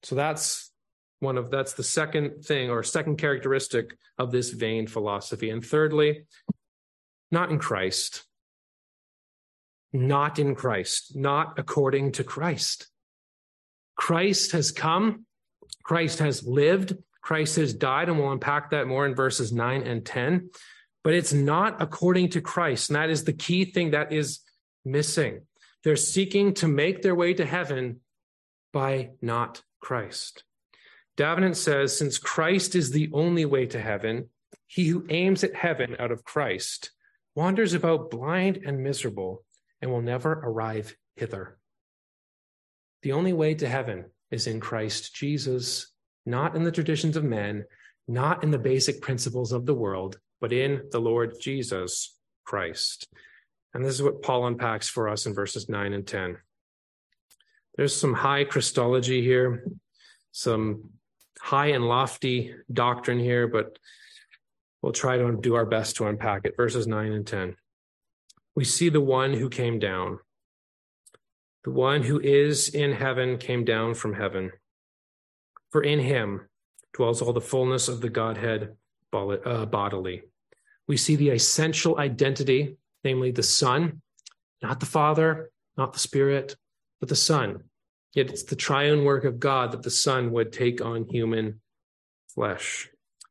So 0.02 0.16
that's 0.16 0.72
one 1.20 1.38
of, 1.38 1.52
that's 1.52 1.74
the 1.74 1.84
second 1.84 2.44
thing 2.44 2.72
or 2.72 2.82
second 2.82 3.18
characteristic 3.18 3.96
of 4.18 4.32
this 4.32 4.50
vain 4.50 4.88
philosophy. 4.88 5.52
And 5.52 5.64
thirdly, 5.64 6.26
not 7.32 7.52
in 7.52 7.60
Christ. 7.60 8.24
Not 9.92 10.40
in 10.40 10.56
Christ, 10.56 11.16
not 11.16 11.58
according 11.58 12.14
to 12.14 12.24
Christ. 12.24 12.88
Christ 13.96 14.52
has 14.52 14.72
come, 14.72 15.26
Christ 15.84 16.20
has 16.20 16.46
lived, 16.46 16.96
Christ 17.22 17.58
has 17.58 17.74
died, 17.74 18.08
and 18.08 18.18
we'll 18.18 18.32
unpack 18.32 18.72
that 18.72 18.88
more 18.88 19.06
in 19.06 19.16
verses 19.16 19.52
9 19.52 19.84
and 19.84 20.06
10. 20.06 20.50
But 21.04 21.14
it's 21.14 21.34
not 21.34 21.82
according 21.82 22.30
to 22.30 22.42
Christ. 22.42 22.90
And 22.90 22.96
that 22.96 23.10
is 23.10 23.24
the 23.24 23.34
key 23.34 23.66
thing 23.66 23.92
that 23.92 24.12
is 24.12 24.40
missing. 24.86 25.42
They're 25.84 25.96
seeking 25.96 26.54
to 26.56 26.68
make 26.68 27.02
their 27.02 27.16
way 27.16 27.34
to 27.34 27.46
heaven 27.46 28.02
by 28.74 29.12
not 29.22 29.62
Christ. 29.80 30.44
Davenant 31.18 31.58
says, 31.58 31.98
since 31.98 32.18
Christ 32.18 32.76
is 32.76 32.92
the 32.92 33.10
only 33.14 33.46
way 33.46 33.66
to 33.68 33.80
heaven, 33.80 34.30
he 34.68 34.88
who 34.88 35.06
aims 35.10 35.44
at 35.44 35.56
heaven 35.56 35.96
out 36.00 36.12
of 36.12 36.24
Christ 36.24 36.92
wanders 37.40 37.74
about 37.74 38.12
blind 38.12 38.58
and 38.66 38.84
miserable 38.84 39.46
and 39.82 39.90
will 39.90 40.02
never 40.02 40.34
arrive 40.44 40.94
hither. 41.16 41.58
The 43.02 43.14
only 43.14 43.32
way 43.32 43.54
to 43.56 43.70
heaven 43.70 44.12
is 44.30 44.46
in 44.46 44.60
Christ 44.60 45.16
Jesus, 45.16 45.90
not 46.26 46.54
in 46.58 46.64
the 46.64 46.72
traditions 46.72 47.16
of 47.16 47.24
men, 47.24 47.64
not 48.10 48.44
in 48.44 48.52
the 48.52 48.58
basic 48.58 49.02
principles 49.02 49.54
of 49.54 49.66
the 49.66 49.74
world, 49.74 50.20
but 50.42 50.52
in 50.52 50.82
the 50.92 51.00
Lord 51.00 51.36
Jesus 51.40 52.14
Christ. 52.44 53.08
And 53.74 53.86
this 53.86 53.94
is 53.94 54.04
what 54.04 54.22
Paul 54.22 54.46
unpacks 54.46 54.90
for 54.90 55.08
us 55.08 55.26
in 55.26 55.34
verses 55.34 55.70
9 55.70 55.94
and 55.94 56.06
10. 56.06 56.36
There's 57.78 57.96
some 57.96 58.16
high 58.16 58.44
Christology 58.44 59.22
here, 59.24 59.64
some 60.34 60.90
high 61.40 61.68
and 61.68 61.88
lofty 61.88 62.54
doctrine 62.70 63.20
here, 63.20 63.48
but 63.48 63.80
we'll 64.82 64.94
try 64.94 65.18
to 65.18 65.38
do 65.40 65.56
our 65.56 65.66
best 65.66 65.96
to 65.98 66.08
unpack 66.08 66.46
it. 66.46 66.56
Verses 66.56 66.88
9 66.88 67.12
and 67.12 67.28
10. 67.28 67.56
We 68.56 68.66
see 68.66 68.90
the 68.90 69.02
one 69.02 69.34
who 69.34 69.50
came 69.50 69.80
down. 69.80 70.20
The 71.64 71.72
one 71.72 72.04
who 72.04 72.20
is 72.20 72.70
in 72.70 72.94
heaven 72.94 73.38
came 73.38 73.66
down 73.66 73.94
from 73.94 74.14
heaven. 74.14 74.52
For 75.72 75.84
in 75.84 76.00
him 76.00 76.48
dwells 76.94 77.22
all 77.22 77.34
the 77.34 77.42
fullness 77.42 77.88
of 77.88 78.02
the 78.02 78.10
Godhead 78.10 78.76
uh, 79.14 79.66
bodily. 79.66 80.24
We 80.88 80.98
see 80.98 81.16
the 81.16 81.30
essential 81.30 82.00
identity, 82.00 82.78
namely 83.04 83.32
the 83.32 83.44
Son, 83.44 84.02
not 84.62 84.80
the 84.80 84.86
Father, 84.86 85.52
not 85.78 85.94
the 85.94 86.00
Spirit, 86.00 86.56
but 87.00 87.10
the 87.10 87.16
Son. 87.16 87.64
Yet 88.14 88.30
it's 88.30 88.44
the 88.44 88.56
triune 88.56 89.04
work 89.04 89.24
of 89.24 89.40
God 89.40 89.72
that 89.72 89.84
the 89.84 89.92
Son 89.92 90.32
would 90.32 90.52
take 90.52 90.82
on 90.82 91.06
human 91.06 91.62
flesh. 92.34 92.90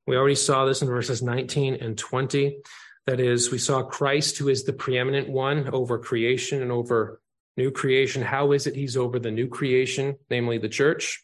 We 0.08 0.16
already 0.16 0.36
saw 0.36 0.64
this 0.64 0.80
in 0.80 0.88
verses 0.88 1.22
19 1.22 1.74
and 1.74 1.98
20. 1.98 2.60
That 3.06 3.20
is, 3.20 3.50
we 3.50 3.58
saw 3.58 3.82
Christ, 3.82 4.38
who 4.38 4.48
is 4.48 4.64
the 4.64 4.72
preeminent 4.72 5.28
one 5.28 5.68
over 5.68 5.98
creation 5.98 6.62
and 6.62 6.72
over 6.72 7.20
new 7.58 7.70
creation. 7.70 8.22
How 8.22 8.52
is 8.52 8.66
it 8.66 8.74
he's 8.74 8.96
over 8.96 9.18
the 9.18 9.30
new 9.30 9.48
creation, 9.48 10.16
namely 10.30 10.56
the 10.56 10.70
church? 10.70 11.22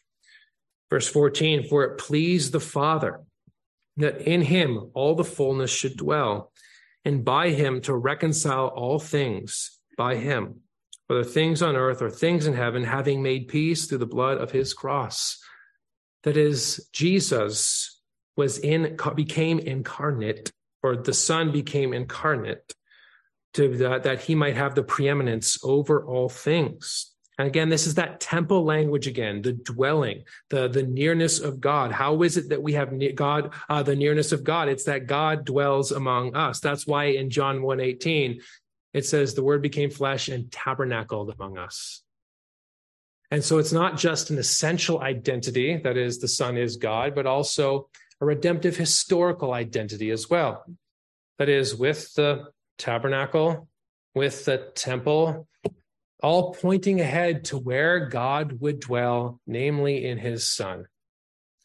Verse 0.91 1.07
14, 1.07 1.67
for 1.67 1.83
it 1.83 1.97
pleased 1.97 2.51
the 2.51 2.59
Father 2.59 3.21
that 3.97 4.21
in 4.21 4.43
him 4.43 4.91
all 4.93 5.15
the 5.15 5.23
fullness 5.23 5.71
should 5.71 5.97
dwell, 5.97 6.51
and 7.03 7.25
by 7.25 7.49
him 7.49 7.81
to 7.81 7.95
reconcile 7.95 8.67
all 8.67 8.99
things 8.99 9.79
by 9.97 10.15
him, 10.15 10.59
whether 11.07 11.23
things 11.23 11.63
on 11.63 11.75
earth 11.75 12.03
or 12.03 12.11
things 12.11 12.45
in 12.45 12.53
heaven, 12.53 12.83
having 12.83 13.23
made 13.23 13.47
peace 13.47 13.87
through 13.87 13.97
the 13.97 14.05
blood 14.05 14.37
of 14.37 14.51
his 14.51 14.75
cross. 14.75 15.39
That 16.21 16.37
is, 16.37 16.87
Jesus 16.93 17.94
was 18.35 18.57
in 18.57 18.97
became 19.15 19.59
incarnate 19.59 20.51
or 20.83 20.95
the 20.95 21.13
son 21.13 21.51
became 21.51 21.93
incarnate 21.93 22.73
to 23.55 23.77
that, 23.77 24.03
that 24.03 24.21
he 24.21 24.35
might 24.35 24.55
have 24.55 24.75
the 24.75 24.83
preeminence 24.83 25.57
over 25.63 26.05
all 26.05 26.29
things. 26.29 27.11
And 27.37 27.47
again 27.47 27.69
this 27.69 27.87
is 27.87 27.95
that 27.95 28.19
temple 28.19 28.63
language 28.63 29.07
again 29.07 29.41
the 29.41 29.53
dwelling 29.53 30.23
the 30.49 30.67
the 30.67 30.83
nearness 30.83 31.39
of 31.39 31.59
god. 31.59 31.91
How 31.91 32.21
is 32.23 32.37
it 32.37 32.49
that 32.49 32.61
we 32.61 32.73
have 32.73 32.93
god 33.15 33.53
uh, 33.67 33.83
the 33.83 33.95
nearness 33.95 34.31
of 34.31 34.43
god? 34.43 34.69
It's 34.69 34.85
that 34.85 35.07
god 35.07 35.45
dwells 35.45 35.91
among 35.91 36.35
us. 36.35 36.59
That's 36.59 36.87
why 36.87 37.05
in 37.05 37.29
john 37.29 37.61
118 37.61 38.41
it 38.93 39.05
says 39.05 39.33
the 39.33 39.43
word 39.43 39.61
became 39.61 39.89
flesh 39.89 40.29
and 40.29 40.49
tabernacled 40.51 41.33
among 41.37 41.57
us. 41.57 42.03
And 43.31 43.43
so 43.43 43.57
it's 43.57 43.73
not 43.73 43.97
just 43.97 44.29
an 44.29 44.37
essential 44.37 45.01
identity 45.01 45.77
that 45.83 45.97
is 45.97 46.19
the 46.19 46.27
son 46.27 46.57
is 46.57 46.77
god 46.77 47.15
but 47.15 47.25
also 47.25 47.89
a 48.21 48.25
redemptive 48.25 48.77
historical 48.77 49.53
identity 49.53 50.09
as 50.09 50.29
well. 50.29 50.65
That 51.37 51.49
is, 51.49 51.75
with 51.75 52.13
the 52.13 52.45
tabernacle, 52.77 53.67
with 54.13 54.45
the 54.45 54.71
temple, 54.75 55.47
all 56.23 56.53
pointing 56.53 57.01
ahead 57.01 57.45
to 57.45 57.57
where 57.57 58.07
God 58.07 58.59
would 58.61 58.79
dwell, 58.79 59.39
namely 59.45 60.05
in 60.05 60.17
his 60.17 60.47
Son. 60.47 60.85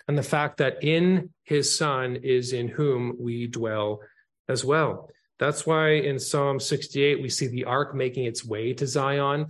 And 0.08 0.18
the 0.18 0.22
fact 0.24 0.56
that 0.56 0.82
in 0.82 1.30
his 1.44 1.76
Son 1.76 2.16
is 2.16 2.52
in 2.52 2.68
whom 2.68 3.16
we 3.18 3.46
dwell 3.46 4.00
as 4.48 4.64
well. 4.64 5.08
That's 5.38 5.64
why 5.64 5.92
in 5.92 6.18
Psalm 6.18 6.60
68, 6.60 7.22
we 7.22 7.30
see 7.30 7.46
the 7.46 7.64
ark 7.64 7.94
making 7.94 8.24
its 8.24 8.44
way 8.44 8.74
to 8.74 8.86
Zion. 8.86 9.46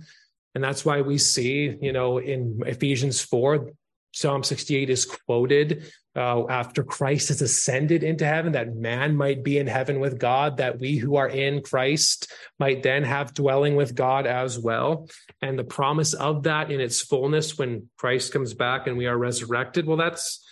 And 0.53 0.63
that's 0.63 0.85
why 0.85 1.01
we 1.01 1.17
see, 1.17 1.75
you 1.81 1.91
know, 1.91 2.19
in 2.19 2.61
Ephesians 2.65 3.21
4, 3.21 3.71
Psalm 4.11 4.43
68 4.43 4.89
is 4.89 5.05
quoted 5.05 5.91
uh, 6.15 6.45
after 6.47 6.83
Christ 6.83 7.29
has 7.29 7.41
ascended 7.41 8.03
into 8.03 8.25
heaven, 8.25 8.51
that 8.51 8.75
man 8.75 9.15
might 9.15 9.43
be 9.43 9.57
in 9.57 9.67
heaven 9.67 9.99
with 9.99 10.19
God, 10.19 10.57
that 10.57 10.79
we 10.79 10.97
who 10.97 11.15
are 11.15 11.29
in 11.29 11.61
Christ 11.61 12.31
might 12.59 12.83
then 12.83 13.03
have 13.03 13.33
dwelling 13.33 13.75
with 13.75 13.95
God 13.95 14.27
as 14.27 14.59
well. 14.59 15.07
And 15.41 15.57
the 15.57 15.63
promise 15.63 16.13
of 16.13 16.43
that 16.43 16.69
in 16.69 16.81
its 16.81 17.01
fullness 17.01 17.57
when 17.57 17.89
Christ 17.97 18.33
comes 18.33 18.53
back 18.53 18.87
and 18.87 18.97
we 18.97 19.07
are 19.07 19.17
resurrected. 19.17 19.85
Well, 19.85 19.97
that's 19.97 20.45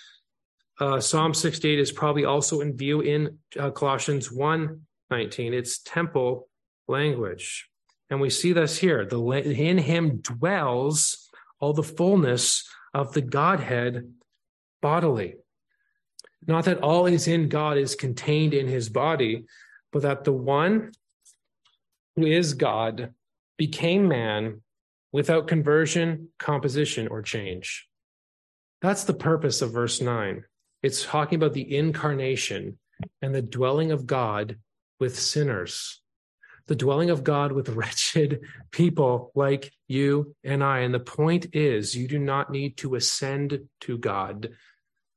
uh, 0.79 1.01
Psalm 1.01 1.33
68 1.33 1.77
is 1.77 1.91
probably 1.91 2.23
also 2.23 2.61
in 2.61 2.77
view 2.77 3.01
in 3.01 3.39
uh, 3.59 3.71
Colossians 3.71 4.31
1 4.31 4.81
19. 5.11 5.53
It's 5.53 5.79
temple 5.79 6.47
language. 6.87 7.67
And 8.11 8.21
we 8.21 8.29
see 8.29 8.53
this 8.53 8.77
here. 8.77 9.05
The, 9.05 9.19
in 9.31 9.77
him 9.77 10.17
dwells 10.17 11.29
all 11.59 11.73
the 11.73 11.83
fullness 11.83 12.63
of 12.93 13.13
the 13.13 13.21
Godhead 13.21 14.13
bodily. 14.81 15.35
Not 16.47 16.65
that 16.65 16.79
all 16.79 17.05
is 17.05 17.27
in 17.27 17.49
God 17.49 17.77
is 17.77 17.95
contained 17.95 18.53
in 18.53 18.67
his 18.67 18.89
body, 18.89 19.45
but 19.91 20.03
that 20.03 20.23
the 20.23 20.33
one 20.33 20.91
who 22.15 22.25
is 22.25 22.53
God 22.53 23.13
became 23.57 24.07
man 24.07 24.61
without 25.11 25.47
conversion, 25.47 26.29
composition, 26.37 27.07
or 27.07 27.21
change. 27.21 27.87
That's 28.81 29.03
the 29.03 29.13
purpose 29.13 29.61
of 29.61 29.73
verse 29.73 30.01
9. 30.01 30.43
It's 30.81 31.05
talking 31.05 31.35
about 31.35 31.53
the 31.53 31.75
incarnation 31.75 32.79
and 33.21 33.35
the 33.35 33.41
dwelling 33.41 33.91
of 33.91 34.07
God 34.07 34.57
with 34.99 35.19
sinners, 35.19 35.98
the 36.69 36.75
dwelling 36.75 37.09
of 37.09 37.25
God 37.25 37.51
with 37.51 37.67
wretched 37.69 38.39
people 38.71 39.33
like 39.35 39.73
you 39.89 40.33
and 40.45 40.63
I. 40.63 40.79
And 40.79 40.93
the 40.93 41.01
point 41.01 41.47
is, 41.53 41.93
you 41.93 42.07
do 42.07 42.19
not 42.19 42.49
need 42.49 42.77
to 42.77 42.95
ascend 42.95 43.59
to 43.81 43.97
God 43.97 44.49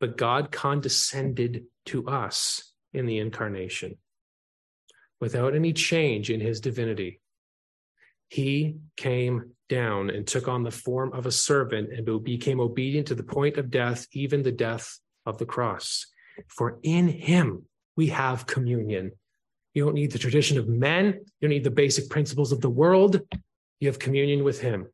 but 0.02 0.16
God 0.16 0.50
condescended 0.50 1.66
to 1.86 2.08
us 2.08 2.72
in 2.92 3.06
the 3.06 3.18
incarnation 3.18 3.98
without 5.20 5.54
any 5.54 5.72
change 5.72 6.28
in 6.28 6.40
his 6.40 6.60
divinity. 6.60 7.20
he 8.28 8.78
came 8.96 9.52
down 9.68 10.10
and 10.10 10.26
took 10.26 10.48
on 10.48 10.64
the 10.64 10.70
form 10.72 11.12
of 11.12 11.26
a 11.26 11.30
servant 11.30 11.92
and 11.92 12.24
became 12.24 12.60
obedient 12.60 13.06
to 13.06 13.14
the 13.14 13.22
point 13.22 13.58
of 13.58 13.70
death, 13.70 14.08
even 14.12 14.42
the 14.42 14.50
death 14.50 14.98
of 15.24 15.38
the 15.38 15.46
cross. 15.46 16.06
For 16.48 16.80
in 16.82 17.06
him 17.06 17.66
we 17.94 18.08
have 18.08 18.46
communion. 18.46 19.12
You 19.74 19.84
don't 19.84 19.94
need 19.94 20.12
the 20.12 20.18
tradition 20.18 20.58
of 20.58 20.68
men, 20.68 21.06
you 21.06 21.22
don't 21.40 21.50
need 21.50 21.64
the 21.64 21.70
basic 21.70 22.10
principles 22.10 22.52
of 22.52 22.60
the 22.60 22.70
world. 22.70 23.20
You 23.80 23.88
have 23.88 23.98
communion 23.98 24.44
with 24.44 24.60
him. 24.60 24.86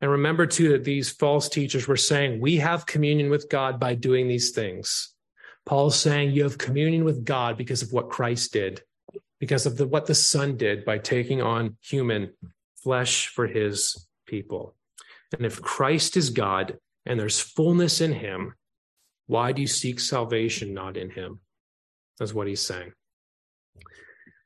And 0.00 0.10
remember, 0.10 0.46
too, 0.46 0.70
that 0.70 0.84
these 0.84 1.10
false 1.10 1.48
teachers 1.48 1.86
were 1.86 1.96
saying, 1.96 2.40
We 2.40 2.56
have 2.56 2.86
communion 2.86 3.30
with 3.30 3.48
God 3.48 3.78
by 3.78 3.94
doing 3.94 4.26
these 4.26 4.50
things. 4.50 5.14
Paul's 5.64 5.98
saying, 5.98 6.32
You 6.32 6.42
have 6.44 6.58
communion 6.58 7.04
with 7.04 7.24
God 7.24 7.56
because 7.56 7.82
of 7.82 7.92
what 7.92 8.10
Christ 8.10 8.52
did, 8.52 8.82
because 9.38 9.66
of 9.66 9.76
the, 9.76 9.86
what 9.86 10.06
the 10.06 10.14
Son 10.14 10.56
did 10.56 10.84
by 10.84 10.98
taking 10.98 11.40
on 11.40 11.76
human 11.80 12.32
flesh 12.82 13.28
for 13.28 13.46
his 13.46 14.08
people. 14.26 14.74
And 15.36 15.46
if 15.46 15.62
Christ 15.62 16.16
is 16.16 16.30
God 16.30 16.78
and 17.06 17.18
there's 17.18 17.40
fullness 17.40 18.00
in 18.00 18.12
him, 18.12 18.54
why 19.26 19.52
do 19.52 19.62
you 19.62 19.68
seek 19.68 20.00
salvation 20.00 20.74
not 20.74 20.96
in 20.96 21.10
him? 21.10 21.40
That's 22.18 22.34
what 22.34 22.48
he's 22.48 22.60
saying. 22.60 22.92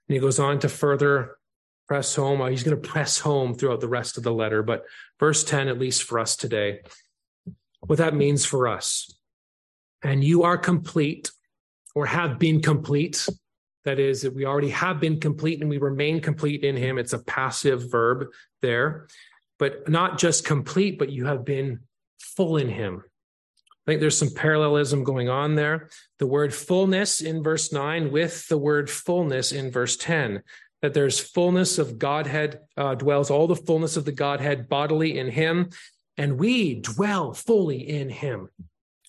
And 0.08 0.14
he 0.14 0.20
goes 0.20 0.38
on 0.38 0.58
to 0.60 0.68
further 0.68 1.36
press 1.88 2.14
home. 2.14 2.40
Uh, 2.40 2.48
he's 2.48 2.62
going 2.62 2.80
to 2.80 2.88
press 2.88 3.18
home 3.18 3.54
throughout 3.54 3.80
the 3.80 3.88
rest 3.88 4.16
of 4.16 4.24
the 4.24 4.32
letter, 4.32 4.62
but 4.62 4.84
verse 5.18 5.44
10, 5.44 5.68
at 5.68 5.78
least 5.78 6.02
for 6.02 6.18
us 6.18 6.36
today, 6.36 6.80
what 7.80 7.98
that 7.98 8.14
means 8.14 8.44
for 8.44 8.68
us. 8.68 9.12
And 10.02 10.22
you 10.22 10.42
are 10.42 10.58
complete 10.58 11.30
or 11.94 12.06
have 12.06 12.38
been 12.38 12.60
complete. 12.60 13.28
That 13.84 14.00
is, 14.00 14.22
that 14.22 14.34
we 14.34 14.44
already 14.44 14.70
have 14.70 14.98
been 15.00 15.20
complete 15.20 15.60
and 15.60 15.70
we 15.70 15.78
remain 15.78 16.20
complete 16.20 16.64
in 16.64 16.76
him. 16.76 16.98
It's 16.98 17.12
a 17.12 17.20
passive 17.20 17.90
verb 17.90 18.26
there, 18.60 19.06
but 19.58 19.88
not 19.88 20.18
just 20.18 20.44
complete, 20.44 20.98
but 20.98 21.10
you 21.10 21.26
have 21.26 21.44
been 21.44 21.80
full 22.18 22.56
in 22.56 22.68
him. 22.68 23.04
I 23.86 23.90
think 23.92 24.00
there's 24.00 24.18
some 24.18 24.34
parallelism 24.34 25.04
going 25.04 25.28
on 25.28 25.54
there. 25.54 25.90
The 26.18 26.26
word 26.26 26.52
fullness 26.52 27.20
in 27.20 27.42
verse 27.42 27.72
9 27.72 28.10
with 28.10 28.48
the 28.48 28.58
word 28.58 28.90
fullness 28.90 29.52
in 29.52 29.70
verse 29.70 29.96
10 29.96 30.42
that 30.82 30.92
there's 30.92 31.18
fullness 31.18 31.78
of 31.78 31.98
Godhead, 31.98 32.60
uh, 32.76 32.94
dwells 32.94 33.30
all 33.30 33.46
the 33.46 33.56
fullness 33.56 33.96
of 33.96 34.04
the 34.04 34.12
Godhead 34.12 34.68
bodily 34.68 35.18
in 35.18 35.28
him, 35.28 35.70
and 36.16 36.38
we 36.38 36.74
dwell 36.80 37.32
fully 37.32 37.88
in 37.88 38.08
him 38.08 38.50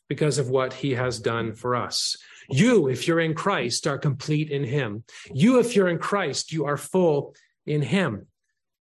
because 0.08 0.38
of 0.38 0.50
what 0.50 0.74
he 0.74 0.92
has 0.94 1.20
done 1.20 1.54
for 1.54 1.76
us. 1.76 2.18
You, 2.50 2.88
if 2.88 3.08
you're 3.08 3.20
in 3.20 3.34
Christ, 3.34 3.88
are 3.88 3.98
complete 3.98 4.50
in 4.50 4.64
him. 4.64 5.04
You, 5.34 5.60
if 5.60 5.76
you're 5.76 5.90
in 5.90 6.00
Christ, 6.00 6.54
you 6.54 6.66
are 6.66 6.78
full 6.78 7.36
in 7.66 7.82
him. 7.82 8.28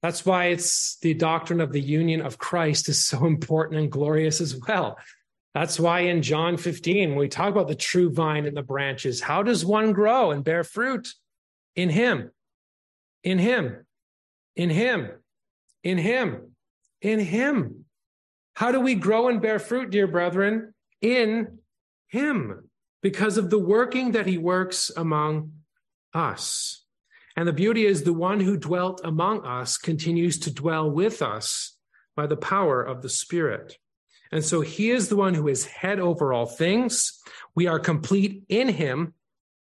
That's 0.02 0.26
why 0.26 0.46
it's 0.46 0.98
the 1.02 1.14
doctrine 1.14 1.60
of 1.60 1.74
the 1.74 1.82
union 1.82 2.22
of 2.22 2.38
Christ 2.38 2.88
is 2.88 3.04
so 3.06 3.26
important 3.26 3.82
and 3.82 3.92
glorious 3.92 4.40
as 4.40 4.56
well. 4.56 4.98
That's 5.54 5.80
why 5.80 6.02
in 6.02 6.22
John 6.22 6.58
15, 6.58 7.10
when 7.10 7.18
we 7.18 7.28
talk 7.28 7.50
about 7.50 7.68
the 7.68 7.76
true 7.76 8.12
vine 8.12 8.46
and 8.46 8.56
the 8.56 8.62
branches, 8.62 9.22
how 9.22 9.44
does 9.44 9.66
one 9.66 9.94
grow 9.94 10.32
and 10.32 10.44
bear 10.44 10.64
fruit? 10.64 11.10
In 11.76 11.90
him 11.90 12.32
in 13.24 13.40
Him, 13.40 13.86
in 14.56 14.70
Him, 14.70 15.12
in 15.84 15.98
Him, 15.98 16.56
in 17.02 17.20
Him. 17.20 17.86
How 18.54 18.72
do 18.72 18.80
we 18.80 18.96
grow 18.96 19.28
and 19.30 19.42
bear 19.42 19.60
fruit, 19.60 19.90
dear 19.90 20.08
brethren? 20.08 20.74
In 21.02 21.60
Him, 22.08 22.70
because 23.02 23.38
of 23.38 23.50
the 23.50 23.60
working 23.60 24.12
that 24.12 24.26
He 24.26 24.38
works 24.38 24.92
among 24.96 25.52
us. 26.14 26.84
And 27.36 27.48
the 27.48 27.54
beauty 27.54 27.86
is 27.86 28.04
the 28.04 28.14
one 28.14 28.40
who 28.42 28.58
dwelt 28.58 29.02
among 29.04 29.46
us 29.46 29.78
continues 29.78 30.40
to 30.40 30.54
dwell 30.54 30.90
with 30.90 31.22
us 31.22 31.78
by 32.16 32.28
the 32.28 32.38
power 32.38 32.82
of 32.82 33.02
the 33.02 33.10
Spirit. 33.10 33.78
And 34.32 34.44
so 34.44 34.62
he 34.62 34.92
is 34.92 35.10
the 35.10 35.16
one 35.16 35.34
who 35.34 35.48
is 35.48 35.66
head 35.66 36.00
over 36.00 36.34
all 36.34 36.46
things. 36.46 37.20
We 37.56 37.68
are 37.68 37.80
complete 37.80 38.44
in 38.48 38.70
him, 38.70 39.14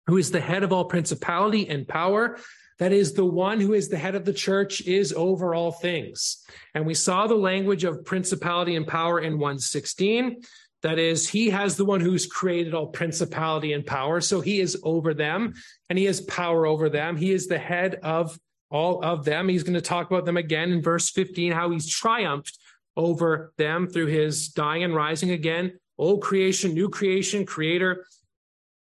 who 0.07 0.17
is 0.17 0.31
the 0.31 0.39
head 0.39 0.63
of 0.63 0.71
all 0.71 0.85
principality 0.85 1.67
and 1.67 1.87
power 1.87 2.37
that 2.79 2.91
is, 2.91 3.13
the 3.13 3.25
one 3.25 3.59
who 3.59 3.73
is 3.73 3.89
the 3.89 3.97
head 3.97 4.15
of 4.15 4.25
the 4.25 4.33
church 4.33 4.81
is 4.81 5.13
over 5.13 5.53
all 5.53 5.71
things. 5.71 6.43
And 6.73 6.85
we 6.85 6.93
saw 6.93 7.27
the 7.27 7.35
language 7.35 7.83
of 7.83 8.03
principality 8.03 8.75
and 8.75 8.87
power 8.87 9.19
in 9.19 9.33
116. 9.33 10.41
That 10.81 10.99
is, 10.99 11.29
he 11.29 11.49
has 11.49 11.77
the 11.77 11.85
one 11.85 12.01
who's 12.01 12.25
created 12.25 12.73
all 12.73 12.87
principality 12.87 13.71
and 13.73 13.85
power. 13.85 14.19
So 14.19 14.41
he 14.41 14.59
is 14.59 14.77
over 14.83 15.13
them 15.13 15.53
and 15.89 15.97
he 15.97 16.05
has 16.05 16.19
power 16.21 16.65
over 16.65 16.89
them. 16.89 17.15
He 17.15 17.31
is 17.31 17.47
the 17.47 17.57
head 17.57 17.99
of 18.03 18.37
all 18.69 19.01
of 19.01 19.23
them. 19.23 19.47
He's 19.47 19.63
going 19.63 19.75
to 19.75 19.81
talk 19.81 20.11
about 20.11 20.25
them 20.25 20.35
again 20.35 20.71
in 20.71 20.81
verse 20.81 21.09
15, 21.09 21.53
how 21.53 21.69
he's 21.69 21.87
triumphed 21.87 22.57
over 22.95 23.53
them 23.57 23.87
through 23.87 24.07
his 24.07 24.49
dying 24.49 24.83
and 24.83 24.95
rising 24.95 25.31
again. 25.31 25.79
Old 25.97 26.21
creation, 26.21 26.73
new 26.73 26.89
creation, 26.89 27.45
creator, 27.45 28.05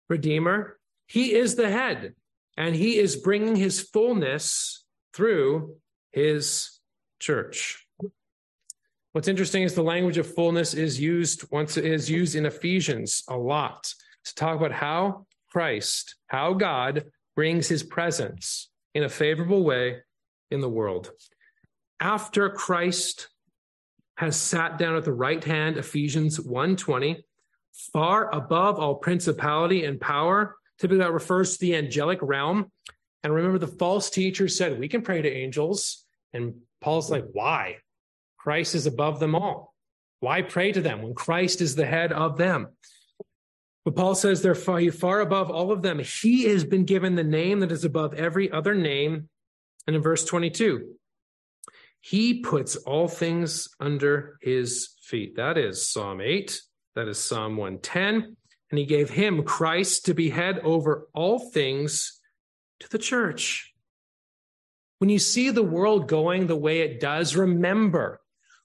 redeemer. 0.09 0.79
He 1.07 1.35
is 1.35 1.55
the 1.55 1.71
head 1.71 2.15
and 2.57 2.75
he 2.75 2.99
is 2.99 3.17
bringing 3.17 3.57
his 3.57 3.81
fullness 3.81 4.85
through 5.15 5.77
his 6.11 6.81
church. 7.21 7.87
What's 9.13 9.29
interesting 9.29 9.63
is 9.63 9.75
the 9.75 9.83
language 9.83 10.17
of 10.17 10.35
fullness 10.35 10.73
is 10.73 10.99
used 10.99 11.45
once 11.51 11.77
it 11.77 11.85
is 11.85 12.09
used 12.09 12.35
in 12.35 12.47
Ephesians 12.47 13.25
a 13.29 13.37
lot 13.37 13.93
to 14.25 14.35
talk 14.35 14.57
about 14.57 14.73
how 14.73 15.27
Christ, 15.51 16.17
how 16.29 16.55
God 16.55 17.05
brings 17.37 17.69
his 17.69 17.83
presence 17.83 18.71
in 18.95 19.05
a 19.05 19.09
favorable 19.09 19.65
way 19.65 19.99
in 20.51 20.61
the 20.61 20.69
world. 20.69 21.11
After 22.01 22.49
Christ 22.49 23.29
has 24.23 24.37
sat 24.41 24.79
down 24.79 24.97
at 24.97 25.05
the 25.05 25.13
right 25.13 25.43
hand, 25.43 25.77
Ephesians 25.77 26.39
1:20, 26.39 27.23
far 27.93 28.35
above 28.35 28.79
all 28.79 28.95
principality 28.95 29.85
and 29.85 30.01
power 30.01 30.57
Typically, 30.83 30.99
that 30.99 31.13
refers 31.13 31.53
to 31.53 31.61
the 31.61 31.77
angelic 31.77 32.19
realm. 32.23 32.73
And 33.23 33.33
remember, 33.33 33.59
the 33.59 33.69
false 33.69 34.11
teacher 34.11 34.49
said, 34.49 34.81
We 34.81 34.89
can 34.89 35.03
pray 35.03 35.23
to 35.23 35.31
angels. 35.31 36.05
And 36.33 36.55
Paul's 36.81 37.09
like, 37.09 37.25
Why? 37.33 37.77
Christ 38.37 38.75
is 38.75 38.89
above 38.89 39.21
them 39.21 39.37
all. 39.37 39.75
Why 40.19 40.43
pray 40.43 40.73
to 40.73 40.81
them 40.81 41.03
when 41.03 41.15
Christ 41.15 41.61
is 41.61 41.77
the 41.77 41.87
head 41.87 42.13
of 42.13 42.37
them? 42.37 42.67
But 43.85 43.95
Paul 43.95 44.17
says 44.17 44.43
they're 44.43 44.57
far, 44.57 44.83
far 44.91 45.21
above 45.21 45.53
all 45.53 45.71
of 45.71 45.83
them. 45.83 46.01
He 46.01 46.45
has 46.47 46.65
been 46.65 46.85
given 46.85 47.15
the 47.15 47.23
name 47.23 47.61
that 47.61 47.71
is 47.71 47.85
above 47.85 48.15
every 48.15 48.51
other 48.51 48.75
name. 48.75 49.29
And 49.87 49.95
in 49.95 50.03
verse 50.03 50.25
22, 50.25 50.97
he 52.03 52.41
puts 52.41 52.77
all 52.77 53.09
things 53.09 53.71
under 53.81 54.37
his 54.43 54.91
feet. 55.03 55.37
That 55.37 55.57
is 55.57 55.87
Psalm 55.87 56.21
8. 56.21 56.61
That 56.95 57.09
is 57.09 57.19
Psalm 57.19 57.57
110 57.57 58.37
and 58.73 58.79
he 58.79 58.87
gave 58.87 59.11
him, 59.11 59.45
Christ, 59.45 60.07
to 60.07 60.15
be 60.15 60.31
head 60.31 60.59
over 60.61 61.07
all 61.13 61.39
things 61.39 62.19
to 62.81 62.89
the 62.89 62.99
church. 62.99 63.71
When 64.99 65.11
you 65.11 65.19
see 65.19 65.51
the 65.51 65.63
world 65.63 66.09
going 66.09 66.47
the 66.47 66.57
way 66.57 66.81
it 66.81 66.99
does, 66.99 67.37
remember 67.37 68.21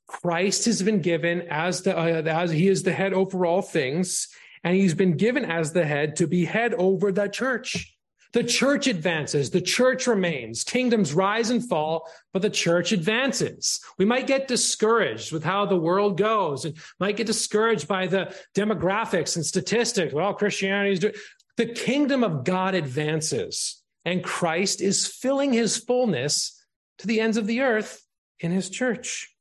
Christ 0.07 0.63
has 0.63 0.81
been 0.81 1.01
given 1.01 1.41
as 1.49 1.81
the 1.81 1.97
uh, 1.97 2.21
as 2.21 2.51
he 2.51 2.69
is 2.69 2.83
the 2.83 2.93
head 2.93 3.11
over 3.11 3.45
all 3.45 3.61
things, 3.61 4.29
and 4.63 4.77
he's 4.77 4.93
been 4.93 5.17
given 5.17 5.43
as 5.43 5.73
the 5.73 5.85
head 5.85 6.15
to 6.17 6.27
be 6.27 6.45
head 6.45 6.73
over 6.75 7.11
the 7.11 7.27
church. 7.27 7.96
The 8.37 8.43
church 8.43 8.85
advances, 8.85 9.49
the 9.49 9.59
church 9.59 10.05
remains. 10.05 10.63
Kingdoms 10.63 11.11
rise 11.11 11.49
and 11.49 11.67
fall, 11.67 12.07
but 12.33 12.43
the 12.43 12.51
church 12.51 12.91
advances. 12.91 13.79
We 13.97 14.05
might 14.05 14.27
get 14.27 14.47
discouraged 14.47 15.31
with 15.31 15.43
how 15.43 15.65
the 15.65 15.75
world 15.75 16.19
goes 16.19 16.63
and 16.63 16.77
might 16.99 17.17
get 17.17 17.25
discouraged 17.25 17.87
by 17.87 18.05
the 18.05 18.35
demographics 18.53 19.37
and 19.37 19.43
statistics. 19.43 20.13
Well, 20.13 20.35
Christianity 20.35 20.91
is 20.91 20.99
doing. 20.99 21.15
The 21.55 21.65
kingdom 21.65 22.23
of 22.23 22.43
God 22.43 22.75
advances, 22.75 23.81
and 24.05 24.23
Christ 24.23 24.81
is 24.81 25.07
filling 25.07 25.51
his 25.51 25.77
fullness 25.77 26.63
to 26.99 27.07
the 27.07 27.19
ends 27.19 27.37
of 27.37 27.47
the 27.47 27.61
earth 27.61 28.05
in 28.39 28.51
his 28.51 28.69
church, 28.69 29.33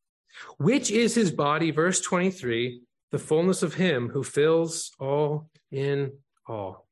which 0.57 0.91
is 0.91 1.15
his 1.15 1.31
body, 1.31 1.71
verse 1.71 2.01
23, 2.01 2.81
the 3.11 3.19
fullness 3.19 3.63
of 3.63 3.75
him 3.75 4.09
who 4.09 4.25
fills 4.25 4.91
all 4.99 5.51
in 5.71 6.13
all. 6.47 6.86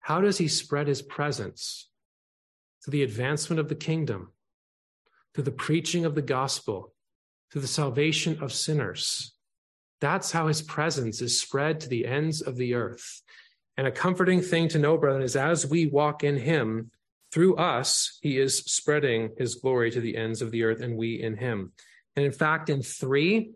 How 0.00 0.20
does 0.20 0.38
he 0.38 0.48
spread 0.48 0.88
his 0.88 1.02
presence? 1.02 1.88
To 2.84 2.90
the 2.90 3.02
advancement 3.02 3.60
of 3.60 3.68
the 3.68 3.74
kingdom, 3.74 4.32
to 5.34 5.42
the 5.42 5.50
preaching 5.50 6.04
of 6.04 6.14
the 6.14 6.22
gospel, 6.22 6.94
to 7.52 7.60
the 7.60 7.66
salvation 7.66 8.42
of 8.42 8.52
sinners. 8.52 9.34
That's 10.00 10.32
how 10.32 10.46
his 10.46 10.62
presence 10.62 11.20
is 11.20 11.40
spread 11.40 11.80
to 11.80 11.88
the 11.88 12.06
ends 12.06 12.40
of 12.40 12.56
the 12.56 12.74
earth. 12.74 13.22
And 13.76 13.86
a 13.86 13.92
comforting 13.92 14.40
thing 14.40 14.68
to 14.68 14.78
know, 14.78 14.96
brethren, 14.96 15.22
is 15.22 15.36
as 15.36 15.66
we 15.66 15.86
walk 15.86 16.24
in 16.24 16.38
him, 16.38 16.90
through 17.32 17.56
us, 17.56 18.18
he 18.22 18.38
is 18.38 18.58
spreading 18.58 19.30
his 19.38 19.54
glory 19.56 19.90
to 19.92 20.00
the 20.00 20.16
ends 20.16 20.42
of 20.42 20.50
the 20.50 20.64
earth, 20.64 20.80
and 20.80 20.96
we 20.96 21.22
in 21.22 21.36
him. 21.36 21.72
And 22.16 22.24
in 22.24 22.32
fact, 22.32 22.70
in 22.70 22.82
3 22.82 23.52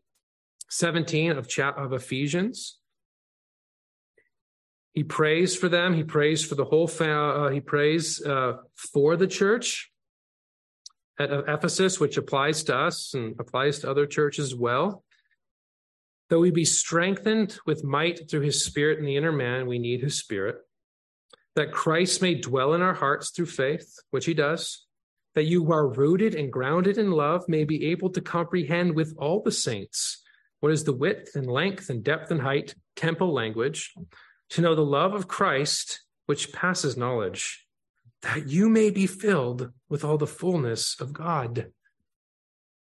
17 0.70 1.32
of, 1.32 1.48
of 1.58 1.92
Ephesians, 1.92 2.78
he 4.94 5.02
prays 5.02 5.56
for 5.56 5.68
them. 5.68 5.92
He 5.92 6.04
prays 6.04 6.44
for 6.44 6.54
the 6.54 6.64
whole 6.64 6.86
family. 6.86 7.46
Uh, 7.46 7.48
he 7.50 7.60
prays 7.60 8.24
uh, 8.24 8.58
for 8.92 9.16
the 9.16 9.26
church. 9.26 9.90
at 11.18 11.30
Ephesus, 11.30 12.00
which 12.00 12.16
applies 12.16 12.64
to 12.64 12.76
us 12.76 13.14
and 13.14 13.36
applies 13.38 13.80
to 13.80 13.90
other 13.90 14.06
churches 14.06 14.52
as 14.52 14.54
well. 14.54 15.04
Though 16.28 16.40
we 16.40 16.50
be 16.50 16.64
strengthened 16.64 17.58
with 17.66 17.84
might 17.84 18.28
through 18.28 18.40
his 18.40 18.64
spirit 18.64 18.98
in 18.98 19.04
the 19.04 19.16
inner 19.16 19.32
man, 19.32 19.66
we 19.66 19.78
need 19.78 20.00
his 20.00 20.18
spirit. 20.18 20.56
That 21.54 21.72
Christ 21.72 22.20
may 22.22 22.34
dwell 22.34 22.74
in 22.74 22.82
our 22.82 22.94
hearts 22.94 23.30
through 23.30 23.46
faith, 23.46 23.94
which 24.10 24.26
he 24.26 24.34
does. 24.34 24.86
That 25.34 25.44
you 25.44 25.64
who 25.64 25.72
are 25.72 25.88
rooted 25.88 26.34
and 26.34 26.52
grounded 26.52 26.98
in 26.98 27.10
love 27.10 27.48
may 27.48 27.64
be 27.64 27.86
able 27.90 28.10
to 28.10 28.20
comprehend 28.20 28.94
with 28.94 29.14
all 29.18 29.42
the 29.42 29.52
saints 29.52 30.22
what 30.60 30.72
is 30.72 30.84
the 30.84 30.92
width 30.92 31.36
and 31.36 31.46
length 31.46 31.90
and 31.90 32.02
depth 32.02 32.30
and 32.30 32.40
height, 32.40 32.74
temple 32.96 33.32
language, 33.32 33.92
to 34.54 34.60
know 34.60 34.76
the 34.76 34.84
love 34.84 35.14
of 35.14 35.26
Christ, 35.26 36.02
which 36.26 36.52
passes 36.52 36.96
knowledge, 36.96 37.66
that 38.22 38.46
you 38.46 38.68
may 38.68 38.88
be 38.88 39.04
filled 39.04 39.72
with 39.88 40.04
all 40.04 40.16
the 40.16 40.28
fullness 40.28 40.96
of 41.00 41.12
God. 41.12 41.72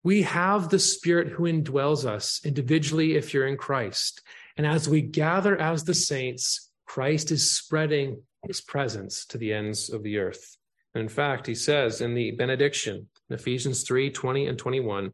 We 0.02 0.22
have 0.24 0.68
the 0.68 0.78
Spirit 0.78 1.28
who 1.28 1.44
indwells 1.44 2.04
us 2.04 2.42
individually 2.44 3.16
if 3.16 3.32
you're 3.32 3.46
in 3.46 3.56
Christ. 3.56 4.20
And 4.58 4.66
as 4.66 4.90
we 4.90 5.00
gather 5.00 5.58
as 5.58 5.84
the 5.84 5.94
saints, 5.94 6.70
Christ 6.84 7.32
is 7.32 7.50
spreading 7.50 8.20
his 8.46 8.60
presence 8.60 9.24
to 9.28 9.38
the 9.38 9.54
ends 9.54 9.88
of 9.88 10.02
the 10.02 10.18
earth. 10.18 10.58
And 10.94 11.00
in 11.00 11.08
fact, 11.08 11.46
he 11.46 11.54
says 11.54 12.02
in 12.02 12.12
the 12.12 12.32
benediction, 12.32 13.08
in 13.30 13.34
Ephesians 13.34 13.84
3 13.84 14.10
20 14.10 14.48
and 14.48 14.58
21, 14.58 15.12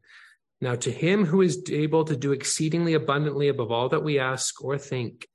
now 0.60 0.74
to 0.74 0.90
him 0.90 1.26
who 1.26 1.42
is 1.42 1.62
able 1.70 2.04
to 2.06 2.16
do 2.16 2.32
exceedingly 2.32 2.94
abundantly 2.94 3.46
above 3.46 3.70
all 3.70 3.88
that 3.90 4.02
we 4.02 4.18
ask 4.18 4.64
or 4.64 4.76
think, 4.76 5.28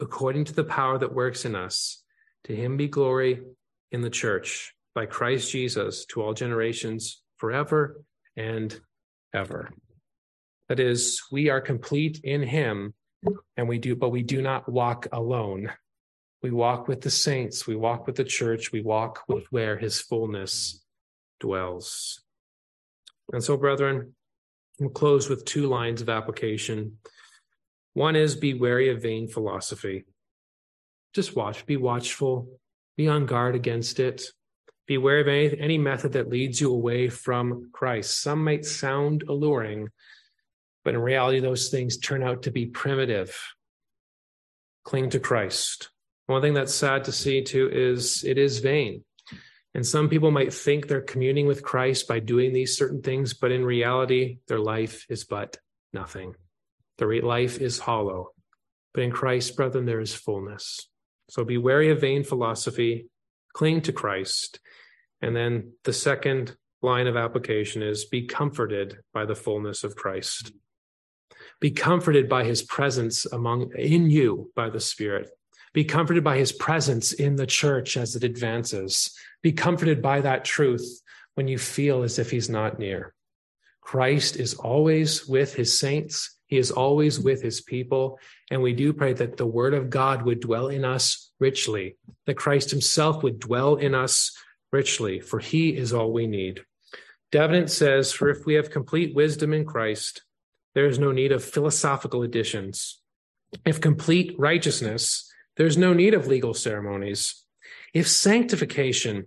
according 0.00 0.44
to 0.44 0.54
the 0.54 0.64
power 0.64 0.98
that 0.98 1.14
works 1.14 1.44
in 1.44 1.54
us, 1.54 2.02
to 2.44 2.54
him 2.54 2.76
be 2.76 2.88
glory 2.88 3.42
in 3.92 4.02
the 4.02 4.10
church 4.10 4.74
by 4.94 5.06
Christ 5.06 5.50
Jesus 5.50 6.04
to 6.06 6.22
all 6.22 6.34
generations 6.34 7.22
forever 7.36 8.02
and 8.36 8.78
ever. 9.34 9.70
That 10.68 10.80
is, 10.80 11.22
we 11.30 11.48
are 11.50 11.60
complete 11.60 12.20
in 12.24 12.42
him 12.42 12.94
and 13.56 13.68
we 13.68 13.78
do, 13.78 13.96
but 13.96 14.10
we 14.10 14.22
do 14.22 14.42
not 14.42 14.68
walk 14.68 15.06
alone. 15.12 15.72
We 16.42 16.50
walk 16.50 16.88
with 16.88 17.00
the 17.00 17.10
saints, 17.10 17.66
we 17.66 17.76
walk 17.76 18.06
with 18.06 18.16
the 18.16 18.24
church, 18.24 18.72
we 18.72 18.80
walk 18.80 19.22
with 19.28 19.44
where 19.50 19.78
his 19.78 20.00
fullness 20.00 20.84
dwells. 21.40 22.22
And 23.32 23.42
so, 23.42 23.56
brethren, 23.56 24.14
we'll 24.78 24.90
close 24.90 25.28
with 25.28 25.44
two 25.44 25.66
lines 25.66 26.00
of 26.00 26.08
application. 26.08 26.98
One 27.96 28.14
is 28.14 28.36
be 28.36 28.52
wary 28.52 28.90
of 28.90 29.00
vain 29.00 29.26
philosophy. 29.26 30.04
Just 31.14 31.34
watch, 31.34 31.64
be 31.64 31.78
watchful, 31.78 32.46
be 32.98 33.08
on 33.08 33.24
guard 33.24 33.54
against 33.54 34.00
it. 34.00 34.22
Beware 34.86 35.20
of 35.20 35.28
any, 35.28 35.58
any 35.58 35.78
method 35.78 36.12
that 36.12 36.28
leads 36.28 36.60
you 36.60 36.70
away 36.70 37.08
from 37.08 37.70
Christ. 37.72 38.20
Some 38.20 38.44
might 38.44 38.66
sound 38.66 39.24
alluring, 39.26 39.88
but 40.84 40.92
in 40.92 41.00
reality, 41.00 41.40
those 41.40 41.70
things 41.70 41.96
turn 41.96 42.22
out 42.22 42.42
to 42.42 42.50
be 42.50 42.66
primitive. 42.66 43.34
Cling 44.84 45.08
to 45.08 45.18
Christ. 45.18 45.88
One 46.26 46.42
thing 46.42 46.52
that's 46.52 46.74
sad 46.74 47.04
to 47.04 47.12
see 47.12 47.44
too 47.44 47.70
is 47.72 48.24
it 48.24 48.36
is 48.36 48.58
vain. 48.58 49.04
And 49.72 49.86
some 49.86 50.10
people 50.10 50.30
might 50.30 50.52
think 50.52 50.86
they're 50.86 51.00
communing 51.00 51.46
with 51.46 51.62
Christ 51.62 52.06
by 52.06 52.18
doing 52.18 52.52
these 52.52 52.76
certain 52.76 53.00
things, 53.00 53.32
but 53.32 53.52
in 53.52 53.64
reality, 53.64 54.40
their 54.48 54.60
life 54.60 55.06
is 55.08 55.24
but 55.24 55.56
nothing. 55.94 56.34
Their 56.98 57.20
life 57.22 57.60
is 57.60 57.78
hollow. 57.78 58.30
But 58.94 59.04
in 59.04 59.10
Christ, 59.10 59.56
brethren, 59.56 59.84
there 59.84 60.00
is 60.00 60.14
fullness. 60.14 60.88
So 61.28 61.44
be 61.44 61.58
wary 61.58 61.90
of 61.90 62.00
vain 62.00 62.24
philosophy, 62.24 63.08
cling 63.52 63.82
to 63.82 63.92
Christ, 63.92 64.60
and 65.20 65.34
then 65.34 65.72
the 65.84 65.92
second 65.92 66.56
line 66.82 67.06
of 67.06 67.16
application 67.16 67.82
is 67.82 68.04
be 68.04 68.26
comforted 68.26 68.98
by 69.12 69.24
the 69.24 69.34
fullness 69.34 69.82
of 69.82 69.96
Christ. 69.96 70.52
Be 71.60 71.70
comforted 71.70 72.28
by 72.28 72.44
his 72.44 72.62
presence 72.62 73.26
among 73.26 73.72
in 73.76 74.10
you 74.10 74.52
by 74.54 74.70
the 74.70 74.80
Spirit. 74.80 75.30
Be 75.72 75.84
comforted 75.84 76.22
by 76.22 76.38
his 76.38 76.52
presence 76.52 77.12
in 77.12 77.36
the 77.36 77.46
church 77.46 77.96
as 77.96 78.14
it 78.14 78.24
advances. 78.24 79.14
Be 79.42 79.52
comforted 79.52 80.00
by 80.00 80.20
that 80.20 80.44
truth 80.44 81.02
when 81.34 81.48
you 81.48 81.58
feel 81.58 82.02
as 82.02 82.18
if 82.18 82.30
he's 82.30 82.48
not 82.48 82.78
near. 82.78 83.14
Christ 83.80 84.36
is 84.36 84.54
always 84.54 85.26
with 85.26 85.54
his 85.54 85.78
saints. 85.78 86.35
He 86.46 86.58
is 86.58 86.70
always 86.70 87.18
with 87.18 87.42
his 87.42 87.60
people. 87.60 88.18
And 88.50 88.62
we 88.62 88.72
do 88.72 88.92
pray 88.92 89.12
that 89.14 89.36
the 89.36 89.46
word 89.46 89.74
of 89.74 89.90
God 89.90 90.22
would 90.22 90.40
dwell 90.40 90.68
in 90.68 90.84
us 90.84 91.32
richly, 91.40 91.96
that 92.26 92.36
Christ 92.36 92.70
himself 92.70 93.22
would 93.22 93.40
dwell 93.40 93.76
in 93.76 93.94
us 93.94 94.36
richly, 94.72 95.20
for 95.20 95.38
he 95.38 95.76
is 95.76 95.92
all 95.92 96.12
we 96.12 96.26
need. 96.26 96.60
Davenant 97.32 97.70
says, 97.70 98.12
For 98.12 98.28
if 98.28 98.46
we 98.46 98.54
have 98.54 98.70
complete 98.70 99.14
wisdom 99.14 99.52
in 99.52 99.64
Christ, 99.64 100.22
there 100.74 100.86
is 100.86 100.98
no 100.98 101.10
need 101.10 101.32
of 101.32 101.44
philosophical 101.44 102.22
additions. 102.22 103.00
If 103.64 103.80
complete 103.80 104.34
righteousness, 104.38 105.30
there 105.56 105.66
is 105.66 105.78
no 105.78 105.92
need 105.92 106.14
of 106.14 106.26
legal 106.26 106.54
ceremonies. 106.54 107.42
If 107.94 108.08
sanctification, 108.08 109.26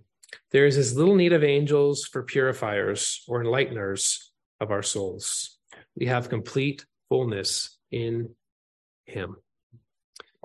there 0.52 0.66
is 0.66 0.78
as 0.78 0.96
little 0.96 1.16
need 1.16 1.32
of 1.32 1.44
angels 1.44 2.04
for 2.04 2.22
purifiers 2.22 3.24
or 3.28 3.42
enlighteners 3.42 4.30
of 4.60 4.70
our 4.70 4.82
souls. 4.82 5.58
We 5.96 6.06
have 6.06 6.28
complete 6.28 6.86
fullness 7.10 7.76
in 7.90 8.34
Him. 9.04 9.36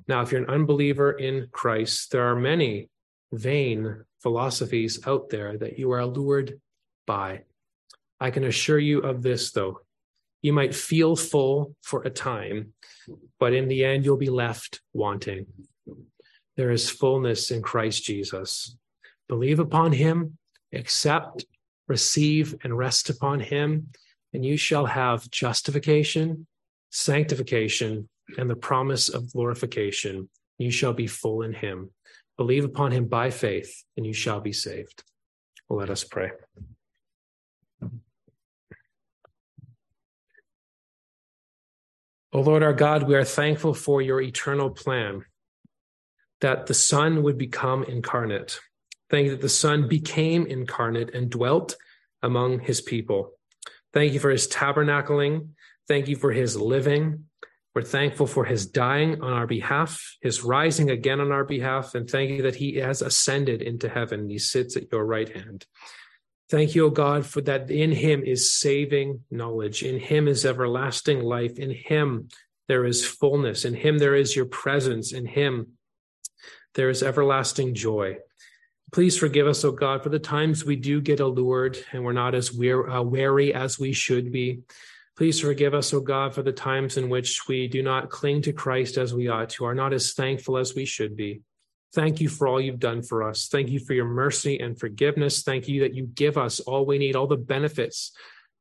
Now, 0.10 0.22
if 0.22 0.32
you're 0.32 0.44
an 0.44 0.50
unbeliever 0.50 1.12
in 1.14 1.48
Christ, 1.52 2.12
there 2.12 2.30
are 2.30 2.36
many 2.36 2.90
vain 3.32 4.04
philosophies 4.22 5.00
out 5.08 5.30
there 5.30 5.58
that 5.58 5.80
you 5.80 5.92
are 5.94 6.00
allured 6.00 6.60
by. 7.08 7.44
I 8.20 8.32
can 8.32 8.44
assure 8.44 8.80
you 8.80 9.00
of 9.00 9.22
this, 9.22 9.52
though. 9.52 9.80
You 10.42 10.54
might 10.54 10.76
feel 10.76 11.16
full 11.16 11.76
for 11.82 12.04
a 12.04 12.10
time, 12.10 12.74
but 13.40 13.54
in 13.54 13.68
the 13.68 13.84
end, 13.84 14.06
you'll 14.06 14.18
be 14.18 14.30
left 14.30 14.82
wanting. 14.94 15.48
There 16.56 16.72
is 16.72 16.90
fullness 16.90 17.52
in 17.52 17.62
Christ 17.62 18.04
Jesus. 18.04 18.78
Believe 19.28 19.60
upon 19.60 19.92
him, 19.92 20.38
accept, 20.72 21.46
receive, 21.88 22.56
and 22.64 22.78
rest 22.78 23.10
upon 23.10 23.40
him, 23.40 23.88
and 24.34 24.46
you 24.46 24.56
shall 24.56 24.86
have 24.86 25.30
justification, 25.32 26.48
sanctification, 26.96 28.08
and 28.38 28.50
the 28.50 28.56
promise 28.56 29.10
of 29.10 29.32
glorification. 29.34 30.30
You 30.58 30.72
shall 30.72 30.94
be 30.94 31.08
full 31.08 31.42
in 31.42 31.54
him. 31.54 31.92
Believe 32.38 32.64
upon 32.64 32.92
him 32.94 33.06
by 33.06 33.32
faith, 33.32 33.84
and 33.98 34.06
you 34.06 34.14
shall 34.14 34.40
be 34.40 34.54
saved. 34.54 35.04
Let 35.70 35.90
us 35.90 36.06
pray. 36.06 36.32
O 42.32 42.40
Lord 42.42 42.64
our 42.64 42.74
God, 42.74 43.04
we 43.04 43.16
are 43.16 43.26
thankful 43.26 43.74
for 43.74 44.02
your 44.02 44.22
eternal 44.22 44.70
plan 44.70 45.26
that 46.40 46.68
the 46.68 46.74
Son 46.74 47.24
would 47.24 47.38
become 47.38 47.84
incarnate. 47.84 48.60
Thank 49.10 49.26
you 49.26 49.32
that 49.32 49.42
the 49.42 49.50
Son 49.50 49.90
became 49.90 50.46
incarnate 50.46 51.14
and 51.14 51.30
dwelt 51.30 51.76
among 52.24 52.60
his 52.60 52.80
people. 52.80 53.34
Thank 53.94 54.14
you 54.14 54.20
for 54.20 54.30
his 54.30 54.48
tabernacling. 54.48 55.50
Thank 55.88 56.08
you 56.08 56.16
for 56.16 56.32
his 56.32 56.56
living. 56.58 57.26
We're 57.76 57.84
thankful 57.84 58.26
for 58.26 58.46
his 58.46 58.66
dying 58.66 59.22
on 59.22 59.34
our 59.34 59.46
behalf, 59.46 60.02
his 60.22 60.44
rising 60.44 60.90
again 60.90 61.20
on 61.20 61.32
our 61.32 61.44
behalf, 61.44 61.94
and 61.94 62.10
thank 62.10 62.32
you 62.32 62.42
that 62.44 62.56
he 62.56 62.76
has 62.76 63.02
ascended 63.02 63.62
into 63.62 63.90
heaven. 63.90 64.30
He 64.30 64.40
sits 64.40 64.78
at 64.78 64.92
your 64.92 65.06
right 65.06 65.28
hand. 65.28 65.66
Thank 66.50 66.74
you, 66.74 66.86
O 66.86 66.90
God, 66.90 67.26
for 67.26 67.42
that 67.42 67.70
in 67.70 67.92
him 67.92 68.24
is 68.24 68.54
saving 68.54 69.22
knowledge. 69.30 69.84
In 69.84 70.00
him 70.00 70.28
is 70.28 70.46
everlasting 70.46 71.22
life. 71.22 71.60
In 71.60 71.72
him 71.72 72.30
there 72.68 72.86
is 72.86 73.06
fullness. 73.06 73.66
In 73.66 73.74
him 73.74 73.98
there 73.98 74.16
is 74.16 74.36
your 74.36 74.46
presence. 74.46 75.12
In 75.12 75.26
him 75.26 75.74
there 76.76 76.90
is 76.90 77.04
everlasting 77.04 77.74
joy. 77.74 78.18
Please 78.94 79.18
forgive 79.18 79.48
us, 79.48 79.66
O 79.66 79.72
God, 79.72 80.04
for 80.04 80.10
the 80.10 80.20
times 80.20 80.64
we 80.64 80.76
do 80.76 81.02
get 81.02 81.20
allured 81.20 81.78
and 81.92 82.06
we're 82.06 82.14
not 82.14 82.36
as 82.36 82.52
uh, 82.52 83.02
wary 83.02 83.54
as 83.54 83.80
we 83.80 83.92
should 83.92 84.32
be. 84.32 84.62
Please 85.18 85.40
forgive 85.40 85.74
us, 85.74 85.94
O 85.94 86.02
God, 86.02 86.34
for 86.34 86.44
the 86.44 86.52
times 86.52 86.98
in 86.98 87.08
which 87.08 87.48
we 87.48 87.68
do 87.68 87.82
not 87.82 88.10
cling 88.10 88.42
to 88.42 88.52
Christ 88.52 88.98
as 88.98 89.14
we 89.14 89.30
ought 89.30 89.50
to, 89.52 89.66
are 89.66 89.76
not 89.76 89.94
as 89.94 90.14
thankful 90.14 90.58
as 90.58 90.76
we 90.76 90.84
should 90.86 91.16
be. 91.16 91.42
Thank 91.94 92.20
you 92.20 92.28
for 92.28 92.48
all 92.48 92.60
you've 92.60 92.80
done 92.80 93.02
for 93.02 93.24
us. 93.24 93.48
Thank 93.48 93.70
you 93.70 93.80
for 93.80 93.94
your 93.94 94.06
mercy 94.06 94.60
and 94.60 94.78
forgiveness. 94.78 95.44
Thank 95.44 95.70
you 95.70 95.82
that 95.82 95.94
you 95.94 96.08
give 96.08 96.38
us 96.38 96.60
all 96.60 96.86
we 96.86 96.98
need, 96.98 97.16
all 97.16 97.28
the 97.28 97.38
benefits 97.38 98.12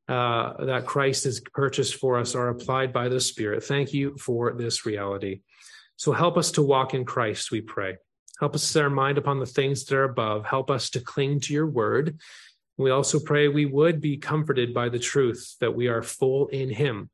uh, 0.07 0.65
that 0.65 0.85
Christ 0.85 1.25
has 1.25 1.41
purchased 1.53 1.95
for 1.95 2.17
us 2.17 2.35
are 2.35 2.49
applied 2.49 2.93
by 2.93 3.09
the 3.09 3.19
Spirit. 3.19 3.63
Thank 3.63 3.91
you 3.91 4.15
for 4.17 4.53
this 4.53 4.85
reality. 4.85 5.41
So 5.97 6.11
help 6.11 6.37
us 6.37 6.51
to 6.51 6.61
walk 6.61 6.93
in 6.93 7.05
Christ, 7.05 7.51
we 7.51 7.61
pray. 7.61 7.97
Help 8.39 8.53
us 8.53 8.63
set 8.63 8.83
our 8.83 8.89
mind 8.89 9.17
upon 9.17 9.39
the 9.39 9.45
things 9.45 9.85
that 9.85 9.95
are 9.95 10.03
above. 10.03 10.45
Help 10.45 10.69
us 10.69 10.89
to 10.91 10.99
cling 10.99 11.39
to 11.41 11.53
your 11.53 11.67
word 11.67 12.19
we 12.77 12.91
also 12.91 13.19
pray 13.19 13.47
we 13.47 13.65
would 13.65 14.01
be 14.01 14.17
comforted 14.17 14.73
by 14.73 14.89
the 14.89 14.99
truth 14.99 15.55
that 15.61 15.75
we 15.75 15.87
are 15.87 16.01
full 16.01 16.47
in 16.47 16.69
Him. 16.69 17.09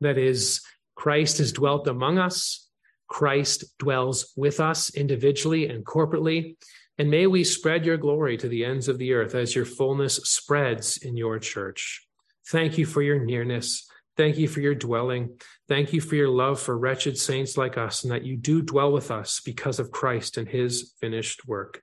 That 0.00 0.18
is, 0.18 0.60
Christ 0.94 1.38
has 1.38 1.52
dwelt 1.52 1.86
among 1.86 2.18
us, 2.18 2.68
Christ 3.08 3.64
dwells 3.78 4.32
with 4.36 4.60
us 4.60 4.90
individually 4.94 5.68
and 5.68 5.84
corporately, 5.84 6.56
And 6.98 7.10
may 7.10 7.26
we 7.26 7.44
spread 7.44 7.86
your 7.86 7.96
glory 7.96 8.36
to 8.38 8.48
the 8.48 8.64
ends 8.64 8.88
of 8.88 8.98
the 8.98 9.14
earth 9.14 9.34
as 9.34 9.54
your 9.54 9.64
fullness 9.64 10.16
spreads 10.16 10.98
in 10.98 11.16
your 11.16 11.38
church. 11.38 12.06
Thank 12.48 12.76
you 12.76 12.86
for 12.86 13.02
your 13.02 13.24
nearness. 13.24 13.88
Thank 14.16 14.36
you 14.36 14.48
for 14.48 14.60
your 14.60 14.74
dwelling. 14.74 15.38
Thank 15.68 15.92
you 15.92 16.00
for 16.00 16.16
your 16.16 16.28
love 16.28 16.60
for 16.60 16.76
wretched 16.76 17.16
saints 17.16 17.56
like 17.56 17.78
us, 17.78 18.02
and 18.02 18.12
that 18.12 18.24
you 18.24 18.36
do 18.36 18.62
dwell 18.62 18.90
with 18.90 19.12
us 19.12 19.40
because 19.44 19.78
of 19.78 19.92
Christ 19.92 20.36
and 20.36 20.48
his 20.48 20.92
finished 21.00 21.46
work. 21.46 21.82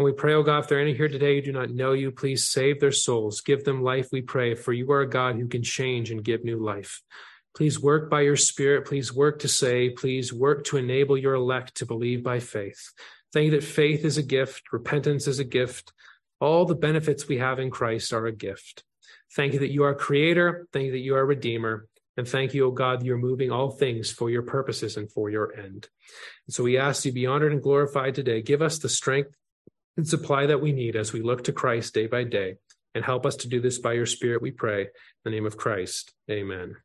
And 0.00 0.06
we 0.06 0.12
pray, 0.12 0.32
oh 0.32 0.42
God, 0.42 0.60
if 0.60 0.68
there 0.68 0.78
are 0.78 0.80
any 0.80 0.94
here 0.94 1.08
today 1.08 1.34
who 1.34 1.42
do 1.42 1.52
not 1.52 1.68
know 1.68 1.92
you, 1.92 2.10
please 2.10 2.48
save 2.48 2.80
their 2.80 2.90
souls. 2.90 3.42
Give 3.42 3.62
them 3.62 3.82
life, 3.82 4.08
we 4.10 4.22
pray, 4.22 4.54
for 4.54 4.72
you 4.72 4.90
are 4.92 5.02
a 5.02 5.06
God 5.06 5.36
who 5.36 5.46
can 5.46 5.62
change 5.62 6.10
and 6.10 6.24
give 6.24 6.42
new 6.42 6.56
life. 6.56 7.02
Please 7.54 7.78
work 7.78 8.08
by 8.08 8.22
your 8.22 8.38
Spirit. 8.38 8.86
Please 8.86 9.12
work 9.12 9.40
to 9.40 9.48
save. 9.48 9.96
Please 9.96 10.32
work 10.32 10.64
to 10.64 10.78
enable 10.78 11.18
your 11.18 11.34
elect 11.34 11.74
to 11.76 11.84
believe 11.84 12.24
by 12.24 12.40
faith. 12.40 12.94
Thank 13.34 13.44
you 13.44 13.50
that 13.50 13.62
faith 13.62 14.06
is 14.06 14.16
a 14.16 14.22
gift, 14.22 14.72
repentance 14.72 15.26
is 15.26 15.38
a 15.38 15.44
gift. 15.44 15.92
All 16.40 16.64
the 16.64 16.74
benefits 16.74 17.28
we 17.28 17.36
have 17.36 17.58
in 17.58 17.70
Christ 17.70 18.14
are 18.14 18.24
a 18.24 18.32
gift. 18.32 18.82
Thank 19.36 19.52
you 19.52 19.58
that 19.58 19.70
you 19.70 19.84
are 19.84 19.94
creator. 19.94 20.66
Thank 20.72 20.86
you 20.86 20.92
that 20.92 20.98
you 21.00 21.14
are 21.14 21.26
redeemer. 21.26 21.88
And 22.16 22.26
thank 22.26 22.54
you, 22.54 22.64
O 22.64 22.70
God, 22.70 23.04
you're 23.04 23.18
moving 23.18 23.50
all 23.50 23.70
things 23.70 24.10
for 24.10 24.30
your 24.30 24.44
purposes 24.44 24.96
and 24.96 25.12
for 25.12 25.28
your 25.28 25.54
end. 25.54 25.90
And 26.46 26.54
so 26.54 26.64
we 26.64 26.78
ask 26.78 27.04
you 27.04 27.12
be 27.12 27.26
honored 27.26 27.52
and 27.52 27.62
glorified 27.62 28.14
today. 28.14 28.40
Give 28.40 28.62
us 28.62 28.78
the 28.78 28.88
strength 28.88 29.36
and 29.96 30.06
supply 30.06 30.46
that 30.46 30.60
we 30.60 30.72
need 30.72 30.96
as 30.96 31.12
we 31.12 31.22
look 31.22 31.44
to 31.44 31.52
Christ 31.52 31.94
day 31.94 32.06
by 32.06 32.24
day. 32.24 32.56
And 32.94 33.04
help 33.04 33.24
us 33.24 33.36
to 33.36 33.48
do 33.48 33.60
this 33.60 33.78
by 33.78 33.92
your 33.92 34.06
Spirit, 34.06 34.42
we 34.42 34.50
pray. 34.50 34.82
In 34.82 34.88
the 35.24 35.30
name 35.30 35.46
of 35.46 35.56
Christ, 35.56 36.12
amen. 36.28 36.76